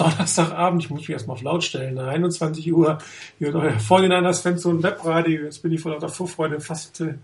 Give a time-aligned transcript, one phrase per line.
[0.00, 2.98] Donnerstagabend, ich muss mich erstmal auf laut stellen, 21 Uhr,
[3.38, 7.14] hört euer Vorderlanders Fans und Webradio, jetzt bin ich vor lauter Vorfreude fast äh,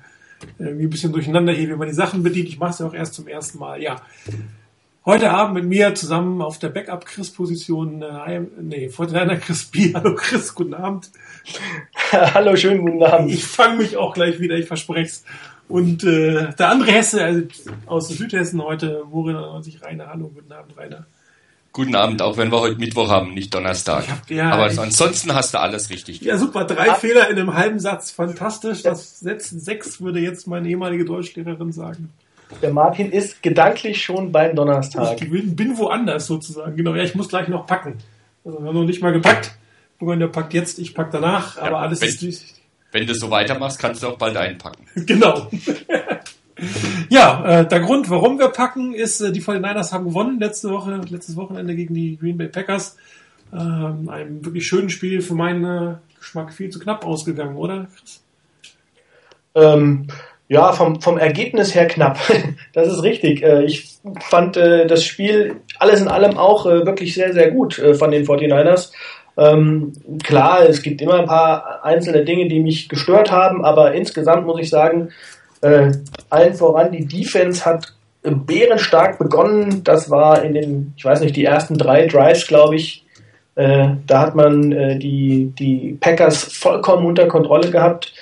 [0.59, 2.93] irgendwie ein bisschen durcheinander hier, wie man die Sachen bedient, ich mache es ja auch
[2.93, 3.97] erst zum ersten Mal, ja.
[5.07, 9.95] Heute Abend mit mir zusammen auf der Backup-Chris-Position, äh, nee, Vorderlander Chris B.
[9.95, 11.11] Hallo Chris, guten Abend.
[12.13, 13.31] Hallo, schönen guten Abend.
[13.31, 15.25] Ich fange mich auch gleich wieder, ich verspreche es.
[15.69, 17.43] Und äh, der andere Hesse also
[17.87, 20.09] aus Südhessen heute, Morin 90 Rainer.
[20.09, 21.07] Hallo, guten Abend, Rainer.
[21.73, 24.09] Guten Abend, auch wenn wir heute Mittwoch haben, nicht Donnerstag.
[24.09, 26.23] Hab, ja, Aber ich, ansonsten hast du alles richtig.
[26.23, 26.65] Ja, super.
[26.65, 28.11] Drei Ab Fehler in einem halben Satz.
[28.13, 28.83] Fantastisch.
[28.83, 32.11] Das Sätzen sechs würde jetzt meine ehemalige Deutschlehrerin sagen.
[32.63, 35.21] Der Martin ist gedanklich schon beim Donnerstag.
[35.21, 36.77] Ich bin, bin woanders sozusagen.
[36.77, 36.95] Genau.
[36.95, 37.99] Ja, ich muss gleich noch packen.
[38.45, 39.53] Also wir haben noch nicht mal gepackt.
[40.01, 41.59] der packt jetzt, ich pack danach.
[41.59, 42.57] Aber ja, alles wenn, ist.
[42.93, 44.87] Wenn du so weitermachst, kannst du auch bald einpacken.
[45.07, 45.51] genau.
[47.11, 51.03] Ja, äh, der Grund, warum wir packen, ist, äh, die 49ers haben gewonnen letzte Woche,
[51.11, 52.97] letztes Wochenende gegen die Green Bay Packers.
[53.53, 58.23] Ähm, ein wirklich schönes Spiel, für meinen äh, Geschmack viel zu knapp ausgegangen, oder Chris?
[59.55, 60.09] Ähm,
[60.49, 62.19] ja, vom, vom Ergebnis her knapp.
[62.73, 63.43] das ist richtig.
[63.43, 67.79] Äh, ich fand äh, das Spiel alles in allem auch äh, wirklich sehr, sehr gut
[67.79, 68.93] äh, von den 49ers.
[69.37, 69.93] Ähm,
[70.23, 74.61] klar, es gibt immer ein paar einzelne Dinge, die mich gestört haben, aber insgesamt muss
[74.61, 75.11] ich sagen,
[75.61, 75.93] äh,
[76.31, 77.93] allen voran, die Defense hat
[78.23, 79.85] bärenstark begonnen.
[79.85, 83.05] Das war in den, ich weiß nicht, die ersten drei Drives, glaube ich.
[83.55, 88.13] Äh, da hat man äh, die, die Packers vollkommen unter Kontrolle gehabt.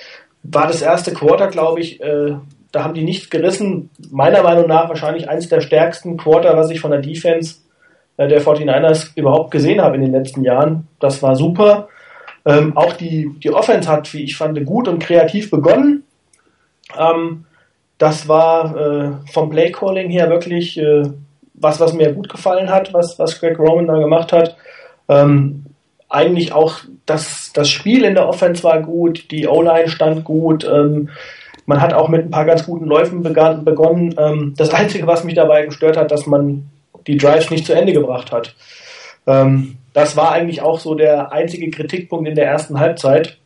[0.42, 2.01] War das erste Quarter, glaube ich.
[2.01, 2.37] Äh,
[2.70, 3.91] da haben die nichts gerissen.
[4.11, 7.57] Meiner Meinung nach wahrscheinlich eines der stärksten Quarter, was ich von der Defense
[8.19, 10.89] der 49ers überhaupt gesehen habe in den letzten Jahren.
[11.01, 11.89] Das war super.
[12.47, 16.05] Ähm, auch die, die Offense hat, wie ich fand, gut und kreativ begonnen.
[16.98, 17.47] Ähm,
[17.98, 21.05] das war äh, vom Playcalling her wirklich äh,
[21.55, 24.57] was, was mir gut gefallen hat, was, was Greg Roman da gemacht hat.
[25.09, 25.65] Ähm,
[26.09, 30.64] eigentlich auch das, das Spiel in der Offense war gut, die O-Line stand gut.
[30.64, 31.08] Ähm,
[31.67, 34.14] man hat auch mit ein paar ganz guten Läufen begann, begonnen.
[34.19, 36.70] Ähm, das Einzige, was mich dabei gestört hat, dass man
[37.07, 38.55] die Drives nicht zu Ende gebracht hat.
[39.27, 43.39] Ähm, das war eigentlich auch so der einzige Kritikpunkt in der ersten Halbzeit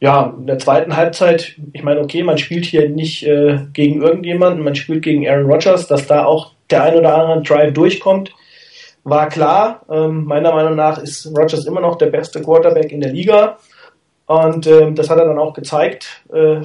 [0.00, 4.62] ja, in der zweiten Halbzeit, ich meine, okay, man spielt hier nicht äh, gegen irgendjemanden,
[4.62, 8.34] man spielt gegen Aaron Rodgers, dass da auch der ein oder andere Drive durchkommt,
[9.04, 9.82] war klar.
[9.90, 13.58] Ähm, meiner Meinung nach ist Rodgers immer noch der beste Quarterback in der Liga
[14.26, 16.22] und ähm, das hat er dann auch gezeigt.
[16.32, 16.62] Äh,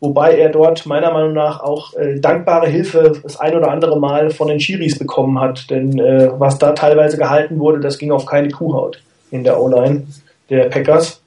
[0.00, 4.30] wobei er dort meiner Meinung nach auch äh, dankbare Hilfe das ein oder andere Mal
[4.30, 8.26] von den Chiris bekommen hat, denn äh, was da teilweise gehalten wurde, das ging auf
[8.26, 10.06] keine Kuhhaut in der O-Line
[10.48, 11.22] der Packers.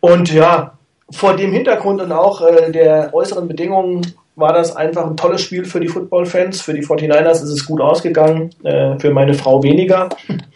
[0.00, 0.72] Und ja,
[1.10, 4.02] vor dem Hintergrund und auch äh, der äußeren Bedingungen
[4.36, 6.60] war das einfach ein tolles Spiel für die Football-Fans.
[6.60, 10.08] Für die 49ers ist es gut ausgegangen, äh, für meine Frau weniger.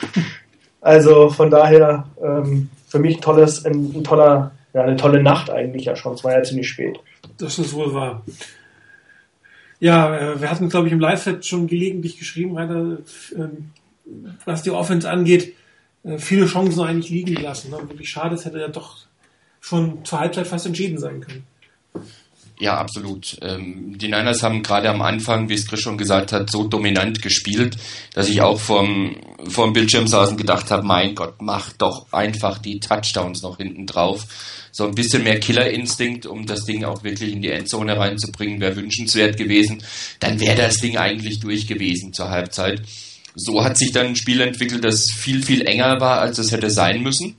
[0.84, 5.50] Also von daher ähm, für mich ein tolles, ein, ein, toller, ja, eine tolle Nacht
[5.50, 6.14] eigentlich ja schon.
[6.14, 6.98] Es war ja ziemlich spät.
[7.38, 8.24] Das ist wohl wahr.
[9.80, 12.98] Ja, äh, wir hatten, glaube ich, im Live-Set schon gelegentlich geschrieben, Rainer,
[13.36, 13.48] äh,
[14.44, 15.54] was die Offense angeht,
[16.04, 17.70] äh, viele Chancen eigentlich liegen lassen.
[17.70, 17.78] Ne?
[17.88, 18.98] Wirklich schade, es hätte ja doch
[19.60, 21.44] schon zur Halbzeit fast entschieden sein können.
[22.62, 23.38] Ja, absolut.
[23.42, 27.20] Ähm, die Niners haben gerade am Anfang, wie es Chris schon gesagt hat, so dominant
[27.20, 27.76] gespielt,
[28.14, 29.16] dass ich auch vorm,
[29.48, 33.88] vorm Bildschirm saß und gedacht habe, mein Gott, mach doch einfach die Touchdowns noch hinten
[33.88, 34.28] drauf.
[34.70, 38.76] So ein bisschen mehr Killerinstinkt, um das Ding auch wirklich in die Endzone reinzubringen, wäre
[38.76, 39.82] wünschenswert gewesen.
[40.20, 42.80] Dann wäre das Ding eigentlich durch gewesen zur Halbzeit.
[43.34, 46.70] So hat sich dann ein Spiel entwickelt, das viel, viel enger war, als es hätte
[46.70, 47.34] sein müssen.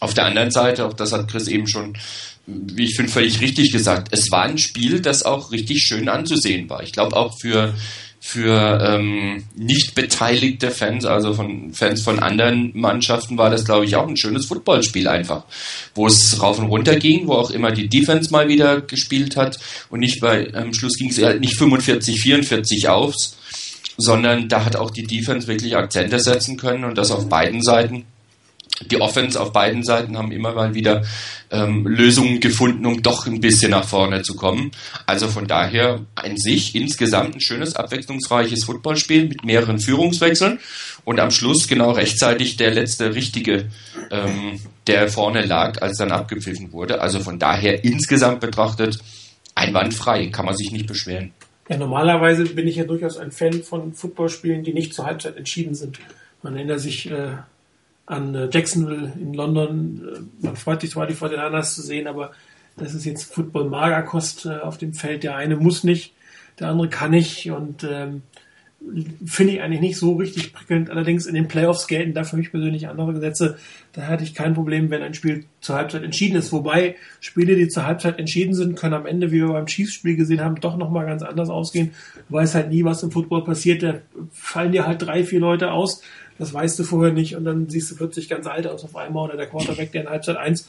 [0.00, 1.96] Auf der anderen Seite, auch das hat Chris eben schon,
[2.74, 6.68] wie ich finde, völlig richtig gesagt, es war ein Spiel, das auch richtig schön anzusehen
[6.68, 6.82] war.
[6.82, 7.74] Ich glaube auch für
[8.22, 13.96] für ähm, nicht beteiligte Fans, also von Fans von anderen Mannschaften, war das, glaube ich,
[13.96, 15.44] auch ein schönes Footballspiel einfach,
[15.94, 19.58] wo es rauf und runter ging, wo auch immer die Defense mal wieder gespielt hat
[19.88, 23.38] und nicht bei am Schluss ging es halt nicht 45, 44 aufs,
[23.96, 28.04] sondern da hat auch die Defense wirklich Akzente setzen können und das auf beiden Seiten
[28.86, 31.02] die Offense auf beiden Seiten haben immer mal wieder
[31.50, 34.70] ähm, Lösungen gefunden, um doch ein bisschen nach vorne zu kommen.
[35.06, 40.60] Also von daher an sich insgesamt ein schönes, abwechslungsreiches Footballspiel mit mehreren Führungswechseln
[41.04, 43.68] und am Schluss genau rechtzeitig der letzte richtige,
[44.10, 47.00] ähm, der vorne lag, als dann abgepfiffen wurde.
[47.00, 48.98] Also von daher insgesamt betrachtet
[49.54, 51.32] einwandfrei, kann man sich nicht beschweren.
[51.68, 55.74] Ja, normalerweise bin ich ja durchaus ein Fan von Footballspielen, die nicht zur Halbzeit entschieden
[55.74, 56.00] sind.
[56.42, 57.36] Man erinnert sich äh,
[58.10, 60.02] an äh, Jacksonville in London.
[60.02, 62.32] Äh, man freut sich zwar, die Fortinanders zu sehen, aber
[62.76, 65.22] das ist jetzt Football-Magerkost äh, auf dem Feld.
[65.22, 66.14] Der eine muss nicht.
[66.58, 68.22] der andere kann nicht und ähm,
[69.26, 70.90] finde ich eigentlich nicht so richtig prickelnd.
[70.90, 73.58] Allerdings in den Playoffs gelten da für mich persönlich andere Gesetze.
[73.92, 76.50] Da hatte ich kein Problem, wenn ein Spiel zur Halbzeit entschieden ist.
[76.50, 80.40] Wobei Spiele, die zur Halbzeit entschieden sind, können am Ende, wie wir beim Chiefs-Spiel gesehen
[80.40, 81.92] haben, doch nochmal ganz anders ausgehen.
[82.28, 83.82] Du weißt halt nie, was im Football passiert.
[83.82, 83.96] Da
[84.32, 86.02] fallen dir halt drei, vier Leute aus.
[86.40, 89.28] Das weißt du vorher nicht und dann siehst du plötzlich ganz alt aus auf einmal
[89.28, 90.68] oder der Quarterback, der in Halbzeit eins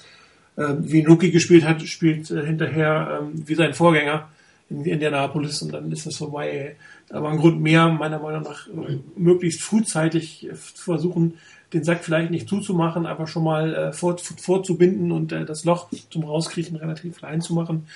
[0.57, 4.29] äh, wie ein Rookie gespielt hat, spielt äh, hinterher äh, wie sein Vorgänger
[4.69, 6.75] in Indianapolis und dann ist das vorbei
[7.13, 11.35] aber ein Grund mehr, meiner Meinung nach, äh, möglichst frühzeitig äh, versuchen,
[11.73, 15.89] den Sack vielleicht nicht zuzumachen, aber schon mal äh, vor, vorzubinden und äh, das Loch
[16.09, 17.87] zum Rauskriechen relativ klein zu machen.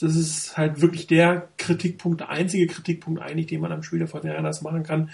[0.00, 4.08] Das ist halt wirklich der Kritikpunkt, der einzige Kritikpunkt eigentlich, den man am Spiel der
[4.08, 5.10] Fortinanders machen kann.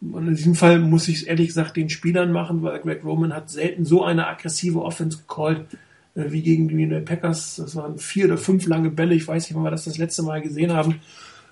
[0.00, 3.34] Und in diesem Fall muss ich es ehrlich gesagt den Spielern machen, weil Greg Roman
[3.34, 5.66] hat selten so eine aggressive Offense gecallt
[6.14, 7.56] äh, wie gegen die Packers.
[7.56, 9.14] Das waren vier oder fünf lange Bälle.
[9.14, 11.00] Ich weiß nicht, wann wir das das letzte Mal gesehen haben.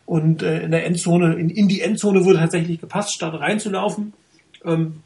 [0.06, 4.15] Und äh, in der Endzone, in, in die Endzone wurde tatsächlich gepasst, statt reinzulaufen.
[4.65, 5.03] Ähm,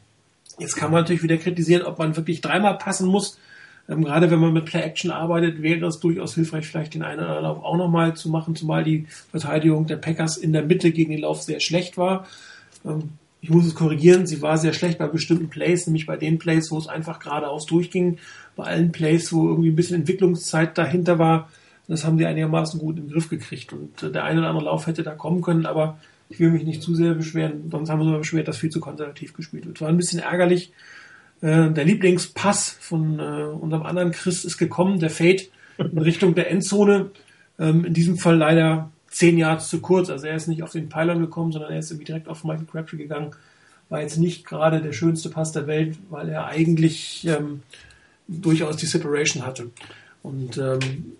[0.59, 3.37] jetzt kann man natürlich wieder kritisieren, ob man wirklich dreimal passen muss.
[3.89, 7.35] Ähm, gerade wenn man mit Play-Action arbeitet, wäre es durchaus hilfreich, vielleicht den einen oder
[7.35, 11.11] anderen Lauf auch nochmal zu machen, zumal die Verteidigung der Packers in der Mitte gegen
[11.11, 12.25] den Lauf sehr schlecht war.
[12.85, 13.09] Ähm,
[13.43, 16.71] ich muss es korrigieren, sie war sehr schlecht bei bestimmten Plays, nämlich bei den Plays,
[16.71, 18.19] wo es einfach geradeaus durchging.
[18.55, 21.49] Bei allen Plays, wo irgendwie ein bisschen Entwicklungszeit dahinter war,
[21.89, 23.73] das haben sie einigermaßen gut im Griff gekriegt.
[23.73, 25.97] Und äh, der eine oder andere Lauf hätte da kommen können, aber
[26.29, 27.69] ich will mich nicht zu sehr beschweren.
[27.69, 29.81] Sonst haben wir uns beschwert, dass viel zu konservativ gespielt wird.
[29.81, 30.71] War ein bisschen ärgerlich.
[31.41, 35.43] Äh, der Lieblingspass von äh, unserem anderen Chris ist gekommen, der Fade
[35.77, 37.11] in Richtung der Endzone.
[37.59, 40.09] Ähm, in diesem Fall leider zehn Yards zu kurz.
[40.09, 42.65] Also er ist nicht auf den Pylon gekommen, sondern er ist irgendwie direkt auf Michael
[42.65, 43.31] Crabtree gegangen.
[43.89, 47.61] War jetzt nicht gerade der schönste Pass der Welt, weil er eigentlich ähm,
[48.27, 49.69] durchaus die Separation hatte.
[50.23, 51.15] Und ähm,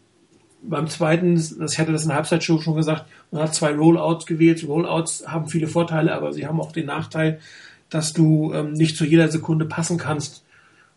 [0.63, 4.25] beim zweiten, das, ich hatte das in der Halbzeitshow schon gesagt, man hat zwei Rollouts
[4.25, 4.65] gewählt.
[4.67, 7.39] Rollouts haben viele Vorteile, aber sie haben auch den Nachteil,
[7.91, 10.42] dass du ähm, nicht zu jeder Sekunde passen kannst.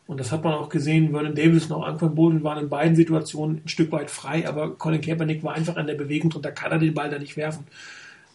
[0.07, 1.11] Und das hat man auch gesehen.
[1.11, 4.77] Vernon Davis und auch Anquan Boden waren in beiden Situationen ein Stück weit frei, aber
[4.77, 7.37] Colin Kaepernick war einfach an der Bewegung und da kann er den Ball da nicht
[7.37, 7.67] werfen.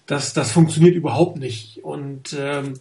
[0.05, 1.83] Das, das funktioniert überhaupt nicht.
[1.83, 2.73] Und ähm,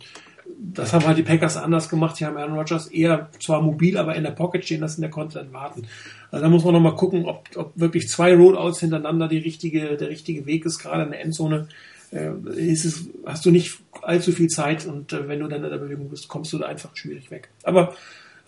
[0.59, 2.17] das haben halt die Packers anders gemacht.
[2.17, 5.39] Sie haben Aaron Rodgers eher zwar mobil, aber in der Pocket stehen lassen, der konnte
[5.39, 5.87] dann warten.
[6.33, 10.09] Also da muss man nochmal gucken, ob, ob wirklich zwei Rollouts hintereinander die richtige, der
[10.09, 11.69] richtige Weg ist, gerade in der Endzone.
[12.13, 15.71] Äh, ist es, hast du nicht allzu viel Zeit und äh, wenn du dann in
[15.71, 17.51] der Bewegung bist, kommst du da einfach schwierig weg.
[17.63, 17.95] Aber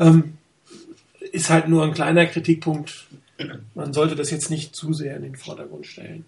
[0.03, 0.39] ähm,
[1.33, 3.07] ist halt nur ein kleiner Kritikpunkt.
[3.75, 6.25] Man sollte das jetzt nicht zu sehr in den Vordergrund stellen.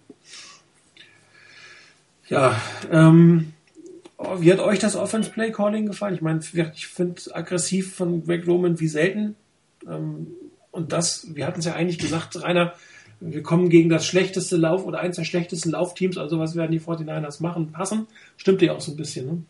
[2.27, 2.59] Ja,
[2.91, 3.53] ähm,
[4.39, 6.15] wie hat euch das Offense Play Calling gefallen?
[6.15, 6.39] Ich meine,
[6.73, 9.35] ich finde aggressiv von Greg Roman wie selten.
[9.87, 10.27] Ähm,
[10.71, 12.73] und das, wir hatten es ja eigentlich gesagt, Rainer,
[13.19, 16.81] wir kommen gegen das schlechteste Lauf oder eins der schlechtesten Laufteams, also was werden die
[16.81, 18.07] 49ers machen, passen.
[18.35, 19.43] Stimmt ja auch so ein bisschen, ne?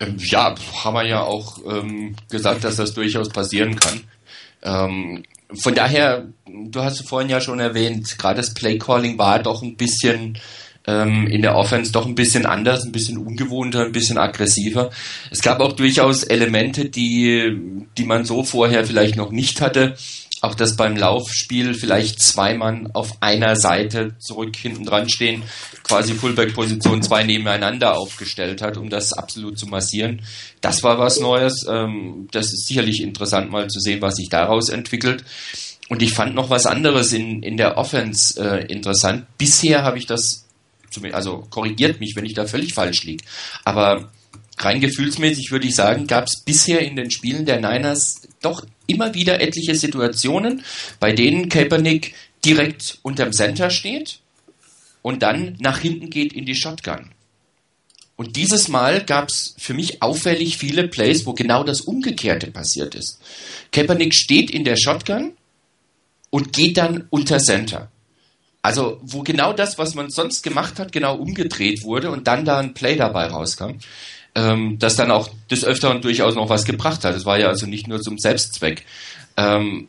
[0.00, 4.00] Ähm, ja, haben wir ja auch ähm, gesagt, dass das durchaus passieren kann.
[4.62, 9.62] Ähm, von daher, du hast vorhin ja schon erwähnt, gerade das Play Calling war doch
[9.62, 10.38] ein bisschen
[10.86, 14.90] ähm, in der Offense doch ein bisschen anders, ein bisschen ungewohnter, ein bisschen aggressiver.
[15.30, 19.96] Es gab auch durchaus Elemente, die, die man so vorher vielleicht noch nicht hatte.
[20.42, 25.42] Auch dass beim Laufspiel vielleicht zwei Mann auf einer Seite zurück hinten dran stehen,
[25.82, 30.22] quasi Fullback-Position zwei nebeneinander aufgestellt hat, um das absolut zu massieren.
[30.60, 31.66] Das war was Neues.
[31.68, 35.24] Ähm, das ist sicherlich interessant mal zu sehen, was sich daraus entwickelt.
[35.88, 39.26] Und ich fand noch was anderes in, in der Offense äh, interessant.
[39.36, 40.46] Bisher habe ich das
[41.12, 43.24] also korrigiert mich, wenn ich da völlig falsch liege.
[43.64, 44.10] Aber
[44.58, 49.14] rein gefühlsmäßig würde ich sagen, gab es bisher in den Spielen der Niners doch immer
[49.14, 50.62] wieder etliche Situationen,
[50.98, 54.18] bei denen Kaepernick direkt unterm Center steht
[55.02, 57.10] und dann nach hinten geht in die Shotgun.
[58.16, 62.94] Und dieses Mal gab es für mich auffällig viele Plays, wo genau das Umgekehrte passiert
[62.94, 63.18] ist.
[63.72, 65.32] Kaepernick steht in der Shotgun
[66.28, 67.90] und geht dann unter Center.
[68.62, 72.58] Also, wo genau das, was man sonst gemacht hat, genau umgedreht wurde und dann da
[72.58, 73.78] ein Play dabei rauskam,
[74.34, 77.14] ähm, das dann auch des Öfteren durchaus noch was gebracht hat.
[77.14, 78.84] Es war ja also nicht nur zum Selbstzweck.
[79.36, 79.88] Ähm,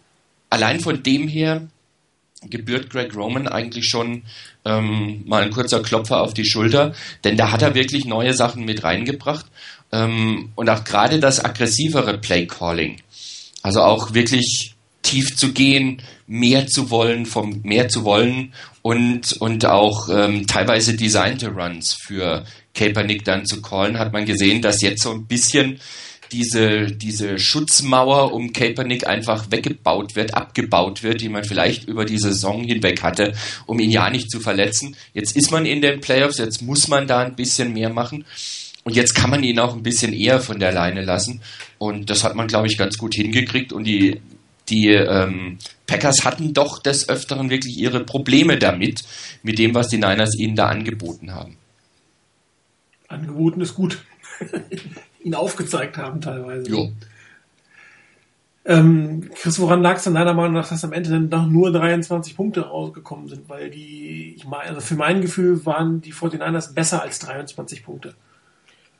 [0.50, 1.68] allein von dem her
[2.50, 4.24] gebührt Greg Roman eigentlich schon
[4.66, 6.94] ähm, mal ein kurzer Klopfer auf die Schulter,
[7.24, 9.46] denn da hat er wirklich neue Sachen mit reingebracht
[9.92, 12.98] ähm, und auch gerade das aggressivere Play Calling.
[13.62, 19.66] Also auch wirklich tief zu gehen, mehr zu wollen, vom mehr zu wollen und, und
[19.66, 25.04] auch ähm, teilweise designte Runs für Kaepernick dann zu callen, hat man gesehen, dass jetzt
[25.04, 25.80] so ein bisschen
[26.32, 32.18] diese, diese Schutzmauer um Kaepernick einfach weggebaut wird, abgebaut wird, die man vielleicht über die
[32.18, 33.34] Saison hinweg hatte,
[33.66, 34.96] um ihn ja nicht zu verletzen.
[35.14, 38.26] Jetzt ist man in den Playoffs, jetzt muss man da ein bisschen mehr machen.
[38.84, 41.42] Und jetzt kann man ihn auch ein bisschen eher von der Leine lassen.
[41.78, 43.74] Und das hat man, glaube ich, ganz gut hingekriegt.
[43.74, 44.22] Und die,
[44.70, 49.04] die ähm, Packers hatten doch des Öfteren wirklich ihre Probleme damit,
[49.44, 51.58] mit dem, was die Niners ihnen da angeboten haben.
[53.12, 54.04] Angeboten ist gut.
[55.24, 56.70] ihn aufgezeigt haben teilweise.
[56.70, 56.92] Jo.
[58.64, 61.72] Ähm, Chris, woran lag es denn deiner Meinung nach, dass am Ende dann noch nur
[61.72, 63.50] 23 Punkte rausgekommen sind?
[63.50, 68.14] Weil die, ich meine, also für mein Gefühl waren die 49ers besser als 23 Punkte.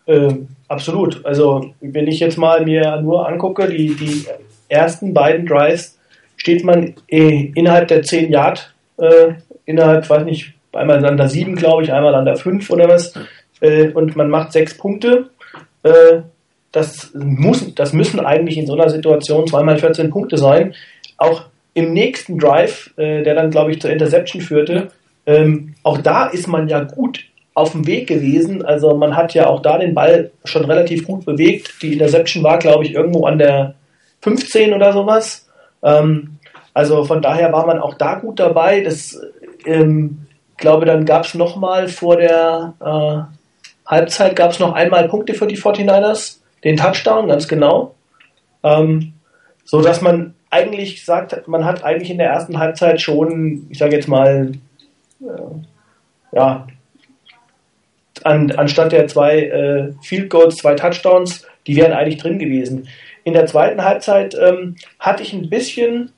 [0.08, 1.24] Ähm, absolut.
[1.26, 4.26] Also, wenn ich jetzt mal mir nur angucke, die, die
[4.68, 6.00] ersten beiden Drives
[6.38, 11.56] steht man äh, innerhalb der 10 Yard, äh, innerhalb, weiß nicht, einmal an der 7,
[11.56, 13.14] glaube ich, einmal an der 5 oder was,
[13.62, 15.30] äh, und man macht sechs Punkte
[15.84, 16.22] äh,
[16.72, 20.74] das, muss, das müssen eigentlich in so einer Situation zweimal 14 Punkte sein.
[21.18, 24.90] Auch im nächsten Drive, äh, der dann, glaube ich, zur Interception führte,
[25.26, 28.64] ähm, auch da ist man ja gut auf dem Weg gewesen.
[28.64, 31.74] Also man hat ja auch da den Ball schon relativ gut bewegt.
[31.82, 33.76] Die Interception war, glaube ich, irgendwo an der
[34.22, 35.48] 15 oder sowas.
[35.84, 36.38] Ähm,
[36.74, 38.82] also von daher war man auch da gut dabei.
[38.82, 39.20] Das
[39.66, 40.26] ähm,
[40.58, 43.41] glaube, dann gab es nochmal vor der äh,
[43.86, 47.96] Halbzeit gab es noch einmal Punkte für die 49ers, den Touchdown, ganz genau.
[48.64, 49.14] Ähm,
[49.64, 53.96] so dass man eigentlich sagt, man hat eigentlich in der ersten Halbzeit schon, ich sage
[53.96, 54.52] jetzt mal,
[55.22, 56.68] äh, ja,
[58.24, 62.88] an, anstatt der zwei äh, Field Goals, zwei Touchdowns, die wären eigentlich drin gewesen.
[63.24, 66.12] In der zweiten Halbzeit ähm, hatte ich ein bisschen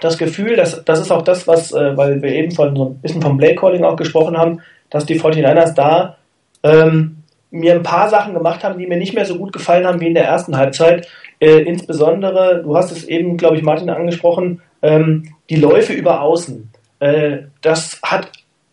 [0.00, 2.98] das Gefühl, dass das ist auch das, was, äh, weil wir eben von so ein
[3.00, 6.16] bisschen vom Play Calling auch gesprochen haben, dass die 49ers da
[6.62, 7.18] ähm,
[7.50, 10.08] mir ein paar Sachen gemacht haben, die mir nicht mehr so gut gefallen haben wie
[10.08, 11.08] in der ersten Halbzeit.
[11.40, 16.70] Äh, insbesondere, du hast es eben, glaube ich, Martin angesprochen, ähm, die Läufe über Außen.
[17.00, 18.30] Äh, das hat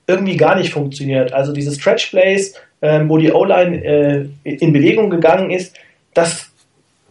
[0.08, 1.34] irgendwie gar nicht funktioniert.
[1.34, 5.75] Also diese Stretch Plays, äh, wo die O-Line äh, in Bewegung gegangen ist,
[6.13, 6.51] das,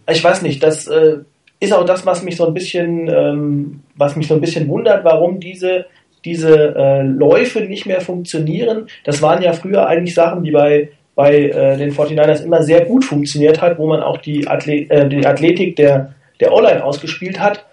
[0.09, 1.19] ich weiß nicht, das äh,
[1.61, 5.05] ist auch das, was mich so ein bisschen, ähm, was mich so ein bisschen wundert,
[5.05, 5.87] warum diese
[6.25, 8.89] diese äh, Läufe nicht mehr funktionieren.
[9.05, 13.05] Das waren ja früher eigentlich Sachen, die bei, bei äh, den 49ers immer sehr gut
[13.05, 17.65] funktioniert hat, wo man auch die, Athlet, äh, die Athletik der, der O-Line ausgespielt hat.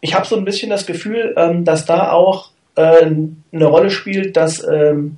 [0.00, 3.06] Ich habe so ein bisschen das Gefühl, ähm, dass da auch äh,
[3.52, 5.16] eine Rolle spielt, dass, ähm,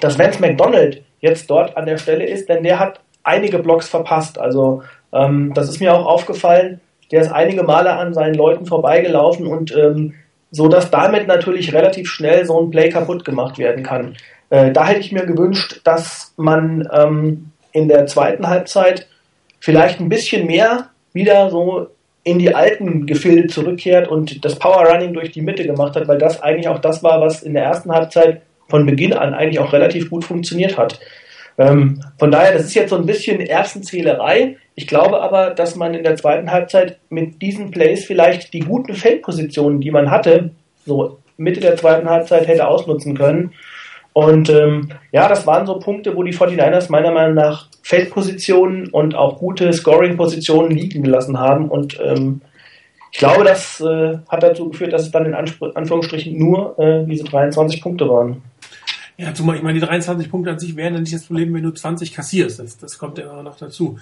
[0.00, 4.38] dass Vance McDonald jetzt dort an der Stelle ist, denn der hat einige Blocks verpasst.
[4.38, 4.82] Also
[5.12, 6.80] ähm, das ist mir auch aufgefallen.
[7.12, 10.14] Der ist einige Male an seinen Leuten vorbeigelaufen und ähm,
[10.52, 14.16] so dass damit natürlich relativ schnell so ein Play kaputt gemacht werden kann.
[14.50, 19.08] Äh, da hätte ich mir gewünscht, dass man ähm, in der zweiten Halbzeit
[19.58, 21.88] vielleicht ein bisschen mehr wieder so
[22.22, 26.18] in die alten Gefilde zurückkehrt und das Power Running durch die Mitte gemacht hat, weil
[26.18, 29.72] das eigentlich auch das war, was in der ersten Halbzeit von Beginn an eigentlich auch
[29.72, 31.00] relativ gut funktioniert hat.
[31.58, 34.56] Ähm, von daher, das ist jetzt so ein bisschen Erbsenzählerei.
[34.74, 38.94] Ich glaube aber, dass man in der zweiten Halbzeit mit diesen Plays vielleicht die guten
[38.94, 40.50] Feldpositionen, die man hatte,
[40.86, 43.52] so Mitte der zweiten Halbzeit hätte ausnutzen können.
[44.14, 49.14] Und ähm, ja, das waren so Punkte, wo die 49ers meiner Meinung nach Feldpositionen und
[49.14, 51.68] auch gute Scoring-Positionen liegen gelassen haben.
[51.68, 52.42] Und ähm,
[53.10, 57.04] ich glaube, das äh, hat dazu geführt, dass es dann in Anspr Anführungsstrichen nur äh,
[57.06, 58.42] diese 23 Punkte waren.
[59.18, 61.62] Ja, zumal ich meine, die 23 Punkte an sich wären ja nicht das Problem, wenn
[61.62, 62.58] du 20 kassierst.
[62.58, 63.98] Das, das kommt ja immer noch dazu.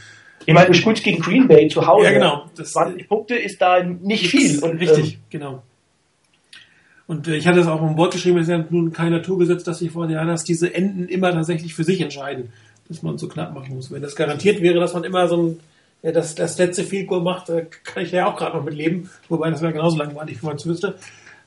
[0.46, 2.06] Ich meine, spielst gegen Green Bay zu Hause.
[2.06, 2.46] Ja, genau.
[2.56, 4.58] Das, 20 Punkte ist da nicht viel.
[4.60, 5.62] Und, richtig, ähm, genau.
[7.06, 9.64] Und äh, ich hatte es auch im Wort geschrieben, es ist ja nun kein Naturgesetz,
[9.64, 12.52] dass sich vor der dass diese Enden immer tatsächlich für sich entscheiden,
[12.88, 13.90] dass man so knapp machen muss.
[13.90, 15.60] Wenn das garantiert wäre, dass man immer so ein,
[16.02, 18.74] ja, das, das letzte Field Goal macht, äh, kann ich ja auch gerade noch mit
[18.74, 20.94] leben, wobei das wäre genauso langweilig, wenn man es wüsste.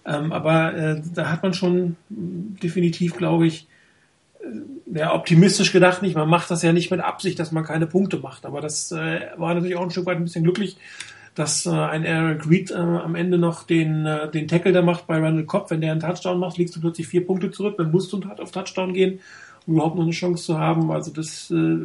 [0.06, 3.68] Ähm, aber äh, da hat man schon definitiv, glaube ich,
[4.42, 6.16] äh, ja, optimistisch gedacht nicht.
[6.16, 8.46] Man macht das ja nicht mit Absicht, dass man keine Punkte macht.
[8.46, 10.78] Aber das äh, war natürlich auch ein Stück weit ein bisschen glücklich,
[11.36, 15.08] dass äh, ein Eric Reed äh, am Ende noch den, äh, den Tackle da macht
[15.08, 15.72] bei Randall Cobb.
[15.72, 17.76] Wenn der einen Touchdown macht, liegst du plötzlich vier Punkte zurück.
[17.78, 19.20] Dann musst du auf Touchdown gehen,
[19.66, 20.92] um überhaupt noch eine Chance zu haben.
[20.92, 21.78] Also das, äh,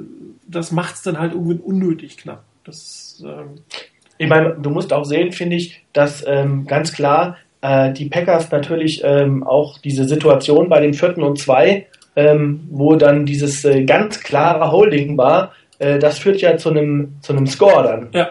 [0.47, 2.43] das macht es dann halt irgendwie unnötig knapp.
[2.65, 3.61] Das, ähm,
[4.19, 8.51] ich meine, du musst auch sehen, finde ich, dass ähm, ganz klar äh, die Packers
[8.51, 11.87] natürlich ähm, auch diese Situation bei den vierten und zwei,
[12.17, 17.17] ähm, wo dann dieses äh, ganz klare Holding war, äh, das führt ja zu einem
[17.21, 18.09] zu einem Score dann.
[18.13, 18.31] Ja.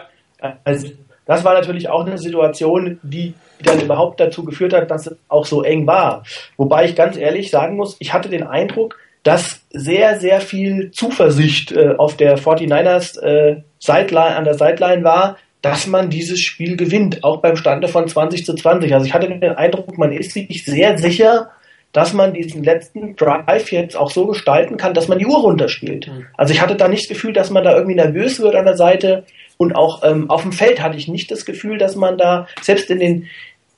[0.64, 0.88] Also
[1.26, 5.44] das war natürlich auch eine Situation, die dann überhaupt dazu geführt hat, dass es auch
[5.44, 6.22] so eng war.
[6.56, 11.72] Wobei ich ganz ehrlich sagen muss, ich hatte den Eindruck, dass sehr, sehr viel Zuversicht
[11.72, 17.24] äh, auf der 49ers äh, Sideline, an der Sideline war, dass man dieses Spiel gewinnt,
[17.24, 18.94] auch beim Stande von 20 zu 20.
[18.94, 21.50] Also ich hatte den Eindruck, man ist sich sehr sicher,
[21.92, 26.06] dass man diesen letzten Drive jetzt auch so gestalten kann, dass man die Uhr runterspielt.
[26.06, 26.26] Mhm.
[26.36, 28.76] Also ich hatte da nicht das Gefühl, dass man da irgendwie nervös wird an der
[28.76, 29.24] Seite
[29.56, 32.90] und auch ähm, auf dem Feld hatte ich nicht das Gefühl, dass man da selbst
[32.90, 33.26] in den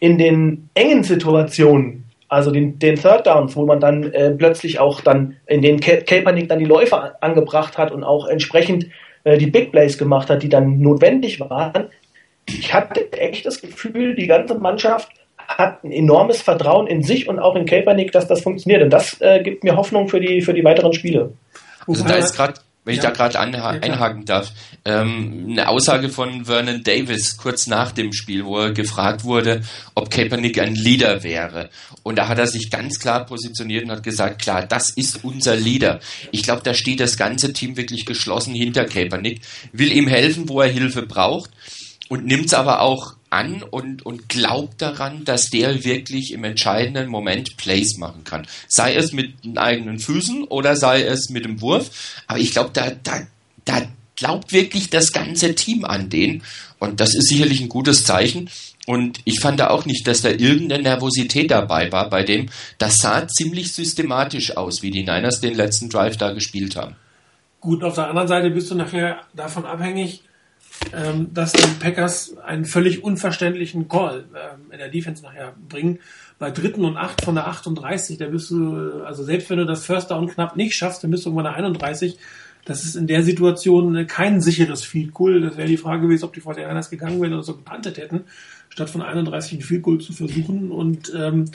[0.01, 5.03] in den engen Situationen, also den, den Third Downs, wo man dann äh, plötzlich auch
[5.03, 8.87] dann in den Kaepernick dann die Läufe angebracht hat und auch entsprechend
[9.25, 11.89] äh, die Big Plays gemacht hat, die dann notwendig waren.
[12.47, 17.39] Ich hatte echt das Gefühl, die ganze Mannschaft hat ein enormes Vertrauen in sich und
[17.39, 18.83] auch in Kaepernick, dass das funktioniert.
[18.83, 21.33] Und das äh, gibt mir Hoffnung für die, für die weiteren Spiele.
[21.87, 23.11] Also da ist gerade wenn ich ja.
[23.11, 24.53] da gerade einhaken darf,
[24.85, 29.63] ähm, eine Aussage von Vernon Davis kurz nach dem Spiel, wo er gefragt wurde,
[29.95, 31.69] ob Kaepernick ein Leader wäre.
[32.03, 35.57] Und da hat er sich ganz klar positioniert und hat gesagt, klar, das ist unser
[35.57, 36.01] Leader.
[36.33, 40.63] Ich glaube, da steht das ganze Team wirklich geschlossen hinter Kaepernick, will ihm helfen, wo
[40.63, 41.51] er Hilfe braucht
[42.09, 47.09] und nimmt es aber auch an und, und glaubt daran, dass der wirklich im entscheidenden
[47.09, 48.47] Moment Plays machen kann.
[48.69, 52.23] Sei es mit den eigenen Füßen oder sei es mit dem Wurf.
[52.27, 53.23] Aber ich glaube, da, da,
[53.65, 53.83] da
[54.17, 56.43] glaubt wirklich das ganze Team an den.
[56.79, 58.51] Und das ist sicherlich ein gutes Zeichen.
[58.87, 62.49] Und ich fand da auch nicht, dass da irgendeine Nervosität dabei war bei dem.
[62.79, 66.97] Das sah ziemlich systematisch aus, wie die Niners den letzten Drive da gespielt haben.
[67.61, 70.23] Gut, auf der anderen Seite bist du nachher davon abhängig,
[70.95, 75.99] ähm, dass die Packers einen völlig unverständlichen Call ähm, in der Defense nachher bringen.
[76.39, 79.85] Bei dritten und acht von der 38, da bist du, also selbst wenn du das
[79.85, 82.19] First Down knapp nicht schaffst, dann bist du irgendwann der 31.
[82.65, 85.41] Das ist in der Situation kein sicheres Field Goal.
[85.41, 88.25] Das wäre die Frage gewesen, ob die 49ers gegangen wären oder so gepantet hätten,
[88.69, 90.71] statt von 31 ein Field Goal zu versuchen.
[90.71, 91.47] Und ähm,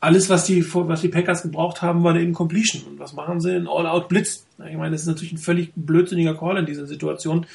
[0.00, 2.82] alles, was die, was die Packers gebraucht haben, war eine Incompletion.
[2.84, 3.52] Und was machen sie?
[3.52, 4.46] Ein All-Out-Blitz.
[4.68, 7.46] Ich meine, das ist natürlich ein völlig blödsinniger Call in dieser Situation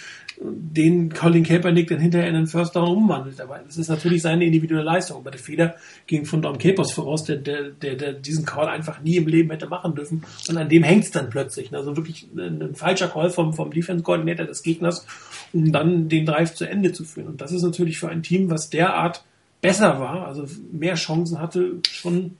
[0.41, 3.41] den Colin Kaepernick dann hinterher in den First Down umwandelt.
[3.41, 5.17] Aber das ist natürlich seine individuelle Leistung.
[5.17, 5.75] Aber der Fehler
[6.07, 9.49] ging von Dom Capers voraus, der, der, der, der diesen Call einfach nie im Leben
[9.51, 10.23] hätte machen dürfen.
[10.47, 11.73] Und an dem hängt es dann plötzlich.
[11.73, 15.05] Also wirklich ein, falscher Call vom, vom Defense-Koordinator des Gegners,
[15.51, 17.27] um dann den Drive zu Ende zu führen.
[17.27, 19.25] Und das ist natürlich für ein Team, was derart
[19.61, 22.37] besser war, also mehr Chancen hatte, schon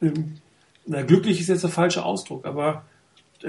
[0.00, 0.36] ähm,
[0.86, 2.84] na, glücklich ist jetzt der falsche Ausdruck, aber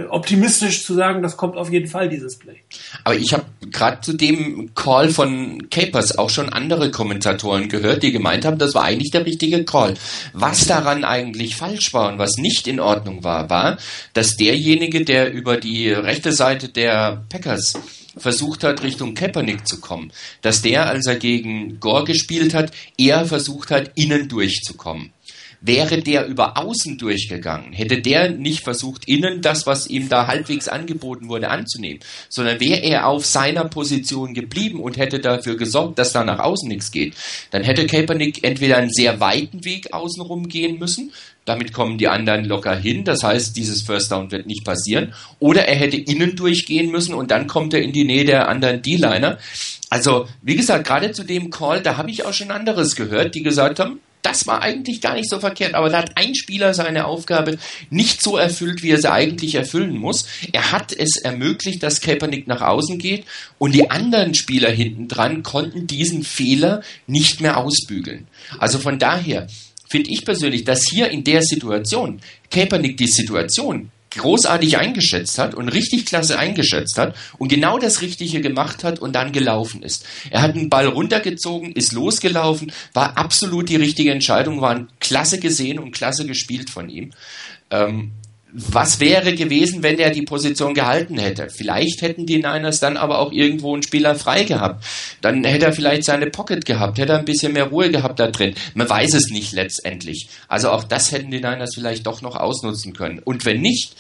[0.10, 2.58] optimistisch zu sagen, das kommt auf jeden Fall, dieses Play.
[3.04, 8.12] Aber ich habe gerade zu dem Call von Capers auch schon andere Kommentatoren gehört, die
[8.12, 9.96] gemeint haben, das war eigentlich der richtige Call.
[10.34, 13.78] Was daran eigentlich falsch war und was nicht in Ordnung war, war,
[14.14, 17.74] dass derjenige, der über die rechte Seite der Packers
[18.16, 23.26] versucht hat, Richtung Kaepernick zu kommen, dass der, als er gegen Gore gespielt hat, eher
[23.26, 25.12] versucht hat, innen durchzukommen.
[25.62, 30.70] Wäre der über außen durchgegangen, hätte der nicht versucht, innen das, was ihm da halbwegs
[30.70, 36.14] angeboten wurde, anzunehmen, sondern wäre er auf seiner Position geblieben und hätte dafür gesorgt, dass
[36.14, 37.16] da nach außen nichts geht,
[37.52, 41.12] dann hätte Kaepernick entweder einen sehr weiten Weg außenrum gehen müssen,
[41.50, 43.04] damit kommen die anderen locker hin.
[43.04, 45.16] Das heißt, dieses First Down wird nicht passieren.
[45.40, 48.84] Oder er hätte innen durchgehen müssen und dann kommt er in die Nähe der anderen
[48.84, 49.40] D-Liner.
[49.90, 53.42] Also, wie gesagt, gerade zu dem Call, da habe ich auch schon anderes gehört, die
[53.42, 57.06] gesagt haben, das war eigentlich gar nicht so verkehrt, aber da hat ein Spieler seine
[57.06, 57.58] Aufgabe
[57.90, 60.26] nicht so erfüllt, wie er sie eigentlich erfüllen muss.
[60.52, 63.26] Er hat es ermöglicht, dass Kaepernick nach außen geht
[63.58, 68.28] und die anderen Spieler hinten dran konnten diesen Fehler nicht mehr ausbügeln.
[68.58, 69.48] Also von daher
[69.90, 75.70] finde ich persönlich, dass hier in der Situation Kaepernick die Situation großartig eingeschätzt hat und
[75.70, 80.06] richtig klasse eingeschätzt hat und genau das Richtige gemacht hat und dann gelaufen ist.
[80.30, 85.80] Er hat den Ball runtergezogen, ist losgelaufen, war absolut die richtige Entscheidung, war klasse gesehen
[85.80, 87.12] und klasse gespielt von ihm.
[87.72, 88.12] Ähm,
[88.52, 91.50] was wäre gewesen, wenn er die Position gehalten hätte?
[91.50, 94.84] Vielleicht hätten die Niners dann aber auch irgendwo einen Spieler frei gehabt.
[95.22, 98.28] Dann hätte er vielleicht seine Pocket gehabt, hätte er ein bisschen mehr Ruhe gehabt da
[98.28, 98.56] drin.
[98.74, 100.30] Man weiß es nicht letztendlich.
[100.48, 103.20] Also auch das hätten die Niners vielleicht doch noch ausnutzen können.
[103.20, 103.96] Und wenn nicht,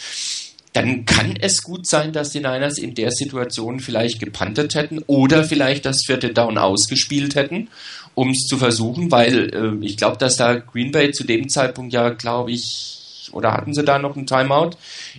[0.73, 5.43] dann kann es gut sein, dass die Niners in der Situation vielleicht gepantet hätten oder
[5.43, 7.69] vielleicht das vierte Down ausgespielt hätten,
[8.15, 11.93] um es zu versuchen, weil äh, ich glaube, dass da Green Bay zu dem Zeitpunkt
[11.93, 12.98] ja, glaube ich,
[13.33, 14.71] oder hatten sie da noch ein Timeout?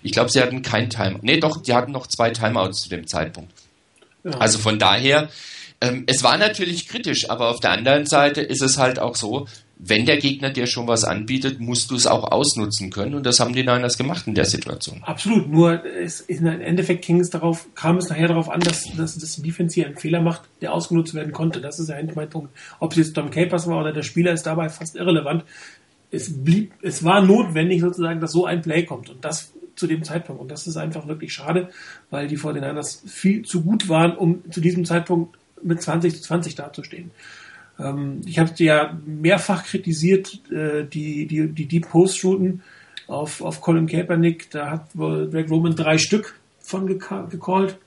[0.03, 1.20] Ich glaube, sie hatten kein Timeout.
[1.23, 3.53] Nee, doch, sie hatten noch zwei Timeouts zu dem Zeitpunkt.
[4.25, 4.33] Ja.
[4.33, 5.29] Also von daher,
[5.81, 9.46] ähm, es war natürlich kritisch, aber auf der anderen Seite ist es halt auch so,
[9.83, 13.14] wenn der Gegner dir schon was anbietet, musst du es auch ausnutzen können.
[13.14, 15.03] Und das haben die Niners gemacht in der Situation.
[15.05, 15.49] Absolut.
[15.49, 19.37] Nur es, im Endeffekt ging es darauf, kam es nachher darauf an, dass, dass das
[19.37, 21.62] Defense hier einen Fehler macht, der ausgenutzt werden konnte.
[21.62, 22.51] Das ist ja eigentlich mein Punkt.
[22.79, 25.44] Ob es jetzt Tom Capers war oder der Spieler ist dabei fast irrelevant
[26.11, 30.05] es blieb, es war notwendig sozusagen, dass so ein Play kommt und das zu dem
[30.05, 30.40] Zeitpunkt.
[30.40, 31.70] Und das ist einfach wirklich schade,
[32.11, 36.55] weil die 49ers viel zu gut waren, um zu diesem Zeitpunkt mit 20 zu 20
[36.55, 37.11] dazustehen.
[37.79, 42.62] Ähm, ich habe ja mehrfach kritisiert, äh, die, die, die Deep Post Routen
[43.07, 44.51] auf, auf Colin Kaepernick.
[44.51, 47.79] Da hat Greg Roman drei Stück von gecallt.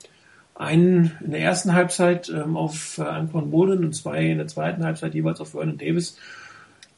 [0.56, 4.84] Einen in der ersten Halbzeit ähm, auf äh, Anquan Boden und zwei in der zweiten
[4.84, 6.18] Halbzeit jeweils auf Vernon Davis.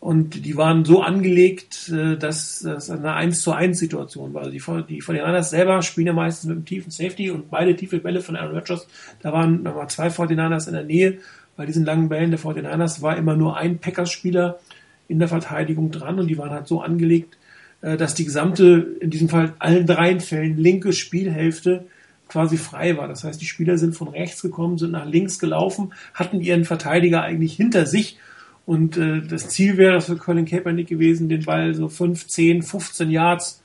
[0.06, 4.44] Und die waren so angelegt, äh, dass das eine 1 zu 1 Situation war.
[4.44, 7.50] Also die, die von den anderen selber spielen ja meistens mit einem tiefen Safety und
[7.50, 8.86] beide tiefe Bälle von Aaron Rodgers.
[9.24, 11.18] Da waren nochmal zwei 49ers in der Nähe.
[11.58, 14.60] Bei diesen langen Bällen der 49ers war immer nur ein Packers-Spieler
[15.08, 17.39] in der Verteidigung dran und die waren halt so angelegt,
[17.82, 21.88] äh, dass die gesamte, in diesem Fall allen dreien Fällen, linke Spielhälfte
[22.30, 23.08] quasi frei war.
[23.08, 27.24] Das heißt, die Spieler sind von rechts gekommen, sind nach links gelaufen, hatten ihren Verteidiger
[27.24, 28.20] eigentlich hinter sich
[28.65, 33.12] und äh, das Ziel wäre für Colin Kaepernick gewesen, den Ball so 5, 10, 15
[33.12, 33.62] Yards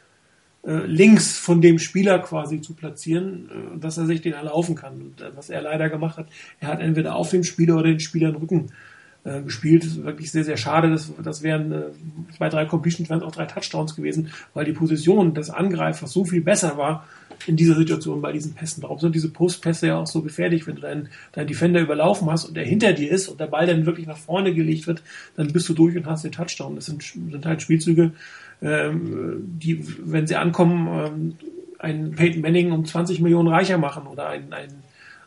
[0.62, 5.00] äh, links von dem Spieler quasi zu platzieren, äh, dass er sich den erlaufen kann.
[5.00, 6.28] Und äh, was er leider gemacht hat,
[6.60, 8.72] er hat entweder auf dem Spieler oder den Spieler den Rücken
[9.24, 10.04] äh, gespielt.
[10.04, 10.90] Wirklich sehr, sehr schade.
[10.90, 11.82] Das, das wären äh,
[12.38, 16.40] bei drei Completions wären auch drei Touchdowns gewesen, weil die Position des Angreifers so viel
[16.40, 17.06] besser war
[17.46, 18.82] in dieser Situation bei diesen Pässen.
[18.82, 22.46] Darum sind diese Postpässe ja auch so gefährlich, wenn du deinen, deinen Defender überlaufen hast
[22.46, 25.02] und der hinter dir ist und der Ball dann wirklich nach vorne gelegt wird,
[25.36, 26.76] dann bist du durch und hast den Touchdown.
[26.76, 28.12] Das sind, sind halt Spielzüge,
[28.62, 31.36] ähm, die, wenn sie ankommen, ähm,
[31.78, 34.68] einen Peyton Manning um 20 Millionen reicher machen oder ein, ein,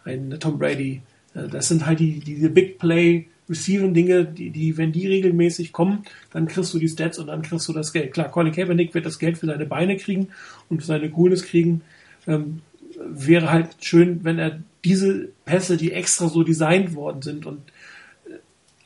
[0.06, 1.02] ein Tom Brady.
[1.34, 5.74] Äh, das sind halt die, diese Big Play Receiving Dinge, die, die, wenn die regelmäßig
[5.74, 8.14] kommen, dann kriegst du die Stats und dann kriegst du das Geld.
[8.14, 10.30] Klar, Colin Kaepernick wird das Geld für seine Beine kriegen
[10.70, 11.82] und für seine Coolness kriegen.
[12.26, 12.62] Ähm,
[12.98, 17.60] wäre halt schön, wenn er diese Pässe, die extra so designt worden sind und
[18.28, 18.38] äh,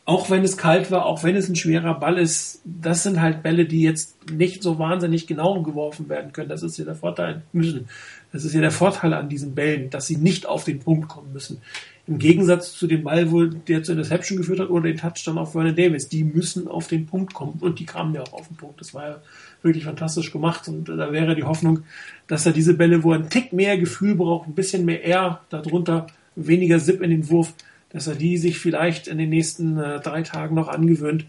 [0.05, 3.43] auch wenn es kalt war, auch wenn es ein schwerer Ball ist, das sind halt
[3.43, 6.49] Bälle, die jetzt nicht so wahnsinnig genau geworfen werden können.
[6.49, 7.89] Das ist ja der Vorteil müssen.
[8.31, 11.33] Das ist ja der Vorteil an diesen Bällen, dass sie nicht auf den Punkt kommen
[11.33, 11.61] müssen.
[12.07, 15.51] Im Gegensatz zu dem Ball, wo der zur Interception geführt hat oder den Touchdown auf
[15.51, 16.07] Vernon Davis.
[16.07, 18.79] Die müssen auf den Punkt kommen und die kamen ja auch auf den Punkt.
[18.79, 19.21] Das war ja
[19.61, 21.83] wirklich fantastisch gemacht und da wäre die Hoffnung,
[22.27, 25.41] dass er diese Bälle, wo er einen Tick mehr Gefühl braucht, ein bisschen mehr Air
[25.49, 27.53] darunter, weniger Zip in den Wurf,
[27.89, 31.25] dass er die sich vielleicht in den nächsten äh, drei Tagen noch angewöhnt,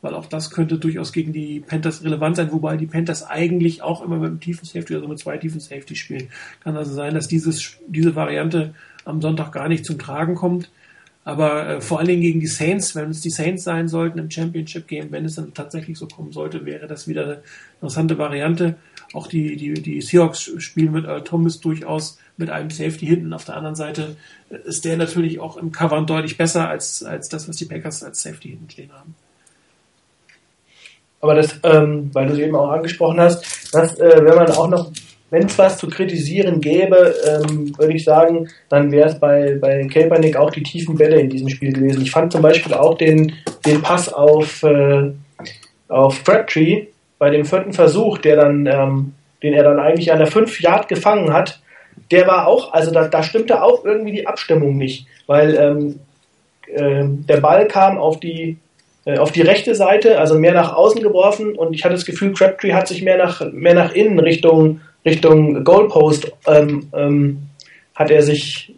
[0.00, 4.04] weil auch das könnte durchaus gegen die Panthers relevant sein, wobei die Panthers eigentlich auch
[4.04, 6.28] immer mit einem tiefen Safety, also mit zwei tiefen Safety spielen.
[6.62, 10.70] Kann also sein, dass dieses, diese Variante am Sonntag gar nicht zum Tragen kommt.
[11.24, 14.30] Aber äh, vor allen Dingen gegen die Saints, wenn es die Saints sein sollten im
[14.30, 17.42] Championship Game, wenn es dann tatsächlich so kommen sollte, wäre das wieder eine
[17.74, 18.76] interessante Variante.
[19.12, 23.32] Auch die, die, die Seahawks spielen mit Earl Thomas durchaus mit einem Safety hinten.
[23.34, 24.16] Auf der anderen Seite
[24.64, 28.22] ist der natürlich auch im Covern deutlich besser als, als das, was die Packers als
[28.22, 29.14] Safety hinten stehen haben.
[31.20, 34.68] Aber das, ähm, weil du es eben auch angesprochen hast, dass, äh, wenn man auch
[34.68, 34.90] noch
[35.30, 39.86] wenn es was zu kritisieren gäbe, ähm, würde ich sagen, dann wäre es bei, bei
[39.86, 42.02] Kaepernick auch die tiefen Bälle in diesem Spiel gewesen.
[42.02, 43.32] Ich fand zum Beispiel auch den,
[43.64, 45.10] den Pass auf, äh,
[45.88, 46.86] auf Crabtree
[47.18, 50.88] bei dem vierten Versuch, der dann, ähm, den er dann eigentlich an der 5 Yard
[50.88, 51.60] gefangen hat,
[52.10, 56.00] der war auch, also da, da stimmte auch irgendwie die Abstimmung nicht, weil ähm,
[56.66, 58.58] äh, der Ball kam auf die
[59.06, 62.34] äh, auf die rechte Seite, also mehr nach außen geworfen und ich hatte das Gefühl,
[62.34, 67.42] Crabtree hat sich mehr nach, mehr nach innen Richtung Richtung Goalpost ähm, ähm,
[67.94, 68.74] hat er sich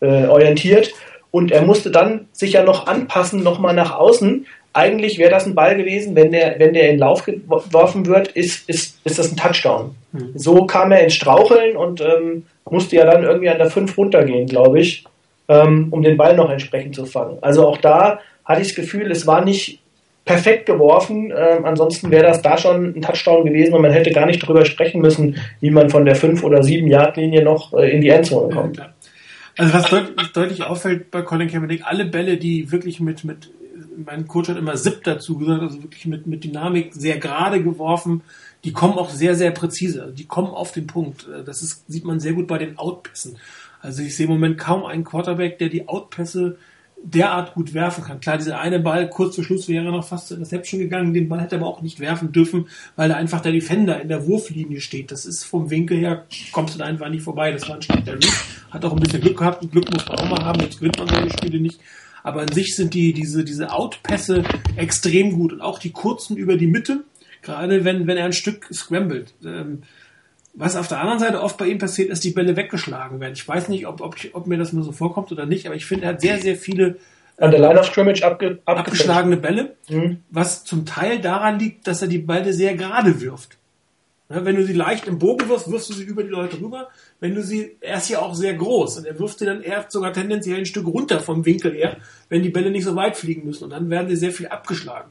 [0.00, 0.92] äh, orientiert
[1.30, 4.46] und er musste dann sich ja noch anpassen, nochmal nach außen.
[4.72, 8.68] Eigentlich wäre das ein Ball gewesen, wenn der, wenn der in Lauf geworfen wird, ist,
[8.68, 9.94] ist, ist das ein Touchdown.
[10.12, 10.32] Mhm.
[10.34, 14.46] So kam er ins Straucheln und ähm, musste ja dann irgendwie an der 5 runtergehen,
[14.46, 15.04] glaube ich,
[15.48, 17.38] ähm, um den Ball noch entsprechend zu fangen.
[17.40, 19.80] Also auch da hatte ich das Gefühl, es war nicht
[20.26, 21.32] perfekt geworfen.
[21.34, 24.66] Ähm, ansonsten wäre das da schon ein Touchdown gewesen und man hätte gar nicht darüber
[24.66, 28.10] sprechen müssen, wie man von der 5 oder 7 Yard Linie noch äh, in die
[28.10, 28.82] Endzone kommt.
[29.56, 33.50] Also was deut deutlich auffällt bei Colin Kaepernick, alle Bälle, die wirklich mit, mit
[33.96, 38.22] mein Coach hat immer Zip dazu gesagt, also wirklich mit, mit Dynamik sehr gerade geworfen,
[38.64, 40.02] die kommen auch sehr, sehr präzise.
[40.02, 41.28] Also die kommen auf den Punkt.
[41.28, 43.38] Äh, das ist, sieht man sehr gut bei den Outpässen.
[43.80, 46.58] Also ich sehe im Moment kaum einen Quarterback, der die Outpässe
[47.12, 48.20] derart gut werfen kann.
[48.20, 51.40] Klar, dieser eine Ball kurz vor Schluss wäre noch fast zur Reception gegangen, den Ball
[51.40, 54.80] hätte er aber auch nicht werfen dürfen, weil da einfach der Defender in der Wurflinie
[54.80, 55.12] steht.
[55.12, 57.52] Das ist vom Winkel her, kommst du da einfach nicht vorbei.
[57.52, 58.18] Das war ein Schlag der.
[58.70, 59.62] Hat auch ein bisschen Glück gehabt.
[59.62, 61.80] Und Glück muss man auch mal haben, jetzt gewinnt man solche Spiele nicht.
[62.22, 64.42] Aber an sich sind die, diese, diese Outpässe
[64.74, 67.04] extrem gut und auch die kurzen über die Mitte,
[67.42, 69.32] gerade wenn, wenn er ein Stück scrambled.
[69.44, 69.82] Ähm,
[70.56, 73.34] was auf der anderen Seite oft bei ihm passiert, ist, die Bälle weggeschlagen werden.
[73.34, 75.84] Ich weiß nicht, ob, ob, ob mir das nur so vorkommt oder nicht, aber ich
[75.84, 76.96] finde, er hat sehr, sehr viele
[77.36, 80.22] An der Line of Scrimmage abge abgeschlagene Bälle, mhm.
[80.30, 83.58] was zum Teil daran liegt, dass er die Bälle sehr gerade wirft.
[84.28, 86.88] Ja, wenn du sie leicht im Bogen wirfst, wirfst du sie über die Leute rüber.
[87.20, 89.84] Wenn du sie, er ist ja auch sehr groß und er wirft sie dann eher
[89.88, 93.44] sogar tendenziell ein Stück runter vom Winkel her, wenn die Bälle nicht so weit fliegen
[93.44, 95.10] müssen und dann werden sie sehr viel abgeschlagen.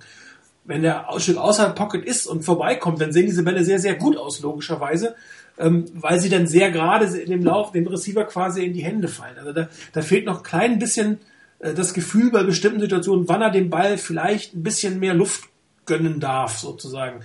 [0.66, 4.18] Wenn der Stück außerhalb Pocket ist und vorbeikommt, dann sehen diese Bälle sehr, sehr gut
[4.18, 5.16] aus, logischerweise,
[5.58, 9.08] ähm, weil sie dann sehr gerade in dem Lauf dem Receiver quasi in die Hände
[9.08, 9.38] fallen.
[9.38, 11.20] Also da, da fehlt noch ein klein bisschen
[11.60, 15.46] äh, das Gefühl bei bestimmten Situationen, wann er dem Ball vielleicht ein bisschen mehr Luft
[15.86, 17.22] gönnen darf, sozusagen.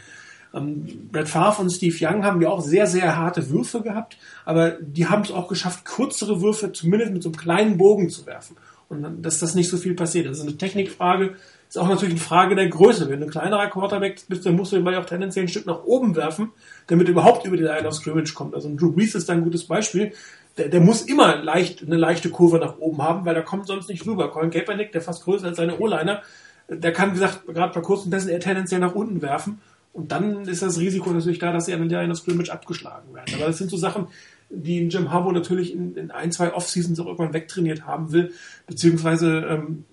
[0.52, 4.72] Ähm, Brett Favre und Steve Young haben ja auch sehr, sehr harte Würfe gehabt, aber
[4.80, 8.56] die haben es auch geschafft, kürzere Würfe zumindest mit so einem kleinen Bogen zu werfen.
[8.88, 10.26] Und dass das nicht so viel passiert.
[10.26, 11.36] Das ist eine Technikfrage,
[11.70, 13.08] ist auch natürlich eine Frage der Größe.
[13.08, 15.66] Wenn du ein kleinerer Quarterback bist, dann musst du den Ball auch tendenziell ein Stück
[15.66, 16.50] nach oben werfen,
[16.88, 18.56] damit er überhaupt über die Line of Scrimmage kommt.
[18.56, 20.12] Also Drew Brees ist da ein gutes Beispiel.
[20.58, 23.88] Der, der muss immer leicht, eine leichte Kurve nach oben haben, weil er kommt sonst
[23.88, 24.32] nicht rüber.
[24.32, 26.22] Colin Kaepernick, der fast größer als seine O-Liner,
[26.68, 29.60] der kann, wie gesagt, gerade bei kurzen Pässen eher tendenziell nach unten werfen.
[29.92, 33.34] Und dann ist das Risiko natürlich da, dass sie an der Scrimmage abgeschlagen werden.
[33.36, 34.08] Aber das sind so Sachen,
[34.50, 38.32] die Jim Harbour natürlich in, in ein, zwei Off-Seasons auch irgendwann wegtrainiert haben will,
[38.66, 39.84] beziehungsweise ähm,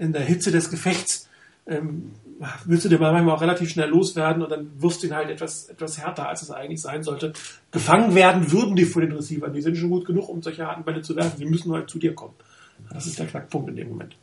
[0.00, 1.28] in der Hitze des Gefechts
[1.66, 2.12] ähm,
[2.64, 5.68] willst du dir manchmal auch relativ schnell loswerden und dann wirst du ihn halt etwas,
[5.68, 7.34] etwas härter, als es eigentlich sein sollte.
[7.70, 9.52] Gefangen werden würden die vor den Receivern.
[9.52, 11.38] Die sind schon gut genug, um solche harten Bälle zu werfen.
[11.38, 12.34] Die müssen halt zu dir kommen.
[12.92, 14.16] Das ist der Knackpunkt in dem Moment.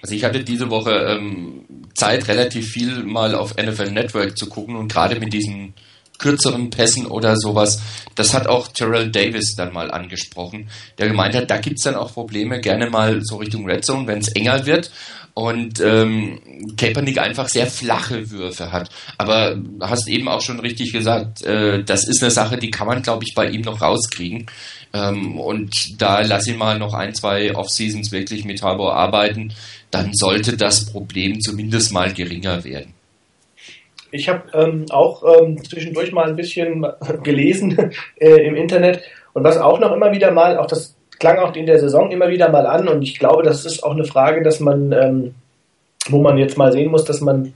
[0.00, 4.76] Also ich hatte diese Woche ähm, Zeit, relativ viel mal auf NFL Network zu gucken
[4.76, 5.74] und gerade mit diesen
[6.18, 7.80] kürzeren Pässen oder sowas,
[8.14, 12.12] das hat auch Terrell Davis dann mal angesprochen, der gemeint hat, da gibt's dann auch
[12.12, 14.90] Probleme, gerne mal so Richtung Red Zone, wenn es enger wird
[15.34, 16.40] und ähm,
[16.76, 18.90] Kaepernick einfach sehr flache Würfe hat.
[19.18, 23.02] Aber hast eben auch schon richtig gesagt, äh, das ist eine Sache, die kann man,
[23.02, 24.46] glaube ich, bei ihm noch rauskriegen.
[24.92, 29.52] Ähm, und da lass ihn mal noch ein, zwei Off-Seasons wirklich mit Harbour arbeiten
[29.90, 32.94] dann sollte das Problem zumindest mal geringer werden.
[34.10, 36.86] Ich habe ähm, auch ähm, zwischendurch mal ein bisschen
[37.22, 41.54] gelesen äh, im Internet und was auch noch immer wieder mal, auch das klang auch
[41.54, 44.42] in der Saison immer wieder mal an und ich glaube, das ist auch eine Frage,
[44.42, 45.34] dass man, ähm,
[46.08, 47.52] wo man jetzt mal sehen muss, dass man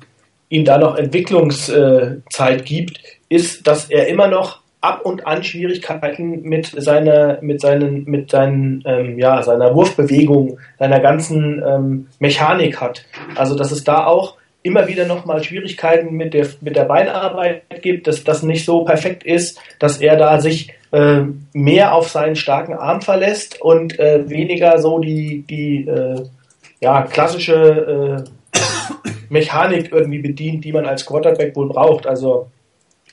[0.49, 6.67] ihm da noch Entwicklungszeit gibt, ist, dass er immer noch ab und an Schwierigkeiten mit
[6.67, 13.05] seiner, mit seinen, mit seinen, ähm, ja, seiner Wurfbewegung, seiner ganzen ähm, Mechanik hat.
[13.37, 18.07] Also dass es da auch immer wieder nochmal Schwierigkeiten mit der, mit der Beinarbeit gibt,
[18.07, 21.23] dass das nicht so perfekt ist, dass er da sich äh,
[21.53, 26.23] mehr auf seinen starken Arm verlässt und äh, weniger so die, die äh,
[26.81, 28.59] ja, klassische äh,
[29.31, 32.07] Mechanik irgendwie bedient, die man als Quarterback wohl braucht.
[32.07, 32.51] Also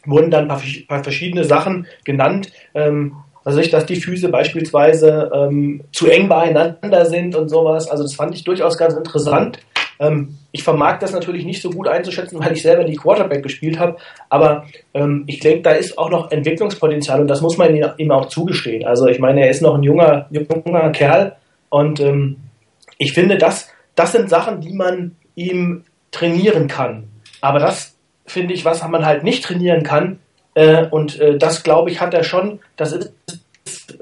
[0.06, 2.52] wurden dann ein paar, paar verschiedene Sachen genannt.
[2.74, 7.90] Ähm, also ich, dass die Füße beispielsweise ähm, zu eng beieinander sind und sowas.
[7.90, 9.60] Also das fand ich durchaus ganz interessant.
[10.00, 13.78] Ähm, ich vermag das natürlich nicht so gut einzuschätzen, weil ich selber die Quarterback gespielt
[13.78, 13.98] habe.
[14.30, 18.28] Aber ähm, ich denke, da ist auch noch Entwicklungspotenzial und das muss man ihm auch
[18.28, 18.86] zugestehen.
[18.86, 21.36] Also ich meine, er ist noch ein junger, junger Kerl
[21.70, 22.38] und ähm,
[22.98, 27.08] ich finde, das, das sind Sachen, die man ihm trainieren kann.
[27.42, 30.20] Aber das finde ich, was man halt nicht trainieren kann.
[30.54, 32.60] Äh, und äh, das, glaube ich, hat er schon.
[32.76, 33.14] Das ist,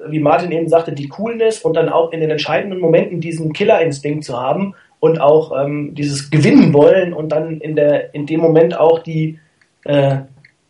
[0.07, 4.23] wie Martin eben sagte, die Coolness und dann auch in den entscheidenden Momenten diesen Killerinstinkt
[4.23, 8.77] zu haben und auch ähm, dieses Gewinnen wollen und dann in, der, in dem Moment
[8.77, 9.39] auch die,
[9.83, 10.17] äh,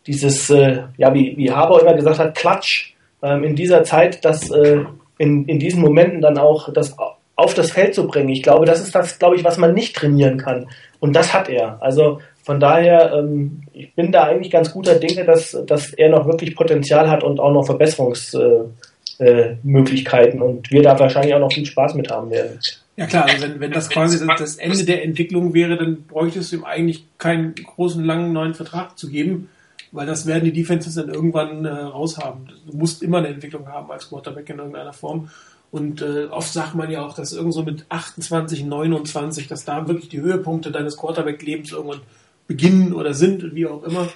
[0.06, 4.50] dieses, äh, ja, wie, wie Haber immer gesagt hat, Klatsch ähm, in dieser Zeit, das
[4.50, 4.84] äh,
[5.18, 6.96] in, in diesen Momenten dann auch das
[7.36, 8.30] auf das Feld zu bringen.
[8.30, 10.66] Ich glaube, das ist das, glaube ich, was man nicht trainieren kann.
[10.98, 11.80] Und das hat er.
[11.80, 16.26] Also von daher, ähm, ich bin da eigentlich ganz guter Dinge, dass, dass er noch
[16.26, 21.52] wirklich Potenzial hat und auch noch Verbesserungsmöglichkeiten äh, äh, und wir da wahrscheinlich auch noch
[21.52, 22.58] viel Spaß mit haben werden.
[22.98, 26.56] Ja klar, also wenn, wenn das quasi das Ende der Entwicklung wäre, dann bräuchtest du
[26.56, 29.48] ihm eigentlich keinen großen, langen neuen Vertrag zu geben,
[29.92, 32.50] weil das werden die Defenses dann irgendwann äh, raushaben.
[32.66, 35.30] Du musst immer eine Entwicklung haben als Quarterback in irgendeiner Form.
[35.70, 39.86] Und äh, oft sagt man ja auch, dass irgendwo so mit 28, 29, dass da
[39.86, 42.00] wirklich die Höhepunkte deines Quarterback-Lebens irgendwann
[42.48, 44.08] beginnen oder sind, wie auch immer,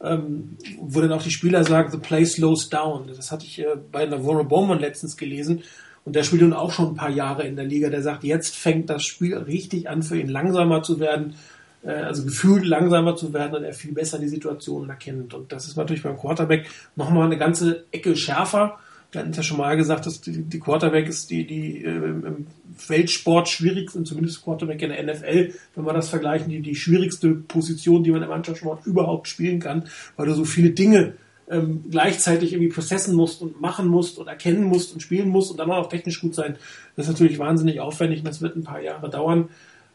[0.00, 3.08] ähm, wo dann auch die Spieler sagen, the play slows down.
[3.16, 5.64] Das hatte ich äh, bei Navarro Bowman letztens gelesen.
[6.08, 7.90] Und der spielt nun auch schon ein paar Jahre in der Liga.
[7.90, 11.34] Der sagt, jetzt fängt das Spiel richtig an, für ihn langsamer zu werden,
[11.82, 15.34] äh, also gefühlt langsamer zu werden und er viel besser die Situationen erkennt.
[15.34, 16.66] Und das ist natürlich beim Quarterback
[16.96, 18.78] nochmal eine ganze Ecke schärfer
[19.10, 21.88] wir hatten es ja schon mal gesagt, dass die, die Quarterback ist die, die äh,
[21.88, 22.46] im
[22.88, 28.04] Weltsport schwierigste, zumindest Quarterback in der NFL, wenn wir das vergleichen, die, die schwierigste Position,
[28.04, 29.84] die man im Mannschaftssport überhaupt spielen kann,
[30.16, 31.14] weil du so viele Dinge
[31.50, 35.58] ähm, gleichzeitig irgendwie processen musst und machen musst und erkennen musst und spielen musst und
[35.58, 36.56] dann auch technisch gut sein.
[36.96, 39.48] Das ist natürlich wahnsinnig aufwendig und das wird ein paar Jahre dauern,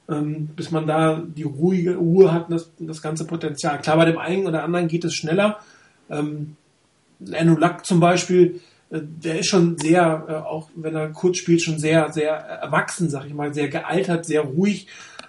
[0.10, 3.80] ähm, bis man da die ruhige Ruhe hat und das, das ganze Potenzial.
[3.80, 5.60] Klar, bei dem einen oder anderen geht es schneller.
[6.10, 6.56] Ähm,
[7.20, 11.80] Luck zum Beispiel, äh, der ist schon sehr, äh, auch wenn er kurz spielt, schon
[11.80, 14.88] sehr, sehr erwachsen, sag ich mal, sehr gealtert, sehr ruhig.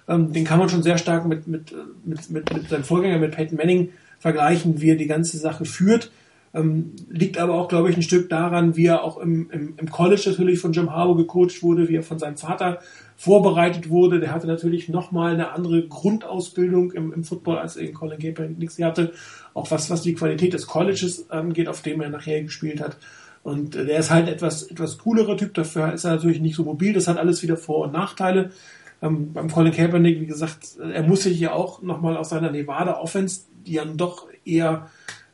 [0.09, 3.35] Ähm, den kann man schon sehr stark mit, mit, mit, mit, mit seinem Vorgänger, mit
[3.35, 3.91] Peyton Manning,
[4.25, 6.11] vergleichen, wie er die ganze Sache führt.
[6.55, 9.91] Ähm, liegt aber auch, glaube ich, ein Stück daran, wie er auch im, im, im
[9.91, 12.79] College natürlich von Jim Harbour gecoacht wurde, wie er von seinem Vater
[13.19, 14.21] vorbereitet wurde.
[14.21, 18.59] Der hatte natürlich nochmal eine andere Grundausbildung im, im Football, als er in Colin Kaepernick
[18.59, 19.13] nichts hatte.
[19.53, 22.97] Auch was, was die Qualität des Colleges angeht, auf dem er nachher gespielt hat.
[23.43, 26.95] Und der ist halt etwas, etwas coolerer Typ, dafür ist er natürlich nicht so mobil.
[26.95, 28.53] Das hat alles wieder Vor- und Nachteile.
[29.05, 32.99] Ähm, beim Colin Kaepernick, wie gesagt, er muss sich ja auch nochmal aus seiner Nevada
[32.99, 34.89] Offense, die dann doch eher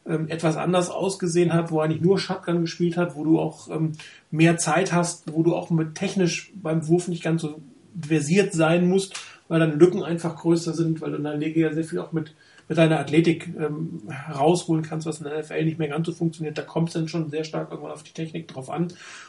[0.07, 3.69] ähm, etwas anders ausgesehen hat, wo er eigentlich nur Shotgun gespielt hat, wo du auch
[3.71, 3.93] ähm,
[4.33, 7.61] mehr Zeit hast, wo du auch mit technisch beim Wurf nicht ganz so
[8.01, 11.73] versiert sein musst, weil deine Lücken einfach größer sind, weil du in der Liga ja
[11.73, 12.35] sehr viel auch mit,
[12.69, 14.01] mit deiner Athletik ähm,
[14.35, 16.59] rausholen kannst, was in der NFL nicht mehr ganz so funktioniert.
[16.59, 18.89] Da kommt es dann schon sehr stark irgendwann auf die Technik drauf an.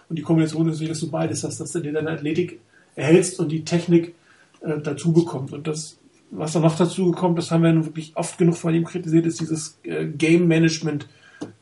[0.10, 2.60] Und die Kombination ist, dass du beides hast, dass du dir deine Athletik
[2.96, 4.16] erhältst und die Technik
[4.62, 5.54] äh, dazu bekommt.
[5.54, 5.98] Und das
[6.32, 9.26] was da noch dazu kommt, das haben wir nun wirklich oft genug von ihm kritisiert,
[9.26, 11.08] ist dieses äh, Game Management.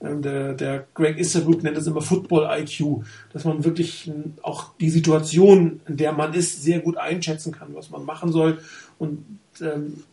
[0.02, 4.12] Ähm, der, der Greg Easterwood nennt es immer Football IQ, dass man wirklich
[4.44, 8.60] auch die Situation, in der man ist, sehr gut einschätzen kann, was man machen soll.
[9.00, 9.26] Und
[9.60, 10.04] ähm,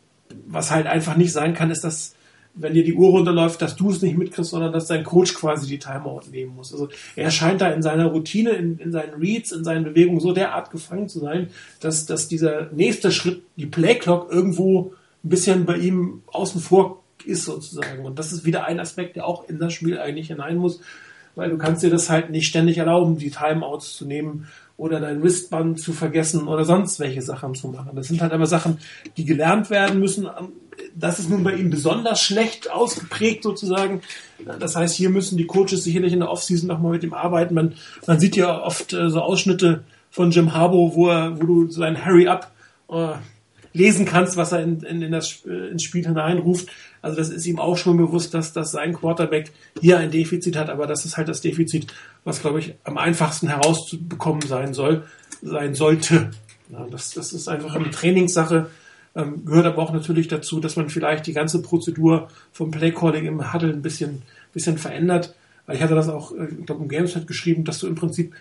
[0.46, 2.15] was halt einfach nicht sein kann, ist, dass
[2.56, 5.68] wenn dir die Uhr runterläuft, dass du es nicht mitkriegst, sondern dass dein Coach quasi
[5.68, 6.72] die Timeout nehmen muss.
[6.72, 10.32] Also er scheint da in seiner Routine, in, in seinen Reads, in seinen Bewegungen so
[10.32, 15.76] derart gefangen zu sein, dass, dass dieser nächste Schritt, die Playclock, irgendwo ein bisschen bei
[15.76, 18.04] ihm außen vor ist sozusagen.
[18.04, 20.80] Und das ist wieder ein Aspekt, der auch in das Spiel eigentlich hinein muss,
[21.34, 25.22] weil du kannst dir das halt nicht ständig erlauben, die Timeouts zu nehmen oder dein
[25.22, 27.92] Wristband zu vergessen oder sonst welche Sachen zu machen.
[27.94, 28.78] Das sind halt aber Sachen,
[29.16, 30.28] die gelernt werden müssen
[30.94, 34.00] das ist nun bei ihm besonders schlecht ausgeprägt sozusagen.
[34.58, 37.54] Das heißt, hier müssen die Coaches sicherlich in der Offseason nochmal mit ihm arbeiten.
[37.54, 37.74] Man,
[38.06, 41.82] man sieht ja oft äh, so Ausschnitte von Jim Harbaugh, wo, er, wo du so
[41.82, 42.50] ein Hurry Up
[42.90, 43.14] äh,
[43.72, 46.68] lesen kannst, was er in, in, in das, äh, ins Spiel hineinruft.
[47.06, 50.70] Also das ist ihm auch schon bewusst, dass, dass sein Quarterback hier ein Defizit hat,
[50.70, 51.86] aber das ist halt das Defizit,
[52.24, 55.04] was, glaube ich, am einfachsten herauszubekommen sein soll,
[55.40, 56.30] sein sollte.
[56.70, 58.66] Ja, das, das ist einfach eine Trainingssache
[59.16, 63.52] ähm, gehört aber auch natürlich dazu, dass man vielleicht die ganze Prozedur vom Playcalling im
[63.52, 65.34] Huddle ein bisschen, bisschen verändert.
[65.72, 68.34] Ich hatte das auch, äh, ich glaube, im Gameset geschrieben, dass du im Prinzip,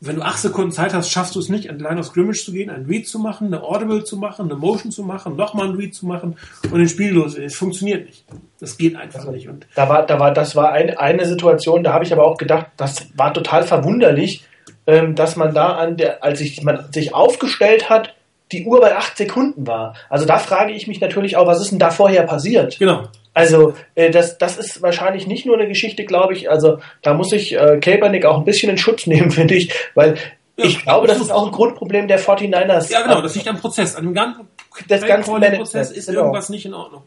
[0.00, 2.52] wenn du acht Sekunden Zeit hast, schaffst du es nicht, an Line of Scrimmage zu
[2.52, 5.74] gehen, ein Read zu machen, eine Audible zu machen, eine Motion zu machen, nochmal ein
[5.74, 6.36] Read zu machen
[6.70, 7.36] und den Spiel los.
[7.36, 8.24] Es funktioniert nicht.
[8.60, 9.48] Das geht einfach also, nicht.
[9.48, 12.36] Und da war, da war, das war ein, eine Situation, da habe ich aber auch
[12.36, 14.44] gedacht, das war total verwunderlich,
[14.86, 18.14] ähm, dass man da an der, als ich, man sich aufgestellt hat,
[18.52, 19.94] die Uhr bei acht Sekunden war.
[20.08, 22.78] Also da frage ich mich natürlich auch, was ist denn da vorher passiert?
[22.78, 23.08] Genau.
[23.34, 26.50] Also äh, das, das ist wahrscheinlich nicht nur eine Geschichte, glaube ich.
[26.50, 30.16] Also da muss ich äh, Kaepernick auch ein bisschen in Schutz nehmen, finde ich, weil
[30.56, 32.90] ja, ich glaube, das ist auch ein Grundproblem der 49ers.
[32.90, 33.94] Ja, genau, das liegt am Prozess.
[33.94, 34.48] An dem ganzen,
[34.88, 36.20] das ganze Prozess ist genau.
[36.20, 37.02] irgendwas nicht in Ordnung.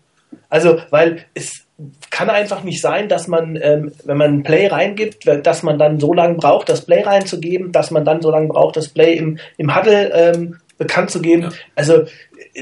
[0.50, 1.66] Also, weil es
[2.10, 6.00] kann einfach nicht sein, dass man, ähm, wenn man ein Play reingibt, dass man dann
[6.00, 9.40] so lange braucht, das Play reinzugeben, dass man dann so lange braucht, das Play im,
[9.58, 11.44] im Huddle ähm, bekannt zu geben.
[11.44, 11.50] Ja.
[11.76, 12.06] Also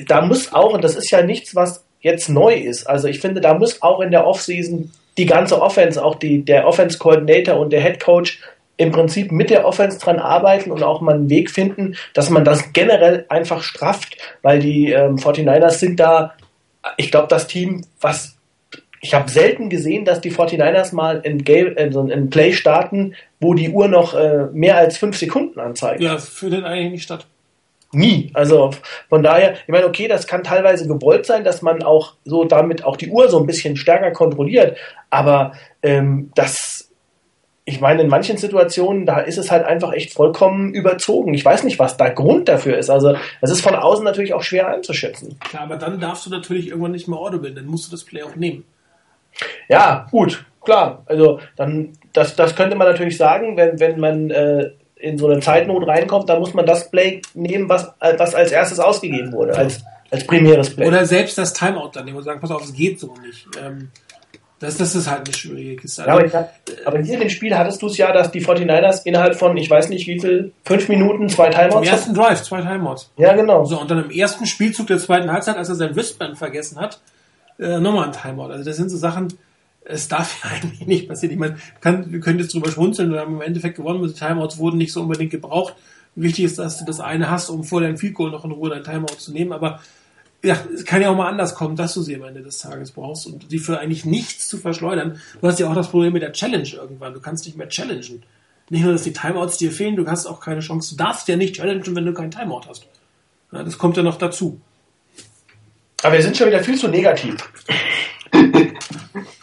[0.08, 2.86] da muss auch, und das ist ja nichts, was jetzt neu ist.
[2.88, 6.66] Also ich finde, da muss auch in der Offseason die ganze Offense, auch die, der
[6.66, 8.40] Offense Coordinator und der Head Coach
[8.78, 12.46] im Prinzip mit der Offense dran arbeiten und auch mal einen Weg finden, dass man
[12.46, 16.34] das generell einfach strafft, weil die ähm, 49ers sind da,
[16.96, 18.38] ich glaube, das Team, was
[19.02, 23.54] ich habe selten gesehen, dass die 49ers mal in, Game, äh, in Play starten, wo
[23.54, 26.02] die Uhr noch äh, mehr als fünf Sekunden anzeigt.
[26.02, 27.26] Ja, das findet eigentlich nicht statt.
[27.92, 28.30] Nie.
[28.36, 28.72] Also
[29.10, 32.84] von daher, ich meine, okay, das kann teilweise gewollt sein, dass man auch so damit
[32.84, 34.78] auch die Uhr so ein bisschen stärker kontrolliert,
[35.10, 36.92] aber ähm, das,
[37.66, 41.34] ich meine, in manchen Situationen, da ist es halt einfach echt vollkommen überzogen.
[41.34, 42.92] Ich weiß nicht, was da Grund dafür ist.
[42.92, 45.40] Also es ist von außen natürlich auch schwer einzuschätzen.
[45.40, 48.22] Klar, aber dann darfst du natürlich irgendwann nicht mehr audible, dann musst du das Play
[48.22, 48.66] auch nehmen.
[49.68, 51.04] Ja, gut, klar.
[51.08, 55.40] Also dann, das, das könnte man natürlich sagen, wenn, wenn man äh, in so eine
[55.40, 59.84] Zeitnot reinkommt, dann muss man das Play nehmen, was, was als erstes ausgegeben wurde, als,
[60.12, 60.88] als primäres Play.
[60.88, 63.48] Oder selbst das Timeout dann nehmen und sagen, pass auf, es geht so nicht.
[63.64, 63.90] Ähm,
[64.60, 66.04] das, das ist halt eine schwierige Kiste.
[66.06, 66.34] Ja, aber, ich,
[66.86, 69.70] aber, hier in dem Spiel hattest du es ja, dass die 49ers innerhalb von, ich
[69.70, 73.10] weiß nicht wie viel, fünf Minuten zwei Timeouts Im ersten Drive, zwei Timeouts.
[73.16, 73.64] Ja, genau.
[73.64, 77.00] So, und dann im ersten Spielzug der zweiten Halbzeit, als er sein Wristband vergessen hat,
[77.58, 78.52] äh, nochmal ein Timeout.
[78.52, 79.30] Also das sind so Sachen,
[79.90, 81.34] es darf ja eigentlich nicht passieren.
[81.34, 84.58] Ich meine, kann, wir können jetzt drüber schmunzeln, wir haben im Endeffekt gewonnen, die Timeouts
[84.58, 85.76] wurden nicht so unbedingt gebraucht.
[86.16, 88.70] Wichtig ist, dass du das eine hast, um vor deinem Field Goal noch in Ruhe
[88.70, 89.80] dein Timeout zu nehmen, aber
[90.42, 92.92] ja, es kann ja auch mal anders kommen, dass du sie am Ende des Tages
[92.92, 95.20] brauchst und die für eigentlich nichts zu verschleudern.
[95.42, 97.14] Du hast ja auch das Problem mit der Challenge irgendwann.
[97.14, 98.24] Du kannst nicht mehr challengen.
[98.70, 100.96] Nicht nur, dass die Timeouts dir fehlen, du hast auch keine Chance.
[100.96, 102.88] Du darfst ja nicht challengen, wenn du keinen Timeout hast.
[103.52, 104.62] Ja, das kommt ja noch dazu.
[106.04, 107.36] Aber wir sind schon wieder viel zu negativ.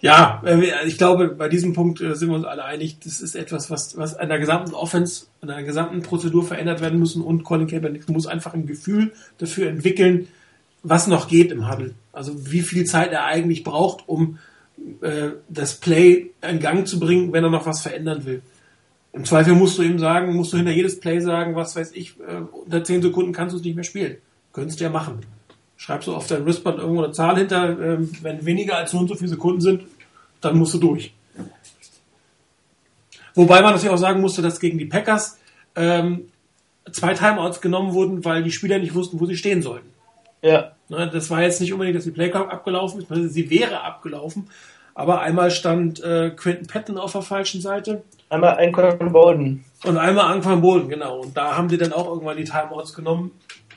[0.00, 3.34] Ja, äh, ich glaube, bei diesem Punkt äh, sind wir uns alle einig, das ist
[3.34, 7.44] etwas, was, was an der gesamten Offense, an der gesamten Prozedur verändert werden muss und
[7.44, 10.28] Colin Kaepernick muss einfach ein Gefühl dafür entwickeln,
[10.82, 11.94] was noch geht im Huddle.
[12.12, 14.38] Also wie viel Zeit er eigentlich braucht, um
[15.02, 18.40] äh, das Play in Gang zu bringen, wenn er noch was verändern will.
[19.12, 22.18] Im Zweifel musst du ihm sagen, musst du hinter jedes Play sagen, was weiß ich,
[22.20, 24.16] äh, unter 10 Sekunden kannst du es nicht mehr spielen.
[24.52, 25.20] Könntest du ja machen
[25.80, 29.14] schreibst du auf dein Wristband irgendwo eine Zahl hinter, ähm, wenn weniger als nur so
[29.14, 29.84] viele Sekunden sind,
[30.42, 31.14] dann musst du durch.
[33.34, 35.38] Wobei man natürlich auch sagen musste, dass gegen die Packers
[35.74, 36.28] ähm,
[36.92, 39.88] zwei Timeouts genommen wurden, weil die Spieler nicht wussten, wo sie stehen sollten.
[40.42, 40.72] Ja.
[40.90, 44.50] Ne, das war jetzt nicht unbedingt, dass die Playclock abgelaufen ist, sie wäre abgelaufen,
[44.94, 48.02] aber einmal stand äh, Quentin Patton auf der falschen Seite.
[48.28, 49.64] Einmal Anquan Bolden.
[49.84, 51.20] Und einmal Anquan Bolden, genau.
[51.20, 53.30] Und da haben sie dann auch irgendwann die Timeouts genommen,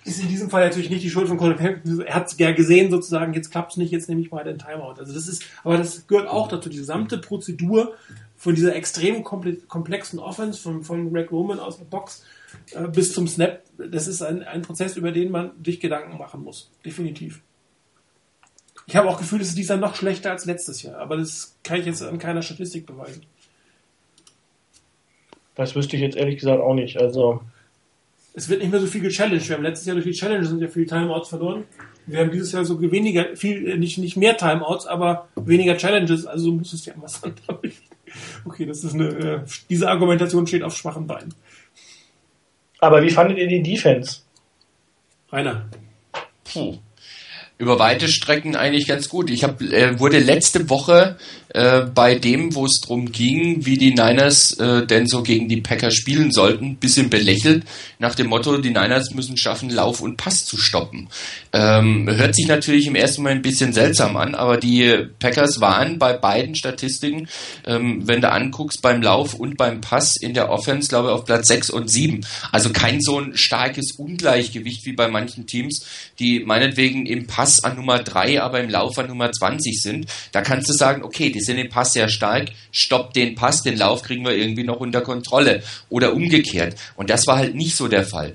[0.05, 2.07] ist in diesem Fall natürlich nicht die Schuld von Colin Kaepernick.
[2.07, 4.95] Er hat ja gesehen sozusagen, jetzt klappt es nicht, jetzt nehme ich mal den Timeout.
[4.99, 7.93] Also das ist, aber das gehört auch dazu, die gesamte Prozedur
[8.35, 12.25] von dieser extrem komplexen Offense von, von Greg Roman aus der Box
[12.71, 13.61] äh, bis zum Snap.
[13.77, 16.69] Das ist ein, ein Prozess, über den man sich Gedanken machen muss.
[16.85, 17.41] Definitiv.
[18.85, 21.79] Ich habe auch Gefühl, es ist dieser noch schlechter als letztes Jahr, aber das kann
[21.79, 23.25] ich jetzt an keiner Statistik beweisen.
[25.55, 26.97] Das wüsste ich jetzt ehrlich gesagt auch nicht.
[26.97, 27.41] Also
[28.33, 29.47] es wird nicht mehr so viel gechallenged.
[29.47, 31.65] Wir haben letztes Jahr durch die Challenges sind ja viele Timeouts verloren.
[32.05, 36.25] Wir haben dieses Jahr so weniger, viel, äh, nicht, nicht mehr Timeouts, aber weniger Challenges,
[36.25, 37.33] also muss es ja immer sein.
[38.45, 39.39] Okay, das ist eine, äh,
[39.71, 41.33] diese Argumentation steht auf schwachen Beinen.
[42.77, 44.19] Aber wie fandet ihr die Defense?
[45.31, 45.65] Rainer.
[46.43, 46.77] Puh
[47.57, 49.29] über weite Strecken eigentlich ganz gut.
[49.29, 51.17] Ich hab, äh, wurde letzte Woche
[51.53, 55.61] äh, bei dem, wo es darum ging, wie die Niners äh, denn so gegen die
[55.61, 57.63] Packers spielen sollten, bisschen belächelt
[58.03, 61.07] nach dem Motto, die Niners müssen schaffen, Lauf und Pass zu stoppen.
[61.53, 65.99] Ähm, hört sich natürlich im ersten Moment ein bisschen seltsam an, aber die Packers waren
[65.99, 67.29] bei beiden Statistiken,
[67.65, 71.23] ähm, wenn du anguckst, beim Lauf und beim Pass in der Offense, glaube ich, auf
[71.23, 72.25] Platz 6 und 7.
[72.51, 75.85] Also kein so ein starkes Ungleichgewicht wie bei manchen Teams,
[76.19, 80.07] die meinetwegen im Pass an Nummer 3, aber im Lauf an Nummer 20 sind.
[80.33, 83.77] Da kannst du sagen, okay, die sind im Pass sehr stark, stopp den Pass, den
[83.77, 85.63] Lauf kriegen wir irgendwie noch unter Kontrolle.
[85.89, 86.75] Oder umgekehrt.
[86.95, 88.33] Und das war halt nicht so der Fall.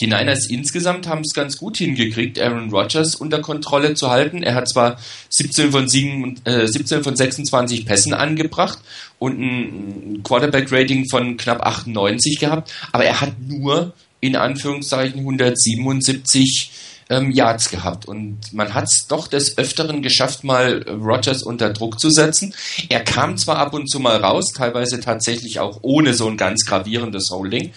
[0.00, 4.42] Die Niners insgesamt haben es ganz gut hingekriegt, Aaron Rodgers unter Kontrolle zu halten.
[4.42, 4.98] Er hat zwar
[5.28, 8.80] 17 von, 7, äh, 17 von 26 Pässen angebracht
[9.20, 16.70] und ein Quarterback-Rating von knapp 98 gehabt, aber er hat nur in Anführungszeichen 177
[17.10, 18.06] ähm, Yards gehabt.
[18.06, 22.54] Und man hat es doch des Öfteren geschafft, mal Rogers unter Druck zu setzen.
[22.88, 26.64] Er kam zwar ab und zu mal raus, teilweise tatsächlich auch ohne so ein ganz
[26.64, 27.72] gravierendes Holding.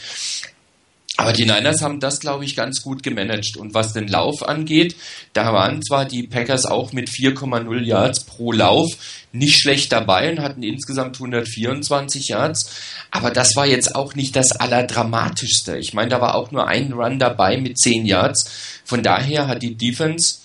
[1.19, 3.57] Aber die Niners haben das, glaube ich, ganz gut gemanagt.
[3.57, 4.95] Und was den Lauf angeht,
[5.33, 8.91] da waren zwar die Packers auch mit 4,0 Yards pro Lauf
[9.31, 12.69] nicht schlecht dabei und hatten insgesamt 124 Yards.
[13.09, 15.77] Aber das war jetzt auch nicht das Allerdramatischste.
[15.77, 18.81] Ich meine, da war auch nur ein Run dabei mit 10 Yards.
[18.85, 20.37] Von daher hat die Defense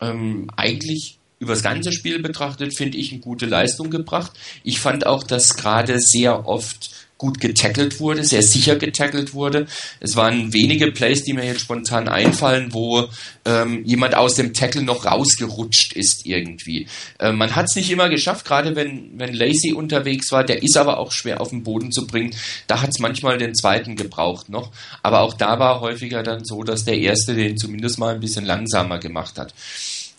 [0.00, 4.32] ähm, eigentlich über das ganze Spiel betrachtet, finde ich, eine gute Leistung gebracht.
[4.64, 9.66] Ich fand auch, dass gerade sehr oft gut getackelt wurde, sehr sicher getackelt wurde.
[10.00, 13.08] Es waren wenige Plays, die mir jetzt spontan einfallen, wo
[13.44, 16.88] ähm, jemand aus dem Tackle noch rausgerutscht ist irgendwie.
[17.18, 20.76] Äh, man hat es nicht immer geschafft, gerade wenn, wenn Lacey unterwegs war, der ist
[20.76, 22.34] aber auch schwer auf den Boden zu bringen.
[22.66, 24.72] Da hat es manchmal den zweiten gebraucht noch.
[25.02, 28.44] Aber auch da war häufiger dann so, dass der erste den zumindest mal ein bisschen
[28.44, 29.54] langsamer gemacht hat.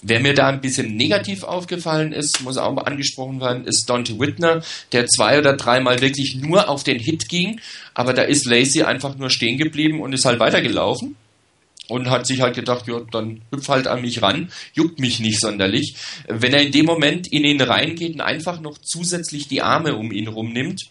[0.09, 4.17] Wer mir da ein bisschen negativ aufgefallen ist, muss auch mal angesprochen werden, ist Dante
[4.17, 7.59] Whitner, der zwei oder dreimal wirklich nur auf den Hit ging,
[7.93, 11.17] aber da ist Lacey einfach nur stehen geblieben und ist halt weitergelaufen
[11.89, 15.41] und hat sich halt gedacht, ja, dann hüpf halt an mich ran, juckt mich nicht
[15.41, 15.95] sonderlich.
[16.27, 20.13] Wenn er in dem Moment in ihn reingeht und einfach noch zusätzlich die Arme um
[20.13, 20.89] ihn rumnimmt,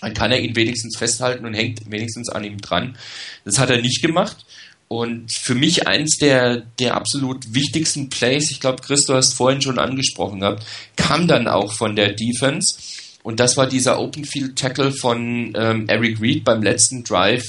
[0.00, 2.96] dann kann er ihn wenigstens festhalten und hängt wenigstens an ihm dran.
[3.44, 4.44] Das hat er nicht gemacht.
[4.92, 9.62] Und für mich eins der, der absolut wichtigsten Plays, ich glaube, Chris, du hast vorhin
[9.62, 10.66] schon angesprochen gehabt,
[10.96, 12.74] kam dann auch von der Defense.
[13.22, 17.44] Und das war dieser Open Field Tackle von ähm, Eric Reed beim letzten Drive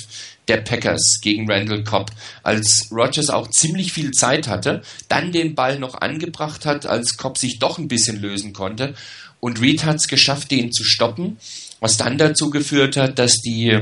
[0.47, 2.11] der Packers gegen Randall Cobb,
[2.43, 7.39] als Rogers auch ziemlich viel Zeit hatte, dann den Ball noch angebracht hat, als Cobb
[7.39, 8.93] sich doch ein bisschen lösen konnte.
[9.39, 11.37] Und Reed hat es geschafft, den zu stoppen,
[11.79, 13.81] was dann dazu geführt hat, dass die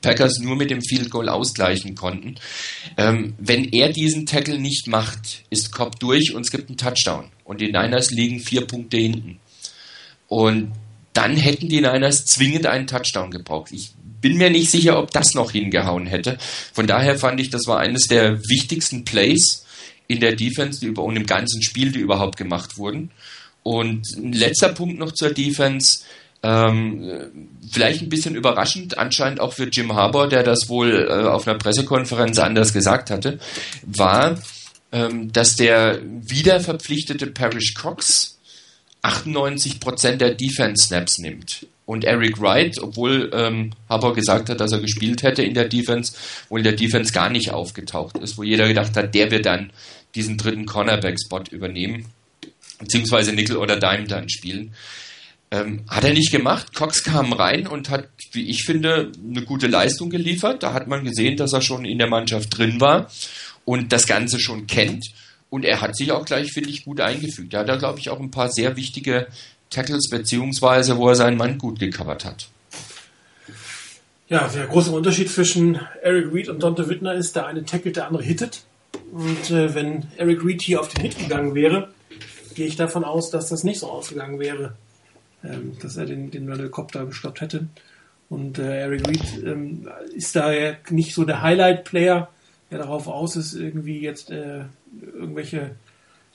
[0.00, 2.36] Packers nur mit dem Field Goal ausgleichen konnten.
[2.96, 7.26] Ähm, wenn er diesen Tackle nicht macht, ist Cobb durch und es gibt einen Touchdown.
[7.44, 9.40] Und die Niners liegen vier Punkte hinten.
[10.28, 10.72] Und
[11.12, 13.72] dann hätten die Niners zwingend einen Touchdown gebraucht.
[13.72, 13.90] Ich
[14.20, 16.38] bin mir nicht sicher, ob das noch hingehauen hätte.
[16.72, 19.64] Von daher fand ich, das war eines der wichtigsten Plays
[20.06, 23.10] in der Defense die über, und im ganzen Spiel, die überhaupt gemacht wurden.
[23.62, 26.00] Und ein letzter Punkt noch zur Defense.
[26.42, 31.46] Ähm, vielleicht ein bisschen überraschend, anscheinend auch für Jim Harbour, der das wohl äh, auf
[31.46, 33.38] einer Pressekonferenz anders gesagt hatte,
[33.82, 34.38] war,
[34.92, 38.38] ähm, dass der wieder verpflichtete Parrish Cox
[39.02, 41.66] 98% der Defense-Snaps nimmt.
[41.86, 46.12] Und Eric Wright, obwohl ähm, Harbour gesagt hat, dass er gespielt hätte in der Defense,
[46.48, 49.72] wohl in der Defense gar nicht aufgetaucht ist, wo jeder gedacht hat, der wird dann
[50.14, 52.06] diesen dritten Cornerback-Spot übernehmen,
[52.78, 54.72] beziehungsweise Nickel oder Dime dann spielen.
[55.52, 56.74] Ähm, hat er nicht gemacht.
[56.74, 60.62] Cox kam rein und hat, wie ich finde, eine gute Leistung geliefert.
[60.62, 63.10] Da hat man gesehen, dass er schon in der Mannschaft drin war
[63.64, 65.06] und das Ganze schon kennt.
[65.48, 67.52] Und er hat sich auch gleich, finde ich, gut eingefügt.
[67.52, 69.26] Da hat er, glaube ich, auch ein paar sehr wichtige
[69.70, 72.48] Tackles, beziehungsweise wo er seinen Mann gut gecovert hat.
[74.28, 78.06] Ja, der große Unterschied zwischen Eric Reed und Dante Wittner ist, der eine tackelt, der
[78.06, 78.62] andere hittet.
[79.10, 81.92] Und äh, wenn Eric Reed hier auf den Hit gegangen wäre,
[82.54, 84.76] gehe ich davon aus, dass das nicht so ausgegangen wäre
[85.44, 87.66] ähm, dass er den, den Randall Cobb da gestoppt hätte.
[88.28, 92.28] Und äh, Eric Reed ähm, ist da ja nicht so der Highlight-Player,
[92.70, 94.64] der darauf aus ist, irgendwie jetzt äh,
[95.14, 95.72] irgendwelche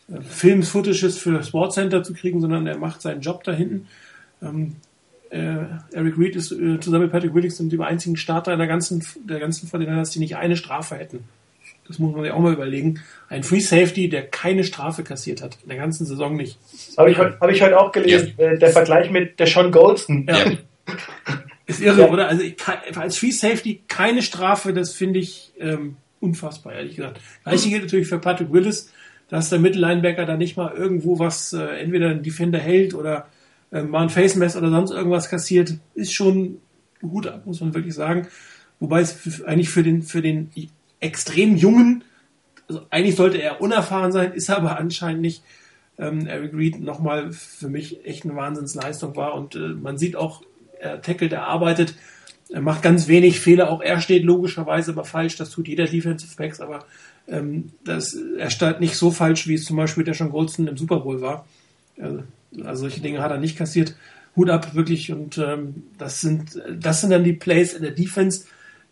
[0.09, 3.87] äh, Film-Footages für Sportcenter zu kriegen, sondern er macht seinen Job da hinten.
[4.41, 4.75] Ähm,
[5.29, 9.39] äh, Eric Reed ist äh, zusammen mit Patrick Williams die einzigen Starter der ganzen, der
[9.39, 11.23] ganzen Fortinanders, die nicht eine Strafe hätten.
[11.87, 13.01] Das muss man sich auch mal überlegen.
[13.29, 16.57] Ein Free Safety, der keine Strafe kassiert hat, in der ganzen Saison nicht.
[16.97, 18.51] Habe ich, hab ich heute auch gelesen, ja.
[18.51, 20.25] äh, der Vergleich mit der Sean Goldston.
[20.27, 20.45] Ja.
[21.67, 22.09] Ist irre, ja.
[22.09, 22.27] oder?
[22.27, 22.55] Also ich,
[22.95, 27.19] als Free Safety keine Strafe, das finde ich ähm, unfassbar, ehrlich gesagt.
[27.43, 28.91] Gleiche gilt natürlich für Patrick Willis,
[29.29, 33.27] dass der Mittellinebacker da nicht mal irgendwo was, äh, entweder ein Defender hält oder
[33.71, 36.59] äh, mal ein Face Mess oder sonst irgendwas kassiert, ist schon
[37.01, 38.27] gut ab, muss man wirklich sagen.
[38.79, 40.51] Wobei es eigentlich für den, für den
[41.05, 42.03] extrem jungen,
[42.67, 45.43] also eigentlich sollte er unerfahren sein, ist er aber anscheinend nicht.
[45.97, 50.41] Ähm, Eric Reed nochmal für mich echt eine Wahnsinnsleistung war und äh, man sieht auch,
[50.79, 51.95] er tackelt, er arbeitet,
[52.49, 56.35] er macht ganz wenig Fehler, auch er steht logischerweise aber falsch, das tut jeder Defensive
[56.35, 56.85] Backs, aber
[57.27, 60.75] ähm, das, er steht nicht so falsch, wie es zum Beispiel der Sean Goldson im
[60.75, 61.45] Super Bowl war.
[61.99, 62.23] Also,
[62.63, 63.95] also solche Dinge hat er nicht kassiert.
[64.35, 68.45] Hut ab, wirklich, und ähm, das sind das sind dann die Plays in der Defense.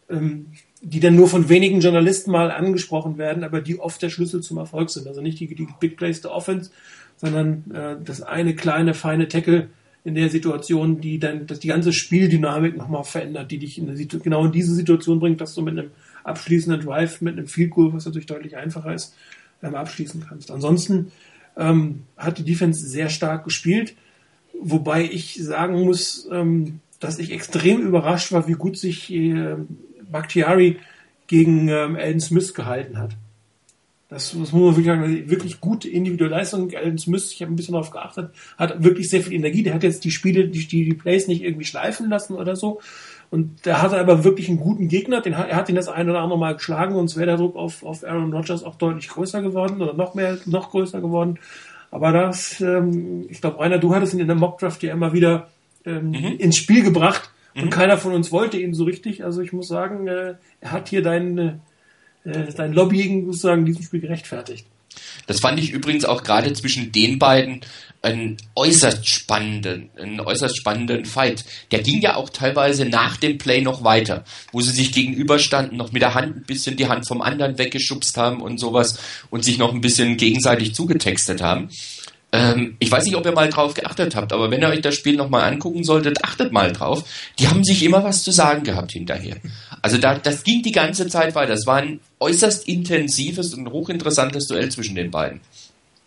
[0.09, 0.47] Ähm,
[0.85, 4.57] die dann nur von wenigen Journalisten mal angesprochen werden, aber die oft der Schlüssel zum
[4.57, 5.07] Erfolg sind.
[5.07, 6.71] Also nicht die, die Big Plays der Offense,
[7.15, 9.69] sondern äh, das eine kleine, feine Tackle
[10.03, 14.05] in der Situation, die dann dass die ganze Spieldynamik nochmal verändert, die dich in eine,
[14.05, 15.91] genau in diese Situation bringt, dass du mit einem
[16.25, 19.15] abschließenden Drive, mit einem Field Goal, was natürlich deutlich einfacher ist,
[19.61, 20.51] ähm, abschließen kannst.
[20.51, 21.13] Ansonsten
[21.55, 23.95] ähm, hat die Defense sehr stark gespielt,
[24.61, 29.55] wobei ich sagen muss, ähm, dass ich extrem überrascht war, wie gut sich äh,
[30.13, 30.79] Bakhtiari
[31.27, 33.17] gegen ähm, Alan Smith gehalten hat.
[34.07, 36.71] Das, das muss man wirklich sagen, wirklich gute individuelle Leistung.
[36.75, 39.63] Alan Smith, ich habe ein bisschen darauf geachtet, hat wirklich sehr viel Energie.
[39.63, 42.79] Der hat jetzt die Spiele, die, die, die Plays nicht irgendwie schleifen lassen oder so.
[43.31, 45.21] Und der hatte aber wirklich einen guten Gegner.
[45.21, 47.83] Den, er hat ihn das ein oder andere Mal geschlagen, sonst wäre der Druck auf,
[47.83, 51.39] auf Aaron Rodgers auch deutlich größer geworden oder noch mehr, noch größer geworden.
[51.89, 55.47] Aber das, ähm, ich glaube, Rainer, du hattest ihn in der Mockdraft ja immer wieder
[55.85, 56.35] ähm, mhm.
[56.37, 57.69] ins Spiel gebracht und mhm.
[57.69, 59.23] keiner von uns wollte ihn so richtig.
[59.23, 64.01] Also ich muss sagen, äh, er hat hier dein, äh, dein Lobbying sozusagen diesem Spiel
[64.01, 64.65] gerechtfertigt.
[65.27, 67.61] Das fand ich übrigens auch gerade zwischen den beiden
[68.01, 71.45] einen äußerst spannenden, einen äußerst spannenden Fight.
[71.71, 75.93] Der ging ja auch teilweise nach dem Play noch weiter, wo sie sich gegenüberstanden, noch
[75.93, 78.99] mit der Hand ein bisschen die Hand vom anderen weggeschubst haben und sowas
[79.29, 81.69] und sich noch ein bisschen gegenseitig zugetextet haben.
[82.33, 84.95] Ähm, ich weiß nicht, ob ihr mal drauf geachtet habt, aber wenn ihr euch das
[84.95, 87.03] Spiel nochmal angucken solltet, achtet mal drauf.
[87.37, 89.35] Die haben sich immer was zu sagen gehabt hinterher.
[89.83, 91.51] Also da, das ging die ganze Zeit weiter.
[91.51, 95.41] Das war ein äußerst intensives und hochinteressantes Duell zwischen den beiden.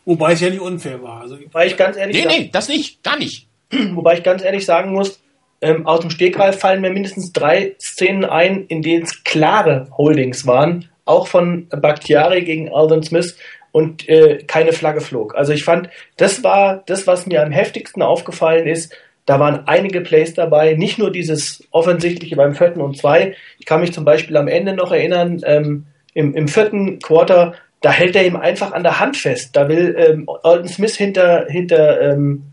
[0.04, 1.20] Wobei es ja nicht unfair war.
[1.20, 3.46] Also, Wobei ich ganz ehrlich nee, nee, das nicht, gar nicht.
[3.70, 5.20] Wobei ich ganz ehrlich sagen muss,
[5.60, 10.44] ähm, aus dem Stegreif fallen mir mindestens drei Szenen ein, in denen es klare Holdings
[10.44, 13.36] waren, auch von Bakhtiari gegen Alden Smith,
[13.72, 15.34] und äh, keine Flagge flog.
[15.36, 18.94] Also ich fand, das war das, was mir am heftigsten aufgefallen ist.
[19.26, 23.34] Da waren einige Plays dabei, nicht nur dieses offensichtliche beim vierten und zwei.
[23.58, 27.90] Ich kann mich zum Beispiel am Ende noch erinnern, ähm, im, im vierten Quarter, da
[27.90, 29.54] hält er ihm einfach an der Hand fest.
[29.54, 32.44] Da will ähm, Alden Smith hinter, hinter, ähm,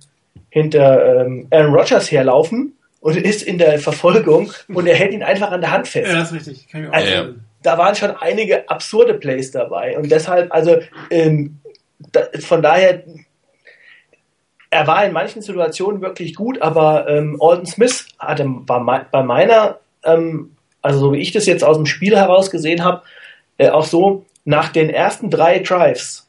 [0.49, 5.51] hinter ähm, Aaron Rodgers herlaufen und ist in der Verfolgung und er hält ihn einfach
[5.51, 6.11] an der Hand fest.
[6.11, 6.67] Ja, das ist richtig.
[6.67, 7.35] Kann ich auch Also.
[7.63, 9.97] Da waren schon einige absurde Plays dabei.
[9.97, 10.77] Und deshalb, also
[11.09, 11.59] ähm,
[12.11, 13.03] da, von daher,
[14.69, 19.79] er war in manchen Situationen wirklich gut, aber ähm, Alden Smith hatte war bei meiner,
[20.03, 23.03] ähm, also so wie ich das jetzt aus dem Spiel heraus gesehen habe,
[23.57, 26.22] äh, auch so nach den ersten drei Drives,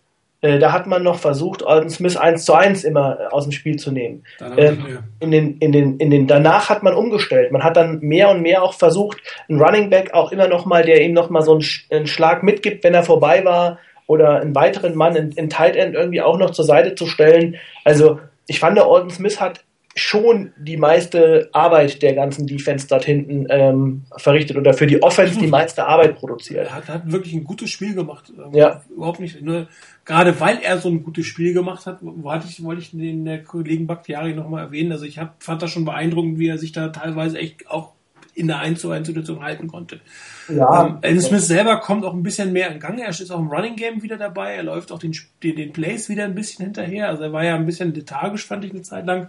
[0.58, 3.76] da hat man noch versucht, Alden Smith 1 zu 1 immer äh, aus dem Spiel
[3.76, 4.24] zu nehmen.
[4.38, 7.50] Danach Ähm, in den, in den, in den, danach hat man umgestellt.
[7.50, 9.18] Man hat dann mehr und mehr auch versucht,
[9.48, 12.42] einen Running Back auch immer noch mal, der ihm noch mal so einen, einen Schlag
[12.42, 16.38] mitgibt, wenn er vorbei war, oder einen weiteren Mann in, in Tight End irgendwie auch
[16.38, 17.56] noch zur Seite zu stellen.
[17.84, 19.64] Also, ich fand, der Alden Smith hat
[19.96, 25.38] schon die meiste Arbeit der ganzen Defense dort hinten ähm, verrichtet oder für die Offense
[25.38, 26.66] die meiste Arbeit produziert.
[26.66, 28.32] Er hat, hat wirklich ein gutes Spiel gemacht.
[28.36, 28.82] Ähm, Ja.
[28.90, 29.40] Überhaupt nicht.
[29.40, 29.68] Nur,
[30.04, 33.42] gerade weil er so ein gutes Spiel gemacht hat, wollte ich, wollte ich den der
[33.42, 34.92] Kollegen Bakhtiari nochmal erwähnen.
[34.92, 37.92] Also ich hab, fand das schon beeindruckend, wie er sich da teilweise echt auch
[38.34, 40.00] in der 1 zu 1 Situation halten konnte.
[40.48, 42.98] Ja, Ähm, Smith selber kommt auch ein bisschen mehr in Gang.
[42.98, 44.54] Er ist auch im Running Game wieder dabei.
[44.54, 47.08] Er läuft auch den, den, den Plays wieder ein bisschen hinterher.
[47.08, 49.28] Also er war ja ein bisschen lethargisch, fand ich eine Zeit lang.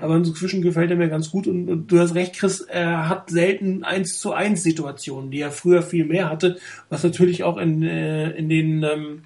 [0.00, 1.46] Aber inzwischen gefällt er mir ganz gut.
[1.46, 5.50] Und, und du hast recht, Chris, er hat selten 1 zu 1 Situationen, die er
[5.50, 6.58] früher viel mehr hatte.
[6.88, 9.22] Was natürlich auch in, äh, in den, ähm,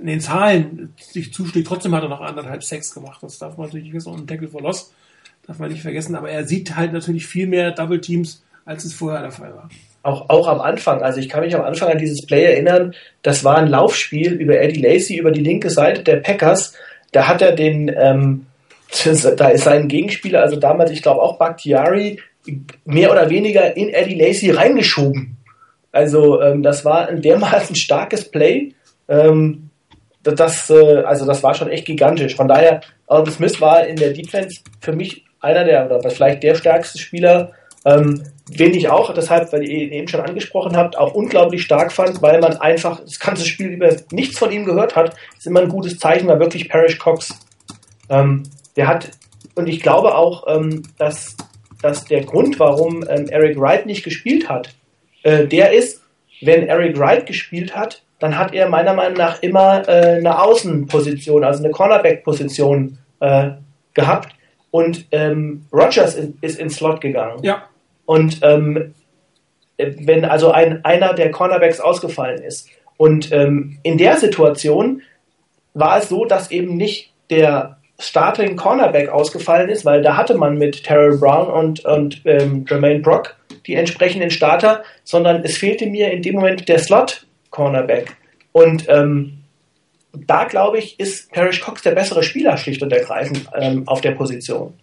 [0.00, 1.66] in den Zahlen sich zuschlägt.
[1.66, 3.22] Trotzdem hat er noch anderthalb Sex gemacht.
[3.22, 4.20] Das darf man natürlich nicht vergessen.
[4.20, 4.92] Und Tackle for Loss
[5.46, 6.14] darf man nicht vergessen.
[6.14, 9.68] Aber er sieht halt natürlich viel mehr Double Teams, als es vorher der Fall war.
[10.02, 13.44] auch, auch am Anfang, also ich kann mich am Anfang an dieses Play erinnern, das
[13.44, 16.74] war ein Laufspiel über Eddie Lacy über die linke Seite der Packers.
[17.12, 18.46] Da hat er den, ähm,
[19.36, 22.20] da ist sein Gegenspieler, also damals, ich glaube auch Bakhtiari,
[22.84, 25.36] mehr oder weniger in Eddie Lacy reingeschoben.
[25.92, 28.74] Also ähm, das war ein dermaßen starkes Play.
[29.08, 29.65] Ähm,
[30.32, 32.34] das, äh, also das war schon echt gigantisch.
[32.36, 36.54] Von daher, Alden Smith war in der Defense für mich einer der, oder vielleicht der
[36.54, 37.52] stärkste Spieler,
[37.84, 41.92] ähm, wen ich auch, deshalb, weil ihr ihn eben schon angesprochen habt, auch unglaublich stark
[41.92, 45.14] fand, weil man einfach das ganze Spiel über nichts von ihm gehört hat.
[45.36, 47.38] ist immer ein gutes Zeichen, war wirklich Parrish Cox.
[48.08, 48.44] Ähm,
[48.76, 49.10] der hat,
[49.54, 51.36] und ich glaube auch, ähm, dass,
[51.82, 54.74] dass der Grund, warum ähm, Eric Wright nicht gespielt hat,
[55.22, 56.02] äh, der ist,
[56.40, 61.44] wenn Eric Wright gespielt hat, dann hat er meiner Meinung nach immer äh, eine Außenposition,
[61.44, 63.50] also eine Cornerback-Position äh,
[63.94, 64.34] gehabt.
[64.70, 67.42] Und ähm, Rogers in, ist ins Slot gegangen.
[67.42, 67.64] Ja,
[68.04, 68.94] Und ähm,
[69.78, 72.68] wenn also ein, einer der Cornerbacks ausgefallen ist.
[72.96, 75.02] Und ähm, in der Situation
[75.74, 80.58] war es so, dass eben nicht der Starting Cornerback ausgefallen ist, weil da hatte man
[80.58, 83.36] mit Terrell Brown und, und ähm, Jermaine Brock
[83.66, 87.25] die entsprechenden Starter, sondern es fehlte mir in dem Moment der Slot
[87.56, 88.14] Cornerback.
[88.52, 89.38] Und ähm,
[90.12, 94.12] da glaube ich, ist Parrish Cox der bessere Spieler schlicht und ergreifend ähm, auf der
[94.12, 94.74] Position.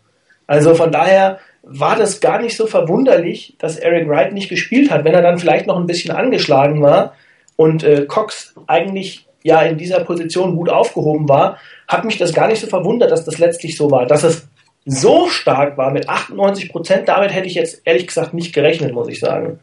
[0.48, 5.06] Also von daher war das gar nicht so verwunderlich, dass Eric Wright nicht gespielt hat,
[5.06, 7.14] wenn er dann vielleicht noch ein bisschen angeschlagen war
[7.56, 11.58] und äh, Cox eigentlich ja in dieser Position gut aufgehoben war,
[11.88, 14.08] hat mich das gar nicht so verwundert, dass das letztlich so war.
[14.08, 14.48] Dass es
[14.86, 19.08] so stark war mit 98 Prozent, damit hätte ich jetzt ehrlich gesagt nicht gerechnet, muss
[19.08, 19.60] ich sagen.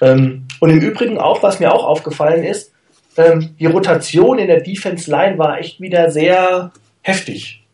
[0.00, 2.72] Ähm, und im Übrigen auch, was mir auch aufgefallen ist,
[3.16, 6.72] ähm, die Rotation in der Defense Line war echt wieder sehr
[7.02, 7.64] heftig.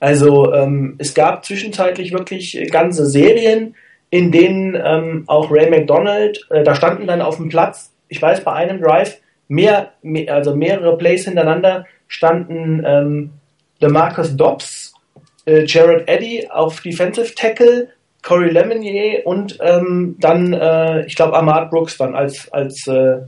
[0.00, 3.74] Also ähm, es gab zwischenzeitlich wirklich ganze Serien,
[4.10, 8.44] in denen ähm, auch Ray McDonald, äh, da standen dann auf dem Platz, ich weiß
[8.44, 13.30] bei einem Drive, mehr, mehr also mehrere Plays hintereinander standen ähm,
[13.80, 14.94] DeMarcus Dobbs,
[15.46, 17.88] äh, Jared Eddy auf Defensive Tackle,
[18.24, 23.18] Corey Lemonnier und ähm, dann, äh, ich glaube, Ahmad Brooks dann als, als äh,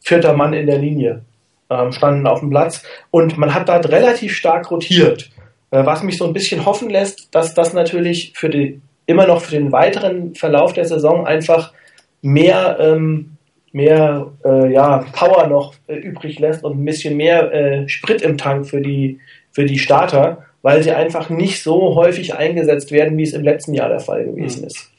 [0.00, 1.22] vierter Mann in der Linie
[1.70, 2.82] ähm, standen auf dem Platz.
[3.12, 5.30] Und man hat dort relativ stark rotiert,
[5.70, 9.40] äh, was mich so ein bisschen hoffen lässt, dass das natürlich für die, immer noch
[9.40, 11.72] für den weiteren Verlauf der Saison einfach
[12.20, 13.36] mehr, ähm,
[13.70, 18.36] mehr äh, ja, Power noch äh, übrig lässt und ein bisschen mehr äh, Sprit im
[18.36, 19.20] Tank für die,
[19.52, 23.74] für die Starter, weil sie einfach nicht so häufig eingesetzt werden, wie es im letzten
[23.74, 24.90] Jahr der Fall gewesen ist.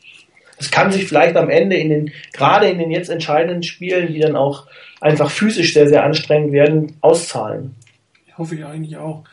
[0.60, 4.20] Es kann sich vielleicht am Ende in den, gerade in den jetzt entscheidenden Spielen, die
[4.20, 4.68] dann auch
[5.02, 7.74] einfach physisch sehr, sehr anstrengend werden, auszahlen.
[8.38, 9.24] hoffe ich eigentlich auch.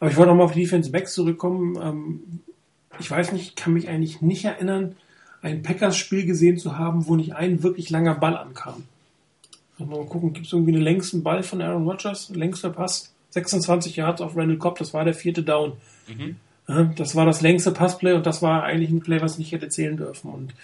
[0.00, 1.78] Aber ich wollte noch mal auf die Defense Backs zurückkommen.
[1.82, 2.40] Ähm,
[2.98, 4.96] ich weiß nicht, kann mich eigentlich nicht erinnern,
[5.42, 8.84] ein Packers-Spiel gesehen zu haben, wo nicht ein wirklich langer Ball ankam.
[9.76, 12.30] Mal gucken, gibt es irgendwie einen längsten Ball von Aaron Rodgers?
[12.30, 13.12] Längster Pass?
[13.30, 15.72] 26 Yards auf Randall Cobb, das war der vierte Down.
[16.96, 19.96] Das war das längste Passplay und das war eigentlich ein Play, was nicht hätte zählen
[19.96, 20.30] dürfen.
[20.30, 20.54] Und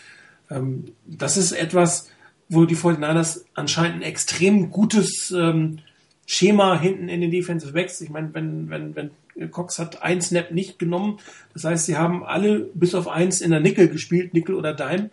[0.51, 2.11] ähm, das ist etwas,
[2.49, 5.79] wo die 49ers anscheinend ein extrem gutes ähm,
[6.27, 8.01] Schema hinten in den Defensive Backs.
[8.01, 11.19] Ich meine, wenn, wenn, wenn Cox hat ein Snap nicht genommen,
[11.55, 15.11] das heißt, sie haben alle bis auf eins in der Nickel gespielt, Nickel oder Dime.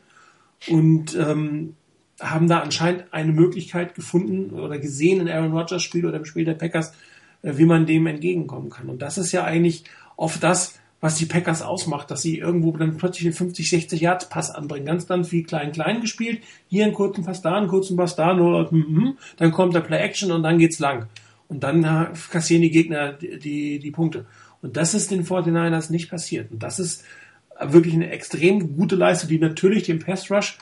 [0.68, 1.76] Und ähm,
[2.20, 6.46] haben da anscheinend eine Möglichkeit gefunden oder gesehen in Aaron Rodgers Spiel oder im Spiel
[6.46, 6.94] der Packers,
[7.42, 8.90] wie man dem entgegenkommen kann.
[8.90, 9.84] Und das ist ja eigentlich
[10.16, 14.30] oft das, was die Packers ausmacht, dass sie irgendwo dann plötzlich den 50, 60 Yards
[14.30, 14.86] Pass anbringen.
[14.86, 16.42] Ganz dann viel klein, klein gespielt.
[16.68, 19.98] Hier einen kurzen Pass da, einen kurzen Pass da, nur, mm, dann kommt der Play
[19.98, 21.08] Action und dann geht's lang.
[21.48, 24.28] Und dann äh, kassieren die Gegner die, die, die Punkte.
[24.62, 26.52] Und das ist den 49ers nicht passiert.
[26.52, 27.04] Und das ist
[27.60, 30.60] wirklich eine extrem gute Leistung, die natürlich dem Pass Rush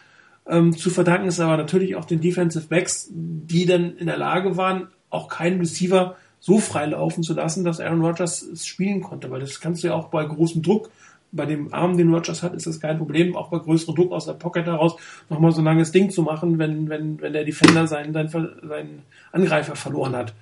[0.47, 4.55] ähm, zu verdanken ist, aber natürlich auch den Defensive Backs, die dann in der Lage
[4.55, 9.29] waren, auch keinen Receiver so frei laufen zu lassen, dass Aaron Rodgers es spielen konnte.
[9.29, 10.89] Weil das kannst du ja auch bei großem Druck,
[11.31, 14.25] bei dem Arm, den Rodgers hat, ist das kein Problem, auch bei größerem Druck aus
[14.25, 14.95] der Pocket heraus
[15.29, 19.75] nochmal so ein langes Ding zu machen, wenn, wenn, wenn der Defender seinen, seinen, Angreifer
[19.75, 20.33] verloren hat.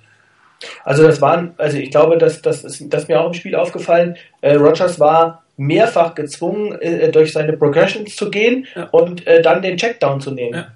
[0.84, 4.16] Also das waren, also ich glaube, dass das ist, das mir auch im Spiel aufgefallen.
[4.40, 8.84] Äh, Rogers war mehrfach gezwungen, äh, durch seine Progressions zu gehen ja.
[8.84, 10.54] und äh, dann den Checkdown zu nehmen.
[10.54, 10.68] Ja.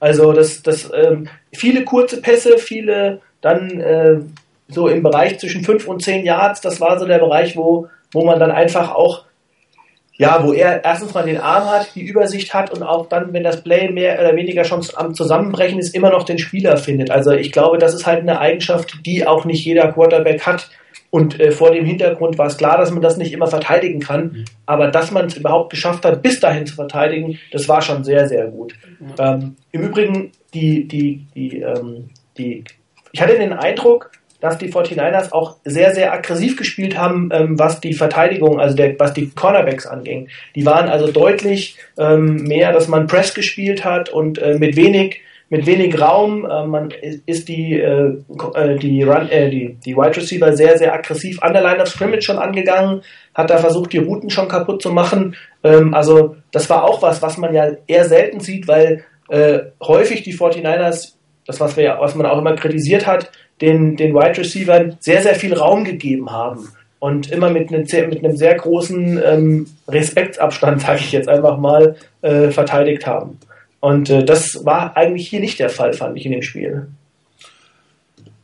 [0.00, 4.16] Also das, das ähm, viele kurze Pässe, viele dann äh,
[4.68, 8.24] so im Bereich zwischen 5 und 10 Yards, das war so der Bereich, wo, wo
[8.24, 9.24] man dann einfach auch,
[10.16, 13.42] ja, wo er erstens mal den Arm hat, die Übersicht hat und auch dann, wenn
[13.42, 17.10] das Play mehr oder weniger schon am Zusammenbrechen ist, immer noch den Spieler findet.
[17.10, 20.70] Also ich glaube, das ist halt eine Eigenschaft, die auch nicht jeder Quarterback hat.
[21.10, 24.24] Und äh, vor dem Hintergrund war es klar, dass man das nicht immer verteidigen kann.
[24.24, 24.44] Mhm.
[24.66, 28.26] Aber dass man es überhaupt geschafft hat, bis dahin zu verteidigen, das war schon sehr,
[28.26, 28.74] sehr gut.
[28.98, 29.14] Mhm.
[29.18, 32.64] Ähm, Im Übrigen, die, die, die, ähm, die,
[33.12, 34.10] ich hatte den Eindruck,
[34.44, 38.94] dass die 49ers auch sehr, sehr aggressiv gespielt haben, ähm, was die Verteidigung, also der,
[39.00, 40.28] was die Cornerbacks anging.
[40.54, 45.22] Die waren also deutlich ähm, mehr, dass man Press gespielt hat und äh, mit wenig
[45.48, 46.44] mit wenig Raum.
[46.44, 46.92] Äh, man
[47.24, 48.16] ist die, äh,
[48.54, 51.88] äh, die, Run, äh, die, die Wide Receiver sehr, sehr aggressiv an der Line of
[51.88, 53.00] Scrimmage schon angegangen,
[53.34, 55.36] hat da versucht, die Routen schon kaputt zu machen.
[55.62, 60.22] Ähm, also das war auch was, was man ja eher selten sieht, weil äh, häufig
[60.22, 61.13] die 49ers,
[61.46, 63.30] das was, wir, was man auch immer kritisiert hat,
[63.60, 66.68] den, den Wide Receivern sehr, sehr viel Raum gegeben haben
[66.98, 71.96] und immer mit einem, mit einem sehr großen ähm, Respektsabstand, sage ich jetzt einfach mal,
[72.22, 73.38] äh, verteidigt haben.
[73.80, 76.88] Und äh, das war eigentlich hier nicht der Fall, fand ich in dem Spiel.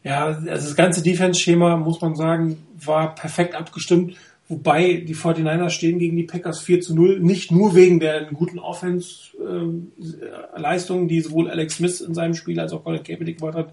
[0.02, 4.16] Ja, also das ganze Defense-Schema, muss man sagen, war perfekt abgestimmt.
[4.50, 8.58] Wobei die 49ers stehen gegen die Packers 4 zu 0, nicht nur wegen der guten
[8.58, 13.72] Offense-Leistungen, äh, die sowohl Alex Smith in seinem Spiel als auch Colin Kaepernick gemacht hat,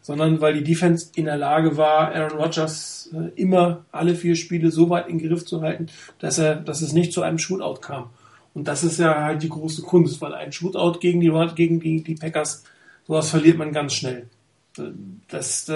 [0.00, 4.70] sondern weil die Defense in der Lage war, Aaron Rodgers äh, immer alle vier Spiele
[4.70, 5.88] so weit in Griff zu halten,
[6.20, 8.08] dass er, dass es nicht zu einem Shootout kam.
[8.54, 12.02] Und das ist ja halt die große Kunst, weil ein Shootout gegen die, gegen die,
[12.02, 12.64] die Packers,
[13.06, 14.30] sowas verliert man ganz schnell.
[15.28, 15.68] Das,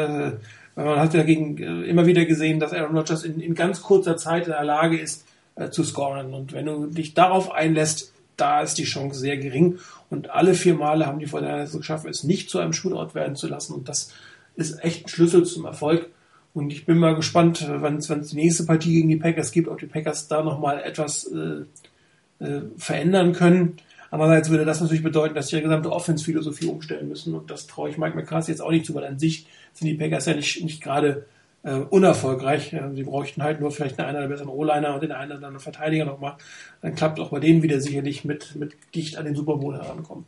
[0.78, 3.82] äh, man hat ja gegen, äh, immer wieder gesehen, dass Aaron Rodgers in, in ganz
[3.82, 5.26] kurzer Zeit in der Lage ist,
[5.56, 6.32] äh, zu scoren.
[6.34, 9.78] Und wenn du dich darauf einlässt, da ist die Chance sehr gering.
[10.10, 13.48] Und alle vier Male haben die Fortinanders geschafft, es nicht zu einem Shootout werden zu
[13.48, 13.74] lassen.
[13.74, 14.12] Und das
[14.54, 16.08] ist echt ein Schlüssel zum Erfolg.
[16.54, 19.78] Und ich bin mal gespannt, wenn es die nächste Partie gegen die Packers gibt, ob
[19.78, 23.76] die Packers da nochmal etwas äh, äh, verändern können.
[24.10, 27.34] Andererseits würde das natürlich bedeuten, dass sie ihre gesamte Offense-Philosophie umstellen müssen.
[27.34, 29.94] Und das traue ich Mike McCarthy jetzt auch nicht zu, weil an sich sind die
[29.94, 31.26] Packers ja nicht, nicht gerade
[31.62, 32.74] äh, unerfolgreich.
[32.94, 36.04] Sie bräuchten halt nur vielleicht einen der besseren O-Liner und den einen oder anderen Verteidiger
[36.04, 36.36] nochmal.
[36.82, 40.24] Dann klappt auch bei denen wieder sicherlich mit, mit dicht an den Super Bowl herankommen.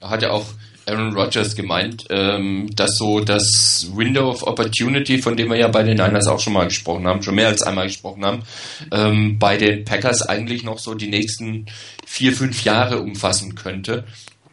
[0.00, 0.46] Hat ja auch
[0.86, 5.82] Aaron Rodgers gemeint, ähm, dass so das Window of Opportunity, von dem wir ja bei
[5.82, 8.42] den Niners auch schon mal gesprochen haben, schon mehr als einmal gesprochen haben,
[8.90, 11.66] ähm, bei den Packers eigentlich noch so die nächsten
[12.06, 14.04] vier, fünf Jahre umfassen könnte.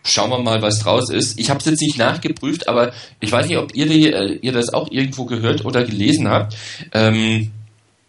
[0.08, 1.38] Schauen wir mal, was draus ist.
[1.38, 4.54] Ich habe es jetzt nicht nachgeprüft, aber ich weiß nicht, ob ihr, die, äh, ihr
[4.54, 6.56] das auch irgendwo gehört oder gelesen habt.
[6.94, 7.52] Ähm,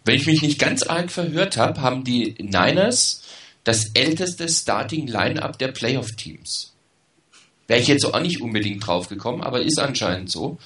[0.05, 3.23] wenn ich mich nicht ganz arg verhört habe, haben die Niners
[3.65, 6.73] das älteste Starting Line-up der Playoff-Teams.
[7.67, 10.57] Wäre ich jetzt auch nicht unbedingt drauf gekommen, aber ist anscheinend so.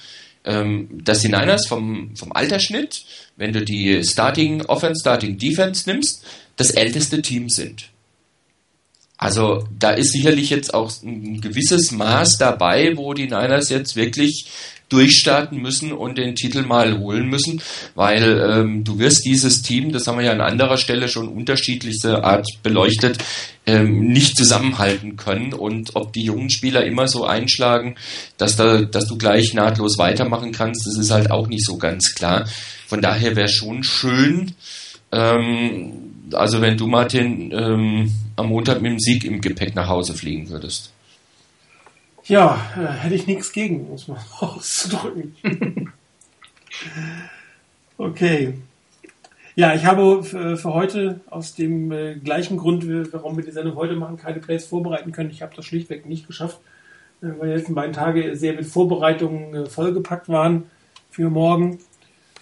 [0.44, 3.04] Ähm, dass die Niners vom, vom Altersschnitt,
[3.36, 6.24] wenn du die Starting Offense, Starting Defense nimmst,
[6.56, 7.88] das älteste Team sind.
[9.16, 14.46] Also da ist sicherlich jetzt auch ein gewisses Maß dabei, wo die Niners jetzt wirklich
[14.88, 17.62] durchstarten müssen und den Titel mal holen müssen,
[17.94, 22.22] weil ähm, du wirst dieses Team, das haben wir ja an anderer Stelle schon unterschiedlichste
[22.22, 23.18] Art beleuchtet,
[23.66, 27.96] ähm, nicht zusammenhalten können und ob die jungen Spieler immer so einschlagen,
[28.36, 32.14] dass da, dass du gleich nahtlos weitermachen kannst, das ist halt auch nicht so ganz
[32.14, 32.46] klar.
[32.86, 34.54] Von daher wäre schon schön,
[35.12, 40.14] Ähm, also wenn du, Martin, ähm, am Montag mit dem Sieg im Gepäck nach Hause
[40.14, 40.92] fliegen würdest.
[42.24, 45.34] Ja, äh, hätte ich nichts gegen, muss man auszudrücken.
[47.98, 48.54] okay.
[49.56, 53.76] Ja, ich habe für, für heute aus dem äh, gleichen Grund, warum wir die Sendung
[53.76, 55.30] heute machen, keine Plays vorbereiten können.
[55.30, 56.58] Ich habe das schlichtweg nicht geschafft,
[57.22, 60.64] äh, weil die letzten beiden Tage sehr mit Vorbereitungen äh, vollgepackt waren
[61.10, 61.78] für morgen.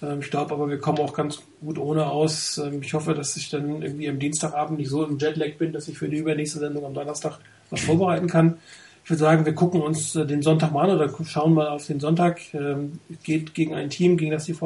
[0.02, 2.58] Ähm, ich glaube aber, wir kommen auch ganz gut ohne aus.
[2.58, 5.88] Ähm, ich hoffe, dass ich dann irgendwie am Dienstagabend nicht so im Jetlag bin, dass
[5.88, 7.38] ich für die übernächste Sendung am Donnerstag
[7.70, 8.58] was vorbereiten kann.
[9.04, 11.86] Ich würde sagen, wir gucken uns äh, den Sonntag mal an oder schauen mal auf
[11.86, 12.40] den Sonntag.
[12.54, 14.56] Ähm, geht gegen ein Team, gegen das die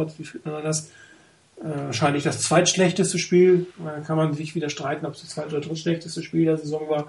[0.45, 0.91] das
[1.59, 3.67] äh, wahrscheinlich das zweitschlechteste Spiel.
[3.83, 6.89] Da kann man sich wieder streiten, ob es das zweit- oder drittschlechteste Spiel der Saison
[6.89, 7.07] war,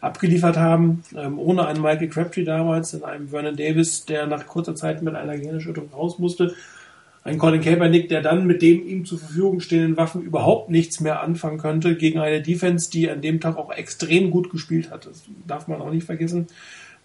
[0.00, 1.02] abgeliefert haben.
[1.14, 5.14] Ähm, ohne einen Michael Crabtree damals, in einem Vernon Davis, der nach kurzer Zeit mit
[5.14, 6.54] einer Gehirnerschütterung raus musste.
[7.22, 11.22] Ein Colin Kaepernick, der dann mit dem ihm zur Verfügung stehenden Waffen überhaupt nichts mehr
[11.22, 15.06] anfangen könnte, gegen eine Defense, die an dem Tag auch extrem gut gespielt hat.
[15.06, 16.46] Das darf man auch nicht vergessen.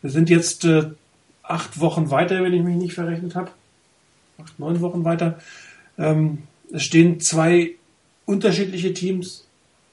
[0.02, 0.86] Wir sind jetzt äh,
[1.44, 3.52] acht Wochen weiter, wenn ich mich nicht verrechnet habe.
[4.42, 5.40] Acht, neun Wochen weiter.
[5.98, 6.40] Ähm,
[6.72, 7.72] es stehen zwei
[8.26, 9.46] unterschiedliche Teams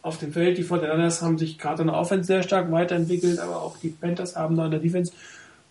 [0.03, 0.57] auf dem Feld.
[0.57, 4.37] Die Fortinanders haben sich gerade in der Offense sehr stark weiterentwickelt, aber auch die Panthers
[4.37, 5.13] haben da in der Defense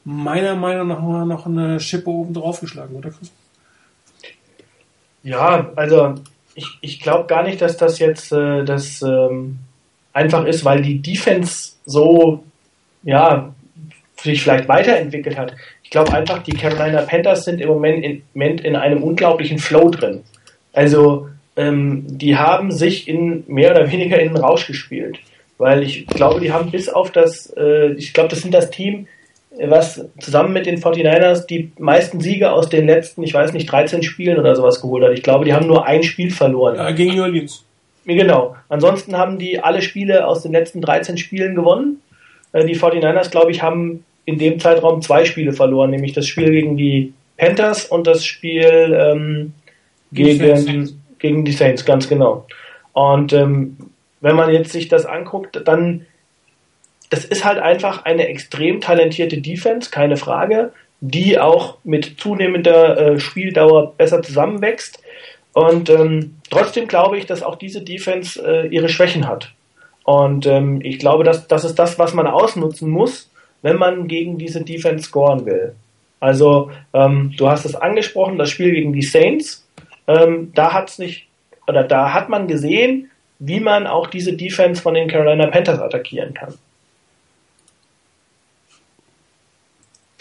[0.04, 3.32] meiner Meinung nach noch eine Schippe oben drauf geschlagen, oder Chris?
[5.24, 6.16] Ja, also
[6.56, 9.60] ich, ich glaube gar nicht, dass das jetzt äh, das ähm,
[10.14, 12.44] einfach ist, weil die Defense so
[13.04, 13.54] ja
[14.20, 15.56] sich vielleicht weiterentwickelt hat.
[15.84, 19.90] Ich glaube einfach, die Carolina Panthers sind im Moment in, Moment in einem unglaublichen Flow
[19.90, 20.24] drin.
[20.74, 25.20] Also ähm, die haben sich in mehr oder weniger in den Rausch gespielt.
[25.58, 29.08] Weil ich glaube, die haben bis auf das, äh, ich glaube, das sind das Team,
[29.60, 34.02] was zusammen mit den 49ers die meisten Siege aus den letzten, ich weiß nicht, 13
[34.02, 35.12] Spielen oder sowas geholt hat.
[35.12, 36.76] Ich glaube, die haben nur ein Spiel verloren.
[36.76, 37.66] Ja, gegen New Orleans.
[38.06, 38.56] Genau.
[38.70, 42.02] Ansonsten haben die alle Spiele aus den letzten 13 Spielen gewonnen.
[42.54, 46.52] Äh, die 49ers, glaube ich, haben in dem Zeitraum zwei Spiele verloren, nämlich das Spiel
[46.52, 49.54] gegen die Panthers und das Spiel ähm,
[50.12, 52.46] gegen, gegen die Saints, ganz genau.
[52.94, 53.78] Und ähm,
[54.22, 56.06] wenn man jetzt sich das anguckt, dann
[57.12, 63.20] das ist halt einfach eine extrem talentierte Defense, keine Frage, die auch mit zunehmender äh,
[63.20, 65.04] Spieldauer besser zusammenwächst.
[65.52, 69.52] Und ähm, trotzdem glaube ich, dass auch diese Defense äh, ihre Schwächen hat.
[70.06, 73.30] Und ähm, ich glaube, dass das ist das, was man ausnutzen muss,
[73.62, 75.76] wenn man gegen diese Defense scoren will.
[76.22, 79.68] Also ähm, du hast es angesprochen, das Spiel gegen die Saints.
[80.08, 81.28] Ähm, da hat's nicht
[81.68, 86.34] oder da hat man gesehen, wie man auch diese Defense von den Carolina Panthers attackieren
[86.34, 86.54] kann.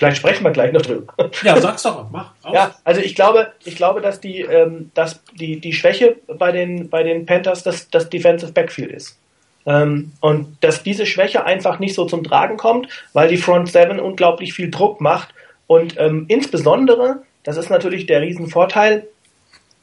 [0.00, 1.12] Vielleicht sprechen wir gleich noch drüber.
[1.42, 2.32] Ja, sag's doch, mach.
[2.42, 2.54] Raus.
[2.54, 6.88] Ja, also ich glaube, ich glaube, dass die, ähm, dass die, die Schwäche bei den,
[6.88, 9.18] bei den Panthers das, das Defensive Backfield ist.
[9.66, 14.00] Ähm, und dass diese Schwäche einfach nicht so zum Tragen kommt, weil die Front Seven
[14.00, 15.34] unglaublich viel Druck macht.
[15.66, 19.06] Und ähm, insbesondere, das ist natürlich der Riesenvorteil,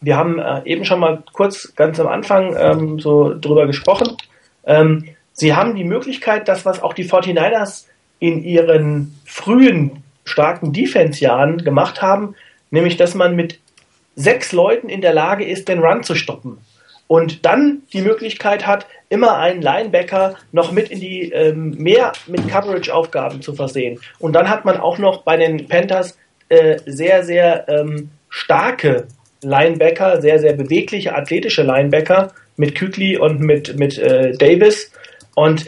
[0.01, 4.17] wir haben äh, eben schon mal kurz ganz am Anfang ähm, so drüber gesprochen.
[4.65, 7.85] Ähm, sie haben die Möglichkeit, das, was auch die 49ers
[8.17, 12.35] in ihren frühen starken Defense-Jahren gemacht haben,
[12.71, 13.59] nämlich dass man mit
[14.15, 16.57] sechs Leuten in der Lage ist, den Run zu stoppen.
[17.07, 22.47] Und dann die Möglichkeit hat, immer einen Linebacker noch mit in die ähm, mehr mit
[22.49, 23.99] Coverage-Aufgaben zu versehen.
[24.19, 26.17] Und dann hat man auch noch bei den Panthers
[26.49, 29.07] äh, sehr, sehr ähm, starke
[29.41, 34.91] Linebacker, sehr, sehr bewegliche, athletische Linebacker mit Kügli und mit, mit äh, Davis.
[35.35, 35.65] Und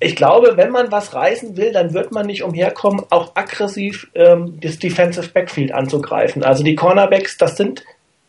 [0.00, 4.58] ich glaube, wenn man was reißen will, dann wird man nicht umherkommen, auch aggressiv ähm,
[4.60, 6.44] das Defensive Backfield anzugreifen.
[6.44, 7.84] Also die Cornerbacks, das sind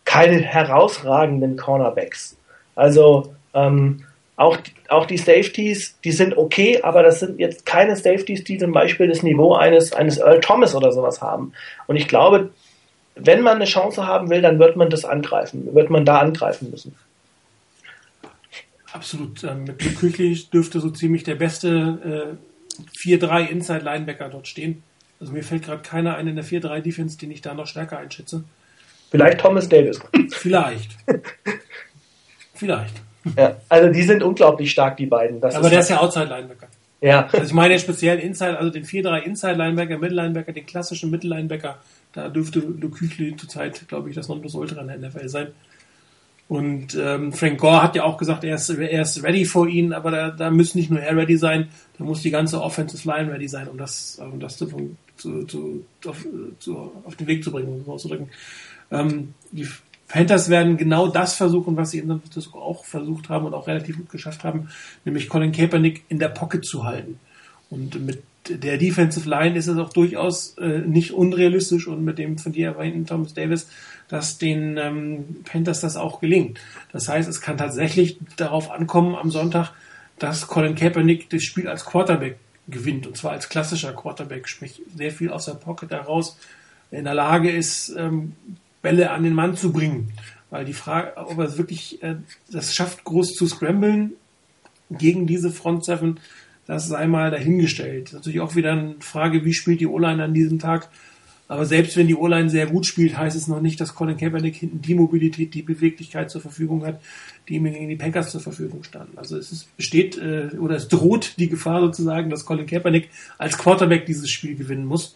[0.05, 2.35] keine herausragenden Cornerbacks.
[2.75, 4.05] Also ähm,
[4.35, 4.57] auch,
[4.87, 9.07] auch die Safeties, die sind okay, aber das sind jetzt keine Safeties, die zum Beispiel
[9.07, 11.53] das Niveau eines, eines Earl Thomas oder sowas haben.
[11.85, 12.49] Und ich glaube,
[13.15, 16.71] wenn man eine Chance haben will, dann wird man das angreifen, wird man da angreifen
[16.71, 16.95] müssen.
[18.93, 19.43] Absolut.
[19.43, 22.37] Ähm, mit Luke Küchli dürfte so ziemlich der beste
[22.77, 24.83] äh, 4-3 Inside Linebacker dort stehen.
[25.19, 27.99] Also mir fällt gerade keiner ein in der 4-3 Defense, den ich da noch stärker
[27.99, 28.43] einschätze.
[29.11, 29.99] Vielleicht Thomas Davis.
[30.31, 30.91] Vielleicht.
[32.53, 32.95] Vielleicht.
[33.37, 35.41] Ja, also die sind unglaublich stark, die beiden.
[35.41, 36.67] Das Aber ist der ist ja Outside Linebacker.
[37.01, 37.27] Ja.
[37.31, 41.29] Also ich meine speziell Inside, also den 4-3 Inside Linebacker, Middle Linebacker, den klassischen Middle
[41.35, 41.77] Linebacker,
[42.13, 45.47] da dürfte Luke Küchli zurzeit, glaube ich, das Nonplusultra in der NFL sein.
[46.49, 49.93] Und ähm, Frank Gore hat ja auch gesagt, er ist, er ist ready for ihn,
[49.93, 53.31] aber da, da muss nicht nur er ready sein, da muss die ganze Offensive Line
[53.31, 56.25] ready sein, um das, um das zu, zu, zu, auf,
[56.57, 58.29] zu, auf den Weg zu bringen, um es auszudrücken.
[58.89, 59.67] Ähm, die
[60.07, 63.67] Panthers werden genau das versuchen, was sie in San Francisco auch versucht haben und auch
[63.67, 64.69] relativ gut geschafft haben,
[65.05, 67.19] nämlich Colin Kaepernick in der Pocket zu halten.
[67.69, 72.37] Und mit der Defensive Line ist es auch durchaus äh, nicht unrealistisch und mit dem
[72.37, 73.67] von dir erwähnten Thomas Davis,
[74.07, 76.59] dass den ähm, Panthers das auch gelingt.
[76.91, 79.71] Das heißt, es kann tatsächlich darauf ankommen am Sonntag,
[80.17, 82.37] dass Colin Kaepernick das Spiel als Quarterback
[82.67, 86.37] gewinnt und zwar als klassischer Quarterback, sprich sehr viel aus der Pocket heraus
[86.91, 88.33] in der Lage ist, ähm,
[88.81, 90.11] Bälle an den Mann zu bringen.
[90.49, 92.15] Weil die Frage, ob er es wirklich äh,
[92.51, 94.13] das schafft, groß zu scramblen
[94.89, 96.19] gegen diese Front Seven,
[96.69, 98.13] das sei mal dahingestellt.
[98.13, 100.87] Natürlich auch wieder eine Frage, wie spielt die O-Line an diesem Tag.
[101.47, 104.55] Aber selbst wenn die O-Line sehr gut spielt, heißt es noch nicht, dass Colin Kaepernick
[104.55, 107.01] hinten die Mobilität, die Beweglichkeit zur Verfügung hat,
[107.47, 109.17] die ihm gegen die Packers zur Verfügung standen.
[109.17, 113.09] Also es ist, besteht äh, oder es droht die Gefahr sozusagen, dass Colin Kaepernick
[113.39, 115.15] als Quarterback dieses Spiel gewinnen muss.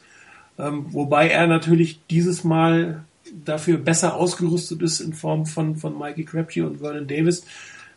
[0.57, 3.03] Ähm, wobei er natürlich dieses Mal
[3.45, 7.45] dafür besser ausgerüstet ist in Form von, von Mikey Crabtree und Vernon Davis.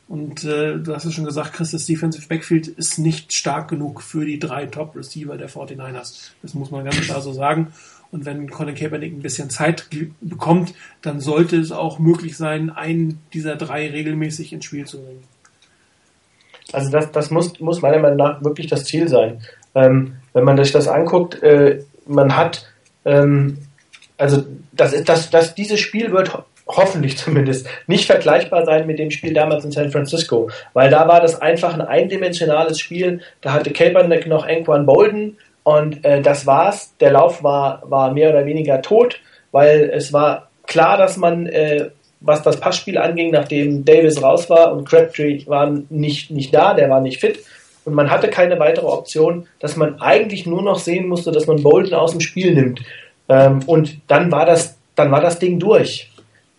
[0.09, 4.03] Und äh, du hast es schon gesagt, Chris, das Defensive Backfield ist nicht stark genug
[4.03, 6.31] für die drei Top-Receiver der 49ers.
[6.43, 7.73] Das muss man ganz klar so sagen.
[8.13, 9.89] Und wenn Colin Kaepernick ein bisschen Zeit
[10.21, 15.25] bekommt, dann sollte es auch möglich sein, einen dieser drei regelmäßig ins Spiel zu bringen.
[16.73, 19.41] Also das, das muss, muss meiner Meinung nach wirklich das Ziel sein.
[19.75, 22.67] Ähm, wenn man sich das anguckt, äh, man hat
[23.05, 23.59] ähm,
[24.19, 26.35] also das das, das dieses Spiel wird
[26.77, 31.21] hoffentlich zumindest nicht vergleichbar sein mit dem Spiel damals in San Francisco, weil da war
[31.21, 33.21] das einfach ein eindimensionales Spiel.
[33.41, 36.95] Da hatte Kaepernick noch Anquan Bolden und äh, das war's.
[37.01, 39.21] Der Lauf war war mehr oder weniger tot,
[39.53, 44.73] weil es war klar, dass man äh, was das Passspiel anging, nachdem Davis raus war
[44.73, 47.41] und Crabtree war nicht nicht da, der war nicht fit
[47.87, 51.63] und man hatte keine weitere Option, dass man eigentlich nur noch sehen musste, dass man
[51.63, 52.81] Bolden aus dem Spiel nimmt.
[53.29, 56.11] Ähm, und dann war das, dann war das Ding durch.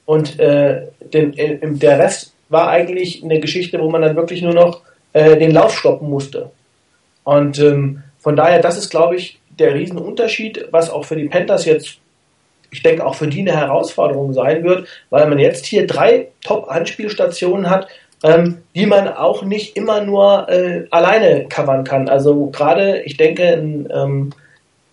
[0.08, 0.84] Und äh,
[1.14, 4.82] den, äh, der Rest war eigentlich eine Geschichte, wo man dann wirklich nur noch
[5.12, 6.50] äh, den Lauf stoppen musste.
[7.26, 11.66] Und ähm, von daher, das ist, glaube ich, der Riesenunterschied, was auch für die Panthers
[11.66, 11.98] jetzt,
[12.72, 17.70] ich denke, auch für die eine Herausforderung sein wird, weil man jetzt hier drei Top-Anspielstationen
[17.70, 17.90] hat,
[18.24, 22.08] ähm, die man auch nicht immer nur äh, alleine covern kann.
[22.08, 24.30] Also gerade, ich denke, in, ähm,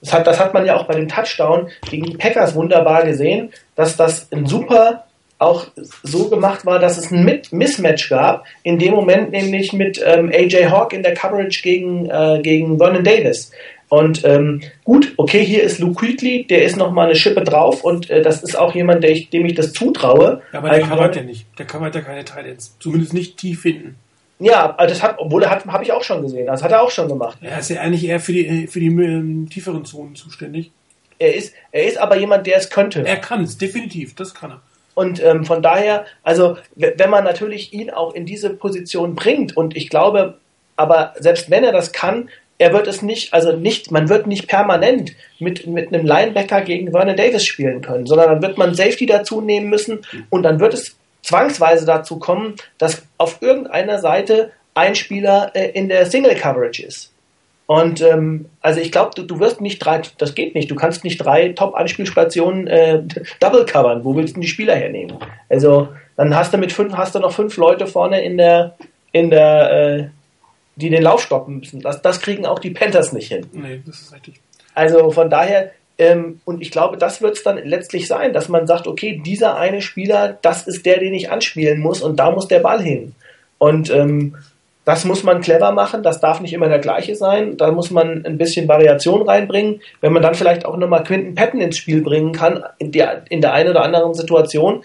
[0.05, 3.51] das hat, das hat man ja auch bei dem Touchdown gegen die Packers wunderbar gesehen,
[3.75, 5.05] dass das ein super
[5.39, 5.67] auch
[6.03, 10.67] so gemacht war, dass es ein Mismatch gab, in dem Moment nämlich mit ähm, AJ
[10.71, 13.51] Hawk in der Coverage gegen, äh, gegen Vernon Davis.
[13.89, 18.11] Und ähm, gut, okay, hier ist Luke Quigley, der ist nochmal eine Schippe drauf und
[18.11, 20.43] äh, das ist auch jemand, der ich, dem ich das zutraue.
[20.53, 21.47] Ja, aber der covert ja nicht.
[21.59, 22.77] Der covert ja keine Titans.
[22.81, 23.97] Zumindest nicht tief hinten.
[24.45, 26.47] Ja, das hat, obwohl er hat, habe ich auch schon gesehen.
[26.47, 27.39] Das hat er auch schon gemacht.
[27.41, 30.71] Er ist ja eigentlich eher für die, für die ähm, tieferen Zonen zuständig.
[31.19, 33.07] Er ist, er ist aber jemand, der es könnte.
[33.07, 34.61] Er kann es, definitiv, das kann er.
[34.95, 39.77] Und ähm, von daher, also wenn man natürlich ihn auch in diese Position bringt, und
[39.77, 40.39] ich glaube,
[40.77, 42.29] aber selbst wenn er das kann,
[42.59, 46.93] er wird es nicht, also nicht, man wird nicht permanent mit, mit einem Linebacker gegen
[46.93, 50.75] Vernon Davis spielen können, sondern dann wird man Safety dazu nehmen müssen und dann wird
[50.75, 56.83] es zwangsweise dazu kommen, dass auf irgendeiner Seite ein Spieler äh, in der Single Coverage
[56.83, 57.11] ist.
[57.67, 61.03] Und ähm, also ich glaube, du, du wirst nicht drei, das geht nicht, du kannst
[61.03, 63.03] nicht drei Top-Anspielstationen äh,
[63.41, 64.05] double covern.
[64.05, 65.17] Wo willst du die Spieler hernehmen?
[65.49, 68.77] Also dann hast du mit fünf, hast du noch fünf Leute vorne in der,
[69.13, 70.09] in der, äh,
[70.77, 71.81] die den Lauf stoppen müssen.
[71.81, 73.47] Das, das kriegen auch die Panthers nicht hin.
[73.53, 74.41] Nee, das ist richtig.
[74.75, 78.67] Also von daher, ähm, und ich glaube, das wird es dann letztlich sein, dass man
[78.67, 82.49] sagt, okay, dieser eine Spieler, das ist der, den ich anspielen muss und da muss
[82.49, 83.15] der Ball hin.
[83.59, 84.37] Und ähm,
[84.85, 88.27] das muss man clever machen, das darf nicht immer der gleiche sein, da muss man
[88.27, 89.81] ein bisschen Variation reinbringen.
[90.01, 93.41] Wenn man dann vielleicht auch nochmal Quinton Patton ins Spiel bringen kann, in der, in
[93.41, 94.83] der einen oder anderen Situation,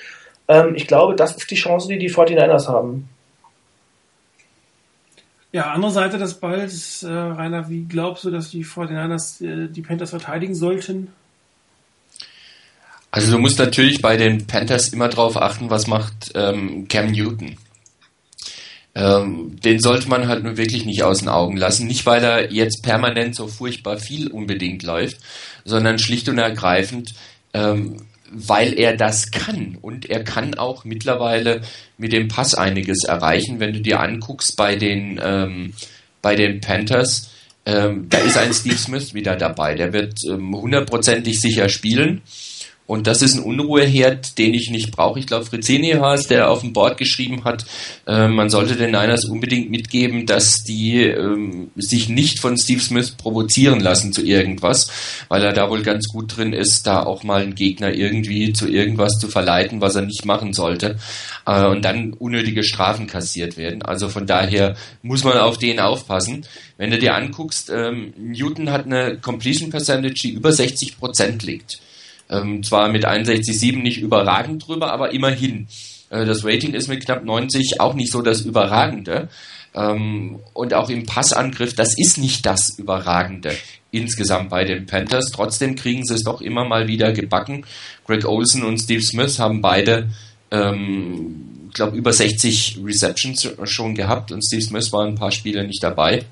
[0.47, 3.09] ähm, ich glaube, das ist die Chance, die die 49ers haben.
[5.51, 9.81] Ja, andere Seite des Balls, äh, Rainer, wie glaubst du, dass die 49ers äh, die
[9.81, 11.07] Panthers verteidigen sollten?
[13.11, 17.57] Also du musst natürlich bei den Panthers immer darauf achten, was macht ähm, Cam Newton.
[18.93, 21.87] Ähm, den sollte man halt nur wirklich nicht aus den Augen lassen.
[21.87, 25.17] Nicht, weil er jetzt permanent so furchtbar viel unbedingt läuft,
[25.65, 27.15] sondern schlicht und ergreifend,
[27.53, 27.97] ähm,
[28.31, 29.77] weil er das kann.
[29.81, 31.61] Und er kann auch mittlerweile
[31.97, 33.59] mit dem Pass einiges erreichen.
[33.59, 35.73] Wenn du dir anguckst bei den, ähm,
[36.21, 37.31] bei den Panthers,
[37.65, 39.75] ähm, da ist ein Steve Smith wieder dabei.
[39.75, 42.21] Der wird ähm, hundertprozentig sicher spielen.
[42.89, 45.19] Und das ist ein Unruheherd, den ich nicht brauche.
[45.19, 47.63] Ich glaube, Frizzini Haas, der auf dem Board geschrieben hat,
[48.07, 53.11] äh, man sollte den Niners unbedingt mitgeben, dass die ähm, sich nicht von Steve Smith
[53.11, 54.89] provozieren lassen zu irgendwas,
[55.27, 58.67] weil er da wohl ganz gut drin ist, da auch mal einen Gegner irgendwie zu
[58.67, 60.97] irgendwas zu verleiten, was er nicht machen sollte.
[61.45, 63.83] Äh, und dann unnötige Strafen kassiert werden.
[63.83, 66.43] Also von daher muss man auf den aufpassen.
[66.77, 71.81] Wenn du dir anguckst, ähm, Newton hat eine Completion Percentage, die über 60 Prozent liegt.
[72.29, 75.67] Ähm, zwar mit 61,7 nicht überragend drüber, aber immerhin.
[76.09, 79.29] Äh, das Rating ist mit knapp 90 auch nicht so das Überragende.
[79.73, 83.51] Ähm, und auch im Passangriff, das ist nicht das Überragende
[83.91, 85.31] insgesamt bei den Panthers.
[85.31, 87.65] Trotzdem kriegen sie es doch immer mal wieder gebacken.
[88.05, 90.09] Greg Olsen und Steve Smith haben beide,
[90.51, 95.83] ähm, glaube über 60 Receptions schon gehabt und Steve Smith war ein paar Spiele nicht
[95.83, 96.25] dabei.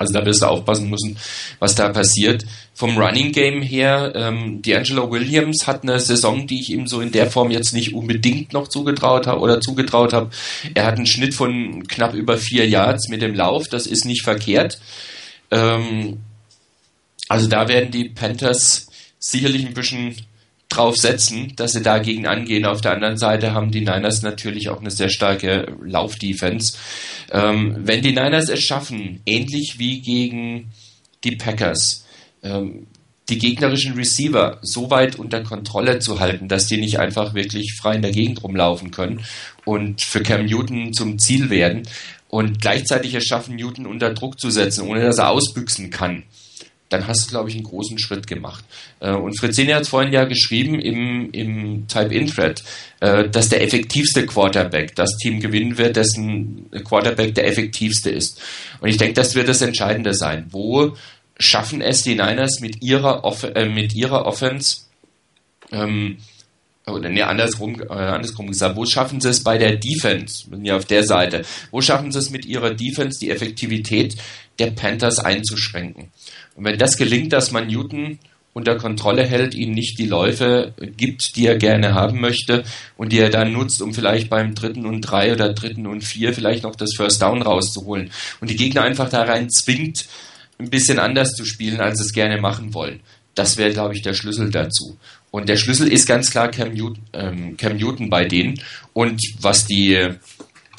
[0.00, 1.18] Also da wirst du aufpassen müssen,
[1.58, 2.46] was da passiert.
[2.72, 7.12] Vom Running Game her, ähm, D'Angelo Williams hat eine Saison, die ich ihm so in
[7.12, 10.30] der Form jetzt nicht unbedingt noch zugetraut habe oder zugetraut habe.
[10.72, 14.22] Er hat einen Schnitt von knapp über vier Yards mit dem Lauf, das ist nicht
[14.22, 14.80] verkehrt.
[15.50, 16.20] Ähm,
[17.28, 18.86] also da werden die Panthers
[19.18, 20.16] sicherlich ein bisschen
[20.70, 22.64] drauf setzen, dass sie dagegen angehen.
[22.64, 26.78] Auf der anderen Seite haben die Niners natürlich auch eine sehr starke Laufdefense.
[27.30, 30.70] Ähm, wenn die Niners es schaffen, ähnlich wie gegen
[31.24, 32.06] die Packers,
[32.42, 32.86] ähm,
[33.28, 37.96] die gegnerischen Receiver so weit unter Kontrolle zu halten, dass die nicht einfach wirklich frei
[37.96, 39.20] in der Gegend rumlaufen können
[39.64, 41.82] und für Cam Newton zum Ziel werden
[42.28, 46.24] und gleichzeitig es schaffen, Newton unter Druck zu setzen, ohne dass er ausbüchsen kann
[46.90, 48.64] dann hast du, glaube ich, einen großen Schritt gemacht.
[49.00, 52.62] Äh, und Fritzini hat es vorhin ja geschrieben im, im Type-In-Thread,
[53.00, 58.42] äh, dass der effektivste Quarterback das Team gewinnen wird, dessen Quarterback der effektivste ist.
[58.80, 60.46] Und ich denke, das wird das Entscheidende sein.
[60.50, 60.96] Wo
[61.38, 64.82] schaffen es die Niners mit ihrer, Off äh, mit ihrer Offense,
[65.72, 66.18] ähm,
[66.86, 70.84] oder nee, andersrum, äh, andersrum gesagt, wo schaffen sie es bei der Defense, ja auf
[70.84, 74.16] der Seite, wo schaffen sie es mit ihrer Defense, die Effektivität
[74.58, 76.10] der Panthers einzuschränken?
[76.54, 78.18] Und wenn das gelingt, dass man Newton
[78.52, 82.64] unter Kontrolle hält, ihm nicht die Läufe gibt, die er gerne haben möchte
[82.96, 86.34] und die er dann nutzt, um vielleicht beim dritten und drei oder dritten und vier
[86.34, 90.06] vielleicht noch das First Down rauszuholen und die Gegner einfach da rein zwingt,
[90.58, 93.00] ein bisschen anders zu spielen, als sie es gerne machen wollen.
[93.34, 94.98] Das wäre, glaube ich, der Schlüssel dazu.
[95.30, 98.60] Und der Schlüssel ist ganz klar Cam Newton, ähm, Cam Newton bei denen.
[98.92, 100.08] Und was die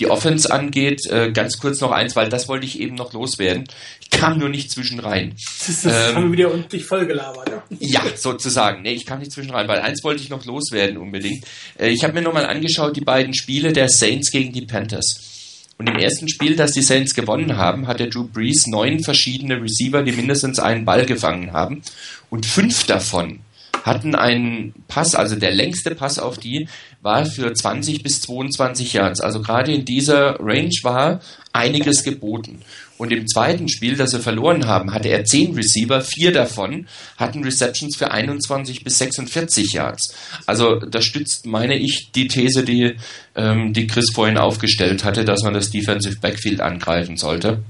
[0.02, 3.66] die Offense angeht, äh, ganz kurz noch eins, weil das wollte ich eben noch loswerden.
[4.02, 5.36] Ich kam nur nicht zwischen rein.
[5.68, 7.52] Das, ähm, haben wir wieder dich voll gelabert.
[7.80, 8.82] Ja, sozusagen.
[8.82, 11.46] Nee, ich kam nicht zwischen rein, weil eins wollte ich noch loswerden unbedingt.
[11.78, 15.68] Äh, ich habe mir nochmal angeschaut, die beiden Spiele der Saints gegen die Panthers.
[15.78, 19.62] Und im ersten Spiel, das die Saints gewonnen haben, hat der Drew Brees neun verschiedene
[19.62, 21.84] Receiver, die mindestens einen Ball gefangen haben.
[22.32, 23.40] Und fünf davon
[23.84, 26.68] hatten einen Pass, also der längste Pass auf die
[27.02, 29.22] war für 20 bis 22 Yards.
[29.22, 31.20] Also gerade in dieser Range war
[31.52, 32.62] einiges geboten.
[32.98, 36.88] Und im zweiten Spiel, das sie verloren haben, hatte er 10 Receiver, vier davon
[37.18, 40.14] hatten Receptions für 21 bis 46 Yards.
[40.46, 42.96] Also das stützt, meine ich, die These, die,
[43.36, 47.64] ähm, die Chris vorhin aufgestellt hatte, dass man das Defensive Backfield angreifen sollte.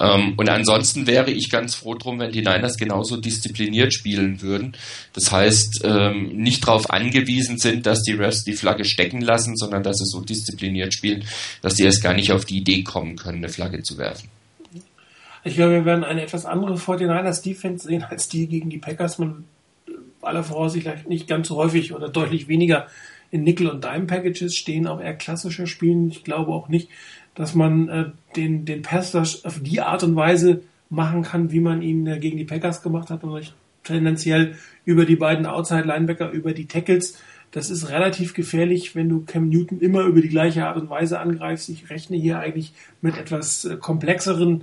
[0.00, 4.76] Ähm, und ansonsten wäre ich ganz froh drum, wenn die Niners genauso diszipliniert spielen würden.
[5.12, 9.82] Das heißt, ähm, nicht darauf angewiesen sind, dass die Refs die Flagge stecken lassen, sondern
[9.82, 11.24] dass sie so diszipliniert spielen,
[11.62, 14.28] dass sie erst gar nicht auf die Idee kommen können, eine Flagge zu werfen.
[15.44, 19.18] Ich glaube, wir werden eine etwas andere 49ers Defense sehen als die gegen die Packers.
[19.18, 19.44] Man
[20.22, 22.86] aller Voraussicht nicht ganz so häufig oder deutlich weniger
[23.30, 26.08] in Nickel- und Dime-Packages stehen, auch eher klassischer spielen.
[26.08, 26.88] Ich glaube auch nicht,
[27.34, 28.04] dass man äh,
[28.36, 32.36] den, den Pass auf die Art und Weise machen kann, wie man ihn äh, gegen
[32.36, 37.18] die Packers gemacht hat, und tendenziell über die beiden Outside-Linebacker, über die Tackles.
[37.50, 41.20] Das ist relativ gefährlich, wenn du Cam Newton immer über die gleiche Art und Weise
[41.20, 41.68] angreifst.
[41.68, 44.62] Ich rechne hier eigentlich mit etwas äh, komplexeren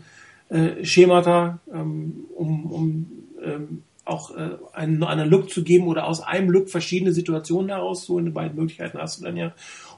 [0.49, 3.05] äh, Schemata, ähm, um, um
[3.41, 8.25] ähm, auch äh, einen, einen Look zu geben oder aus einem Look verschiedene Situationen herauszuholen.
[8.25, 9.53] Die beiden Möglichkeiten hast du dann ja,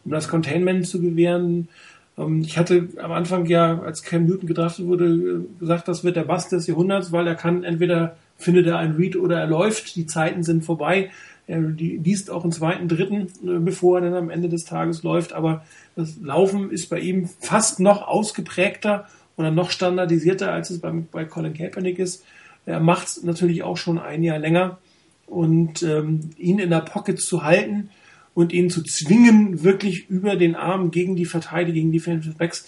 [0.06, 1.70] um das Containment zu gewähren.
[2.18, 6.16] Ähm, ich hatte am Anfang ja, als Cam Newton gedraftet wurde, äh, gesagt, das wird
[6.16, 9.96] der Bass des Jahrhunderts, weil er kann entweder findet er ein Read oder er läuft.
[9.96, 11.12] Die Zeiten sind vorbei.
[11.46, 15.34] Er liest auch im zweiten, dritten, äh, bevor er dann am Ende des Tages läuft.
[15.34, 15.64] Aber
[15.96, 21.26] das Laufen ist bei ihm fast noch ausgeprägter oder noch standardisierter, als es bei, bei
[21.26, 22.24] Colin Kaepernick ist.
[22.66, 24.78] Er macht es natürlich auch schon ein Jahr länger.
[25.26, 27.90] Und ähm, ihn in der Pocket zu halten,
[28.34, 32.66] und ihn zu zwingen, wirklich über den Arm gegen die Verteidiger, gegen die Defensive Backs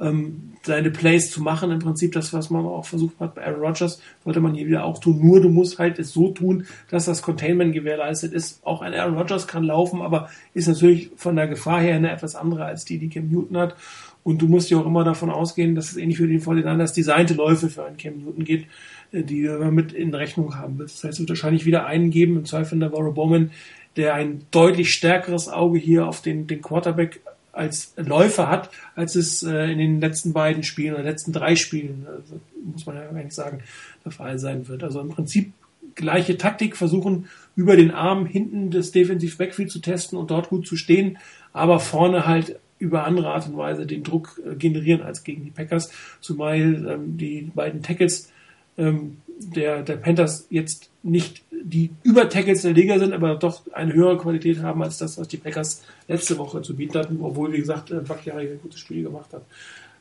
[0.00, 1.70] ähm, seine Plays zu machen.
[1.70, 4.84] Im Prinzip das, was man auch versucht hat bei Aaron Rodgers, sollte man hier wieder
[4.84, 5.20] auch tun.
[5.20, 8.64] Nur du musst halt es so tun, dass das Containment gewährleistet ist.
[8.64, 12.34] Auch ein Aaron Rodgers kann laufen, aber ist natürlich von der Gefahr her eine etwas
[12.34, 13.76] andere als die, die Cam Newton hat.
[14.22, 17.34] Und du musst ja auch immer davon ausgehen, dass es ähnlich für den Vorderlanders designte
[17.34, 18.66] Läufe für einen Cam Newton geht,
[19.12, 20.96] äh, die du mit in Rechnung haben willst.
[20.96, 23.50] Das heißt, es wird wahrscheinlich wieder einen geben, im Zweifel in der Warren Bowman,
[23.96, 27.20] der ein deutlich stärkeres Auge hier auf den, den Quarterback
[27.52, 32.06] als Läufer hat, als es äh, in den letzten beiden Spielen oder letzten drei Spielen,
[32.06, 33.60] also muss man ja eigentlich sagen,
[34.04, 34.84] der Fall sein wird.
[34.84, 35.52] Also im Prinzip
[35.94, 40.66] gleiche Taktik, versuchen über den Arm hinten das Defensive Backfield zu testen und dort gut
[40.66, 41.18] zu stehen,
[41.54, 45.50] aber vorne halt über andere Art und Weise den Druck äh, generieren als gegen die
[45.50, 45.90] Packers,
[46.20, 48.30] zumal ähm, die beiden Tackles
[48.78, 54.18] ähm, der, der Panthers jetzt nicht die Über-Tackles der Liga sind, aber doch eine höhere
[54.18, 57.90] Qualität haben als das, was die Packers letzte Woche zu bieten hatten, obwohl, wie gesagt,
[57.90, 59.42] äh, Bakhtiari ein gutes Spiel gemacht hat.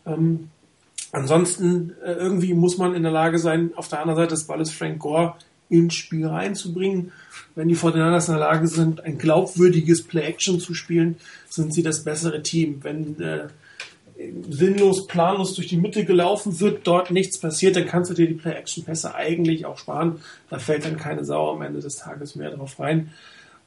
[0.05, 0.49] Ähm,
[1.11, 4.71] ansonsten, äh, irgendwie muss man in der Lage sein, auf der anderen Seite des Balles
[4.71, 5.35] Frank Gore
[5.69, 7.11] ins Spiel reinzubringen.
[7.55, 11.17] Wenn die Fortinanders in der Lage sind, ein glaubwürdiges Play-Action zu spielen,
[11.49, 12.79] sind sie das bessere Team.
[12.83, 13.47] Wenn äh,
[14.49, 18.33] sinnlos, planlos durch die Mitte gelaufen wird, dort nichts passiert, dann kannst du dir die
[18.33, 20.21] Play-Action-Pässe eigentlich auch sparen.
[20.49, 23.11] Da fällt dann keine Sau am Ende des Tages mehr drauf rein.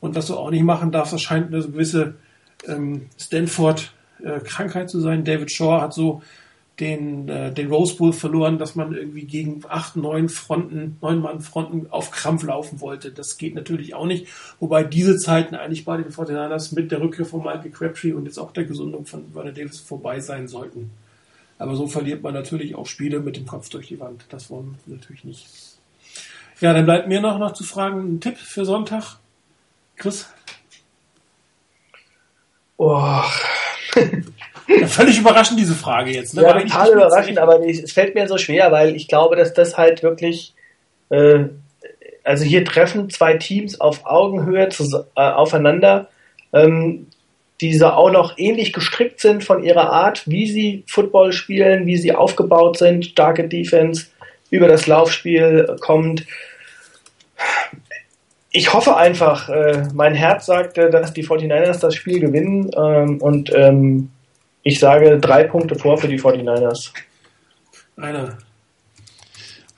[0.00, 2.14] Und was du auch nicht machen darfst, das scheint eine gewisse
[2.66, 5.24] ähm, Stanford-Krankheit äh, zu sein.
[5.24, 6.22] David Shaw hat so
[6.80, 11.40] den, äh, den Rose Bowl verloren, dass man irgendwie gegen acht, neun Fronten, neun Mann
[11.40, 13.10] Fronten auf Krampf laufen wollte.
[13.10, 14.28] Das geht natürlich auch nicht.
[14.60, 18.38] Wobei diese Zeiten eigentlich bei den 49ers mit der Rückkehr von Michael Crabtree und jetzt
[18.38, 20.90] auch der Gesundung von Vernon Davis vorbei sein sollten.
[21.58, 24.26] Aber so verliert man natürlich auch Spiele mit dem Kopf durch die Wand.
[24.28, 25.46] Das wollen wir natürlich nicht.
[26.60, 29.16] Ja, dann bleibt mir noch, noch zu fragen, ein Tipp für Sonntag.
[29.96, 30.28] Chris?
[32.76, 33.22] Oh.
[34.68, 36.34] Ja, völlig überraschend, diese Frage jetzt.
[36.34, 36.42] Ne?
[36.42, 40.02] Ja, total überraschend, aber es fällt mir so schwer, weil ich glaube, dass das halt
[40.02, 40.54] wirklich,
[41.08, 41.44] äh,
[42.22, 46.08] also hier treffen zwei Teams auf Augenhöhe zu, äh, aufeinander,
[46.52, 47.06] ähm,
[47.62, 51.96] die so auch noch ähnlich gestrickt sind von ihrer Art, wie sie Football spielen, wie
[51.96, 54.06] sie aufgebaut sind, starke Defense,
[54.50, 56.26] über das Laufspiel kommt.
[58.50, 63.52] Ich hoffe einfach, äh, mein Herz sagte, dass die 49ers das Spiel gewinnen ähm, und
[63.54, 64.10] ähm,
[64.68, 66.92] ich sage drei Punkte vor für die 49ers.
[67.96, 68.36] Einer.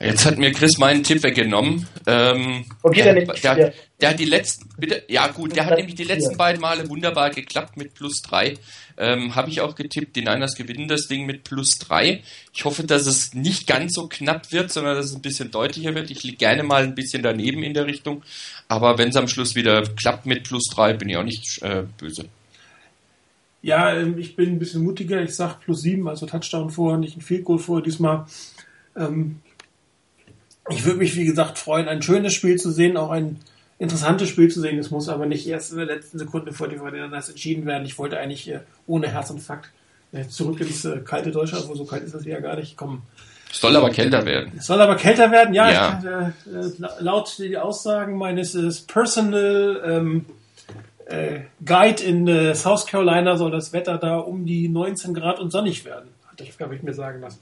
[0.01, 1.87] Jetzt hat mir Chris meinen Tipp weggenommen.
[2.07, 3.45] Ähm, okay, der, dann nicht.
[3.45, 6.89] Der, der, hat die letzten, bitte, ja gut, der hat nämlich die letzten beiden Male
[6.89, 8.55] wunderbar geklappt mit plus drei.
[8.97, 12.23] Ähm, Habe ich auch getippt, die Niners gewinnen das Ding mit plus drei.
[12.53, 15.95] Ich hoffe, dass es nicht ganz so knapp wird, sondern dass es ein bisschen deutlicher
[15.95, 16.11] wird.
[16.11, 18.23] Ich liege gerne mal ein bisschen daneben in der Richtung.
[18.67, 21.85] Aber wenn es am Schluss wieder klappt mit plus drei, bin ich auch nicht äh,
[21.99, 22.25] böse.
[23.63, 25.23] Ja, ähm, ich bin ein bisschen mutiger.
[25.23, 28.27] Ich sage plus sieben, also Touchdown vor, nicht ein Field Goal vor diesmal.
[28.97, 29.41] Ähm,
[30.69, 33.41] ich würde mich, wie gesagt, freuen, ein schönes Spiel zu sehen, auch ein
[33.79, 34.79] interessantes Spiel zu sehen.
[34.79, 36.81] Es muss aber nicht erst in der letzten Sekunde vor dem
[37.11, 37.85] das entschieden werden.
[37.85, 39.71] Ich wollte eigentlich äh, ohne Herzinfarkt
[40.13, 43.03] äh, zurück ins äh, kalte Deutschland, wo so kalt ist das ja gar nicht kommen.
[43.51, 44.53] Es soll aber kälter werden.
[44.57, 45.71] Es soll aber kälter werden, ja.
[45.71, 46.33] ja.
[46.47, 50.27] Ich, äh, äh laut die Aussagen meines äh, Personal ähm,
[51.11, 55.51] äh, Guide in äh, South Carolina soll das Wetter da um die 19 Grad und
[55.51, 56.11] sonnig werden.
[56.31, 57.41] Hatte ich, habe ich mir sagen lassen.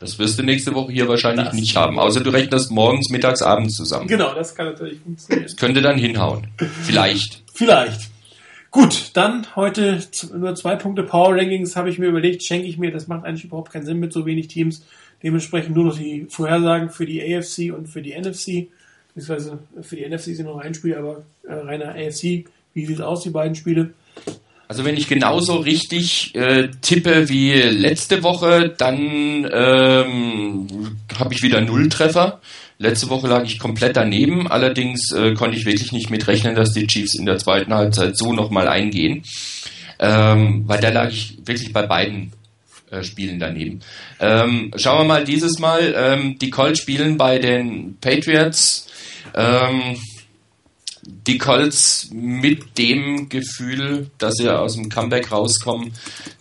[0.00, 3.40] Das wirst du nächste Woche hier wahrscheinlich das nicht haben, außer du rechnest morgens, mittags,
[3.40, 4.08] abends zusammen.
[4.08, 5.44] Genau, das kann natürlich funktionieren.
[5.44, 6.48] Das könnte dann hinhauen.
[6.82, 7.44] Vielleicht.
[7.54, 8.10] Vielleicht.
[8.72, 10.00] Gut, dann heute
[10.34, 13.44] nur zwei Punkte Power Rankings habe ich mir überlegt, schenke ich mir, das macht eigentlich
[13.44, 14.84] überhaupt keinen Sinn mit so wenig Teams.
[15.22, 18.68] Dementsprechend nur noch die Vorhersagen für die AFC und für die NFC.
[19.14, 23.02] Beziehungsweise für die NFC sind noch ein Spiel, aber äh, reiner AFC wie sieht es
[23.02, 23.92] aus, die beiden Spiele?
[24.68, 30.66] Also wenn ich genauso richtig äh, tippe wie letzte Woche, dann ähm,
[31.18, 32.40] habe ich wieder Nulltreffer.
[32.78, 36.86] Letzte Woche lag ich komplett daneben, allerdings äh, konnte ich wirklich nicht mitrechnen, dass die
[36.86, 39.24] Chiefs in der zweiten Halbzeit so nochmal eingehen.
[39.98, 42.32] Ähm, weil da lag ich wirklich bei beiden
[42.90, 43.80] äh, Spielen daneben.
[44.20, 45.94] Ähm, schauen wir mal dieses Mal.
[45.96, 48.88] Ähm, die Colts spielen bei den Patriots.
[49.34, 49.96] Ähm,
[51.04, 55.92] die Colts mit dem Gefühl, dass sie aus dem Comeback rauskommen,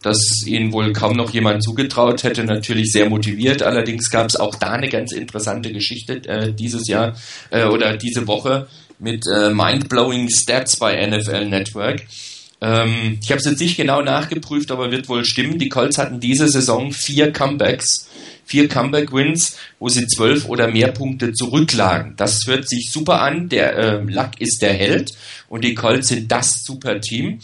[0.04, 3.64] dass ihnen wohl kaum noch jemand zugetraut hätte, natürlich sehr motiviert.
[3.64, 7.16] Allerdings gab es auch da eine ganz interessante Geschichte äh, dieses Jahr
[7.50, 8.68] äh, oder diese Woche
[9.00, 12.06] mit äh, Mindblowing Stats bei NFL Network.
[12.62, 15.58] Ähm, ich habe es jetzt nicht genau nachgeprüft, aber wird wohl stimmen.
[15.58, 18.08] Die Colts hatten diese Saison vier Comebacks
[18.52, 22.16] vier Comeback-Wins, wo sie zwölf oder mehr Punkte zurücklagen.
[22.18, 23.48] Das hört sich super an.
[23.48, 25.12] Der äh, Luck ist der Held
[25.48, 27.40] und die Colts sind das super Team.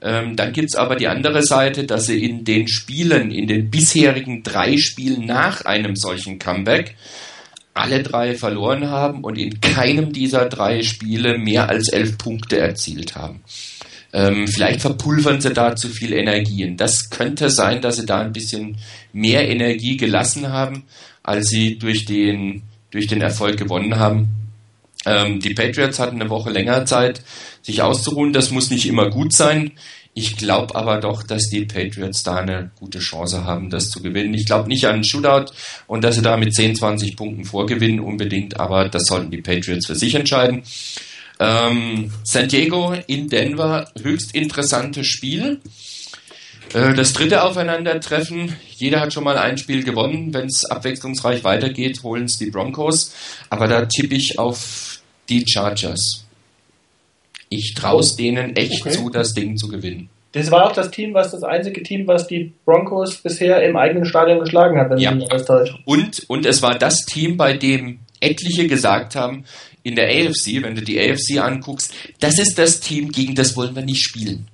[0.00, 4.42] Ähm, dann gibt's aber die andere Seite, dass sie in den Spielen, in den bisherigen
[4.42, 6.96] drei Spielen nach einem solchen Comeback,
[7.74, 13.14] alle drei verloren haben und in keinem dieser drei Spiele mehr als elf Punkte erzielt
[13.14, 13.42] haben.
[14.12, 16.78] Ähm, vielleicht verpulvern sie da zu viel Energien.
[16.78, 18.78] Das könnte sein, dass sie da ein bisschen
[19.16, 20.84] mehr Energie gelassen haben,
[21.22, 24.28] als sie durch den, durch den Erfolg gewonnen haben.
[25.06, 27.22] Ähm, die Patriots hatten eine Woche länger Zeit,
[27.62, 28.34] sich auszuruhen.
[28.34, 29.72] Das muss nicht immer gut sein.
[30.12, 34.34] Ich glaube aber doch, dass die Patriots da eine gute Chance haben, das zu gewinnen.
[34.34, 35.52] Ich glaube nicht an einen Shootout
[35.86, 39.86] und dass sie da mit 10, 20 Punkten vorgewinnen unbedingt, aber das sollten die Patriots
[39.86, 40.62] für sich entscheiden.
[41.38, 45.60] Ähm, San Diego in Denver, höchst interessantes Spiel.
[46.76, 50.34] Äh, das dritte Aufeinandertreffen, jeder hat schon mal ein Spiel gewonnen.
[50.34, 53.14] Wenn es abwechslungsreich weitergeht, holen es die Broncos.
[53.48, 55.00] Aber da tippe ich auf
[55.30, 56.26] die Chargers.
[57.48, 58.90] Ich traue es denen echt okay.
[58.90, 60.10] zu, das Ding zu gewinnen.
[60.32, 64.04] Das war auch das Team, was das einzige Team, was die Broncos bisher im eigenen
[64.04, 64.90] Stadion geschlagen hat.
[64.98, 65.12] ja.
[65.86, 69.44] Und, und es war das Team, bei dem etliche gesagt haben,
[69.82, 73.74] in der AFC, wenn du die AFC anguckst, das ist das Team, gegen das wollen
[73.74, 74.48] wir nicht spielen.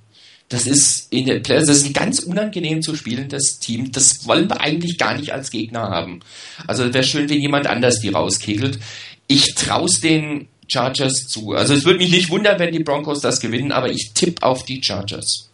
[0.49, 3.91] Das ist in der das ist ein ganz unangenehm zu spielendes Team.
[3.91, 6.19] Das wollen wir eigentlich gar nicht als Gegner haben.
[6.67, 8.79] Also wäre schön, wenn jemand anders die rauskegelt.
[9.27, 11.53] Ich traue den Chargers zu.
[11.53, 14.63] Also es würde mich nicht wundern, wenn die Broncos das gewinnen, aber ich tippe auf
[14.63, 15.49] die Chargers.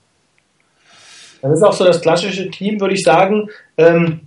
[1.41, 4.21] Das ist auch so das klassische Team, würde ich sagen, ähm,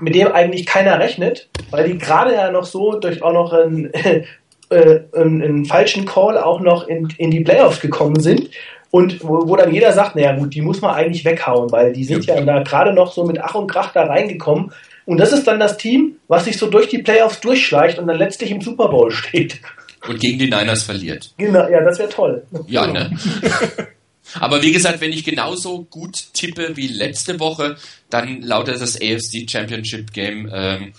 [0.00, 3.92] mit dem eigentlich keiner rechnet, weil die gerade ja noch so durch auch noch ein
[4.70, 8.50] äh, einen, einen, falschen Call auch noch in, in die Playoffs gekommen sind.
[8.90, 12.04] Und wo, wo dann jeder sagt, naja gut, die muss man eigentlich weghauen, weil die
[12.04, 14.72] sind ja, ja da gerade noch so mit Ach und Krach da reingekommen.
[15.06, 18.18] Und das ist dann das Team, was sich so durch die Playoffs durchschleicht und dann
[18.18, 19.60] letztlich im Super Bowl steht.
[20.08, 21.32] Und gegen die Niners verliert.
[21.36, 22.42] Genau, ja, das wäre toll.
[22.66, 23.16] Ja, ne?
[24.40, 27.76] Aber wie gesagt, wenn ich genauso gut tippe wie letzte Woche,
[28.10, 30.92] dann lautet das AFC Championship Game ähm,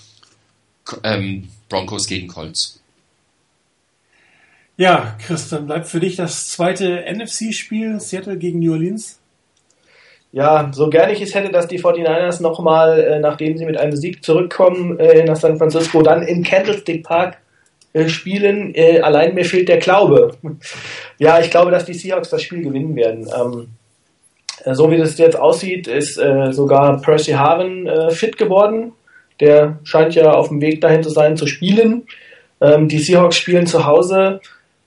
[1.04, 2.81] ähm, Broncos gegen Colts.
[4.82, 9.20] Ja, Christian, bleibt für dich das zweite NFC-Spiel, Seattle gegen New Orleans?
[10.32, 13.96] Ja, so gerne ich es hätte, dass die 49ers nochmal, äh, nachdem sie mit einem
[13.96, 17.38] Sieg zurückkommen äh, nach San Francisco, dann im Candlestick Park
[17.94, 18.74] äh, spielen.
[18.74, 20.36] Äh, allein mir fehlt der Glaube.
[21.20, 23.30] ja, ich glaube, dass die Seahawks das Spiel gewinnen werden.
[23.40, 23.68] Ähm,
[24.64, 28.94] äh, so wie das jetzt aussieht, ist äh, sogar Percy Harvin fit geworden.
[29.42, 32.08] Der scheint ja auf dem Weg dahin zu sein, zu spielen.
[32.60, 34.42] Ähm, die Seahawks spielen zu Hause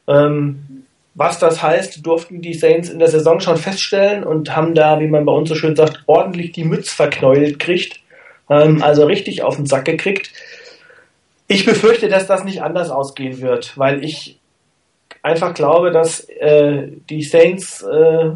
[0.08, 4.98] ähm, was das heißt, durften die Saints in der Saison schon feststellen und haben da,
[5.00, 8.00] wie man bei uns so schön sagt, ordentlich die Mütze verknäult kriegt.
[8.50, 10.30] Ähm, also richtig auf den Sack gekriegt.
[11.46, 14.38] Ich befürchte, dass das nicht anders ausgehen wird, weil ich
[15.22, 18.30] einfach glaube, dass äh, die Saints, äh,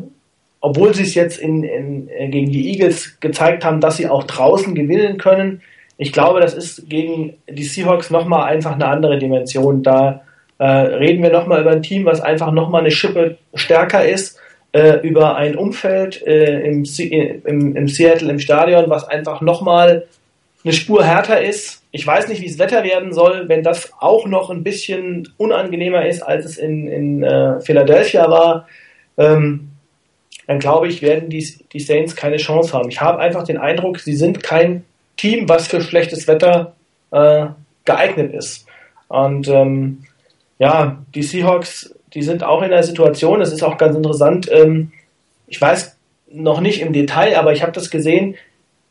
[0.61, 4.25] obwohl sie es jetzt in, in, äh, gegen die Eagles gezeigt haben, dass sie auch
[4.25, 5.63] draußen gewinnen können,
[6.01, 9.83] ich glaube, das ist gegen die Seahawks nochmal einfach eine andere Dimension.
[9.83, 10.23] Da
[10.59, 14.39] äh, reden wir nochmal über ein Team, was einfach nochmal eine Schippe stärker ist,
[14.73, 20.07] äh, über ein Umfeld äh, im, im, im, Seattle im Stadion, was einfach nochmal
[20.65, 21.83] eine Spur härter ist.
[21.91, 26.07] Ich weiß nicht, wie das Wetter werden soll, wenn das auch noch ein bisschen unangenehmer
[26.07, 28.67] ist, als es in, in äh, Philadelphia war.
[29.17, 29.71] Ähm,
[30.47, 32.89] dann glaube ich, werden die, die Saints keine Chance haben.
[32.89, 34.85] Ich habe einfach den Eindruck, sie sind kein
[35.17, 36.75] Team, was für schlechtes Wetter
[37.11, 37.47] äh,
[37.85, 38.67] geeignet ist.
[39.09, 40.05] Und ähm,
[40.59, 44.93] ja, die Seahawks, die sind auch in der Situation, das ist auch ganz interessant, ähm,
[45.47, 45.97] ich weiß
[46.31, 48.37] noch nicht im Detail, aber ich habe das gesehen,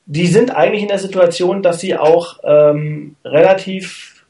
[0.05, 4.25] die sind eigentlich in der Situation, dass sie auch ähm, relativ,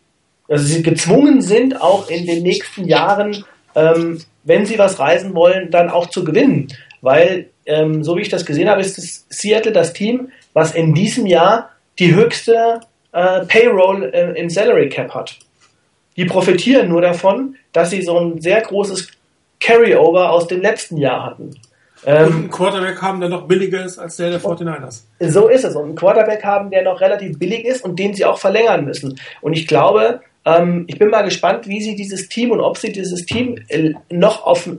[0.49, 3.45] also sie gezwungen sind, auch in den nächsten Jahren,
[3.75, 6.67] ähm, wenn sie was reisen wollen, dann auch zu gewinnen.
[7.01, 10.95] Weil, ähm, so wie ich das gesehen habe, ist das Seattle das Team, was in
[10.95, 11.69] diesem Jahr
[11.99, 12.79] die höchste
[13.11, 15.37] äh, Payroll äh, im Salary Cap hat
[16.17, 19.07] die profitieren nur davon, dass sie so ein sehr großes
[19.59, 21.55] Carryover aus dem letzten Jahr hatten.
[22.05, 25.03] Ähm, und einen Quarterback haben, der noch billiger ist als der der 49ers.
[25.19, 25.75] So ist es.
[25.75, 29.19] Und einen Quarterback haben, der noch relativ billig ist und den sie auch verlängern müssen.
[29.41, 32.91] Und ich glaube, ähm, ich bin mal gespannt, wie sie dieses Team und ob sie
[32.91, 34.69] dieses Team äh, noch auf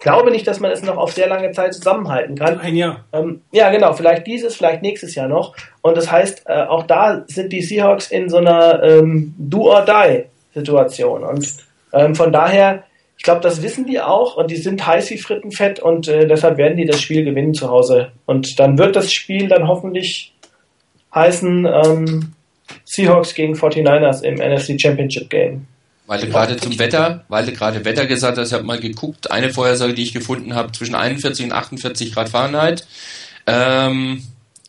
[0.00, 2.60] glaube nicht, dass man es noch auf sehr lange Zeit zusammenhalten kann.
[2.60, 3.04] Ein Jahr.
[3.12, 3.92] Ähm, ja, genau.
[3.94, 5.56] Vielleicht dieses, vielleicht nächstes Jahr noch.
[5.82, 11.24] Und das heißt, äh, auch da sind die Seahawks in so einer ähm, Do-or-Die Situation.
[11.24, 11.48] Und
[11.92, 12.84] ähm, von daher,
[13.16, 16.56] ich glaube, das wissen die auch und die sind heiß wie Frittenfett und äh, deshalb
[16.56, 18.12] werden die das Spiel gewinnen zu Hause.
[18.26, 20.34] Und dann wird das Spiel dann hoffentlich
[21.14, 22.32] heißen ähm,
[22.84, 25.66] Seahawks gegen 49ers im NFC Championship Game.
[26.06, 29.30] Weil du gerade zum Wetter, weil du gerade Wetter gesagt hast, ich habe mal geguckt,
[29.30, 32.86] eine Vorhersage, die ich gefunden habe, zwischen 41 und 48 Grad Fahrenheit.
[33.46, 34.22] Ähm,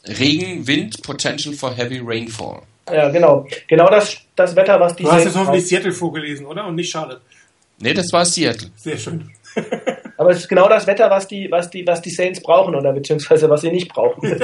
[0.06, 2.64] Regen, Wind, Potential for Heavy Rainfall.
[2.91, 3.48] Ja, genau.
[3.68, 5.68] Genau das, das Wetter, was die Du hast jetzt hoffentlich.
[5.68, 6.66] Seattle vorgelesen, oder?
[6.68, 7.22] Und nicht Charlotte.
[7.80, 8.70] Nee, das war Seattle.
[8.76, 9.30] Sehr schön.
[10.18, 12.91] Aber es ist genau das Wetter, was die, was die, was die Saints brauchen oder
[12.91, 14.40] beziehungsweise was sie nicht brauchen.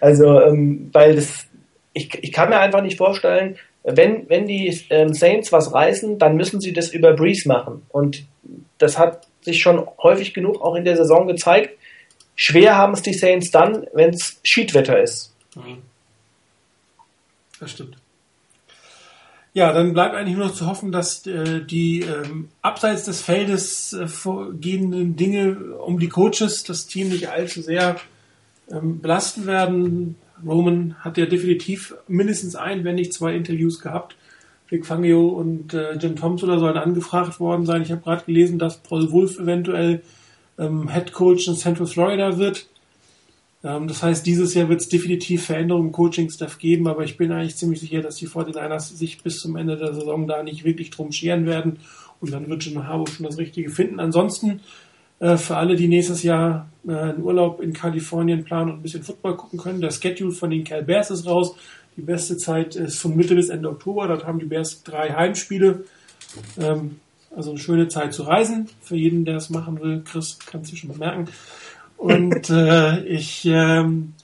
[0.00, 1.46] Also, ähm, weil das,
[1.92, 6.36] ich, ich kann mir einfach nicht vorstellen, wenn, wenn die ähm, Saints was reißen, dann
[6.36, 7.82] müssen sie das über Breeze machen.
[7.90, 8.24] Und
[8.78, 11.78] das hat sich schon häufig genug auch in der Saison gezeigt.
[12.34, 15.34] Schwer haben es die Saints dann, wenn es Schiedwetter ist.
[15.54, 15.78] Mhm.
[17.60, 17.96] Das stimmt.
[19.56, 23.94] Ja, dann bleibt eigentlich nur noch zu hoffen, dass äh, die ähm, abseits des Feldes
[23.94, 27.96] äh, vorgehenden Dinge um die Coaches das Team nicht allzu sehr
[28.70, 30.16] ähm, belasten werden.
[30.44, 34.16] Roman hat ja definitiv mindestens ein, wenn nicht zwei Interviews gehabt.
[34.68, 37.80] Vic Fangio und äh, Jim Thompson sollen angefragt worden sein.
[37.80, 40.02] Ich habe gerade gelesen, dass Paul Wolf eventuell
[40.58, 42.66] ähm, Head Coach in Central Florida wird.
[43.66, 47.32] Ähm, das heißt, dieses Jahr wird es definitiv Veränderungen im Coaching-Staff geben, aber ich bin
[47.32, 50.90] eigentlich ziemlich sicher, dass die 49ers sich bis zum Ende der Saison da nicht wirklich
[50.90, 51.78] drum scheren werden
[52.20, 53.98] und dann wird Jim Harbaugh schon das Richtige finden.
[53.98, 54.60] Ansonsten
[55.18, 59.02] äh, für alle, die nächstes Jahr äh, einen Urlaub in Kalifornien planen und ein bisschen
[59.02, 61.56] Football gucken können, der Schedule von den Cal Bears ist raus.
[61.96, 64.06] Die beste Zeit ist von Mitte bis Ende Oktober.
[64.06, 65.84] Dort haben die Bears drei Heimspiele.
[66.60, 67.00] Ähm,
[67.34, 68.68] also eine schöne Zeit zu reisen.
[68.82, 70.02] Für jeden, der es machen will.
[70.04, 71.28] Chris, kannst du schon mal merken.
[71.96, 74.14] Und äh, ich ähm,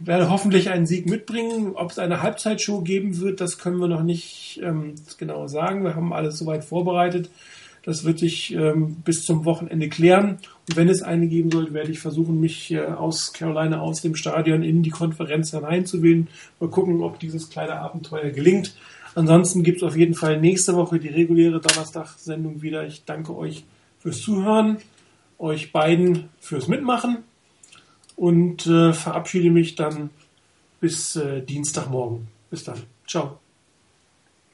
[0.00, 1.72] werde hoffentlich einen Sieg mitbringen.
[1.74, 5.84] Ob es eine Halbzeitshow geben wird, das können wir noch nicht ähm, genau sagen.
[5.84, 7.30] Wir haben alles soweit vorbereitet.
[7.84, 10.38] Das wird sich ähm, bis zum Wochenende klären.
[10.68, 14.14] Und wenn es eine geben sollte, werde ich versuchen, mich äh, aus Carolina, aus dem
[14.14, 16.28] Stadion in die Konferenz hineinzuwählen.
[16.60, 18.74] Mal gucken, ob dieses kleine Abenteuer gelingt.
[19.14, 22.86] Ansonsten gibt es auf jeden Fall nächste Woche die reguläre Donnerstag-Sendung wieder.
[22.86, 23.64] Ich danke euch
[23.98, 24.78] fürs Zuhören,
[25.38, 27.24] euch beiden fürs Mitmachen
[28.16, 30.10] und äh, verabschiede mich dann
[30.80, 32.28] bis äh, Dienstagmorgen.
[32.50, 32.82] Bis dann.
[33.06, 33.38] Ciao.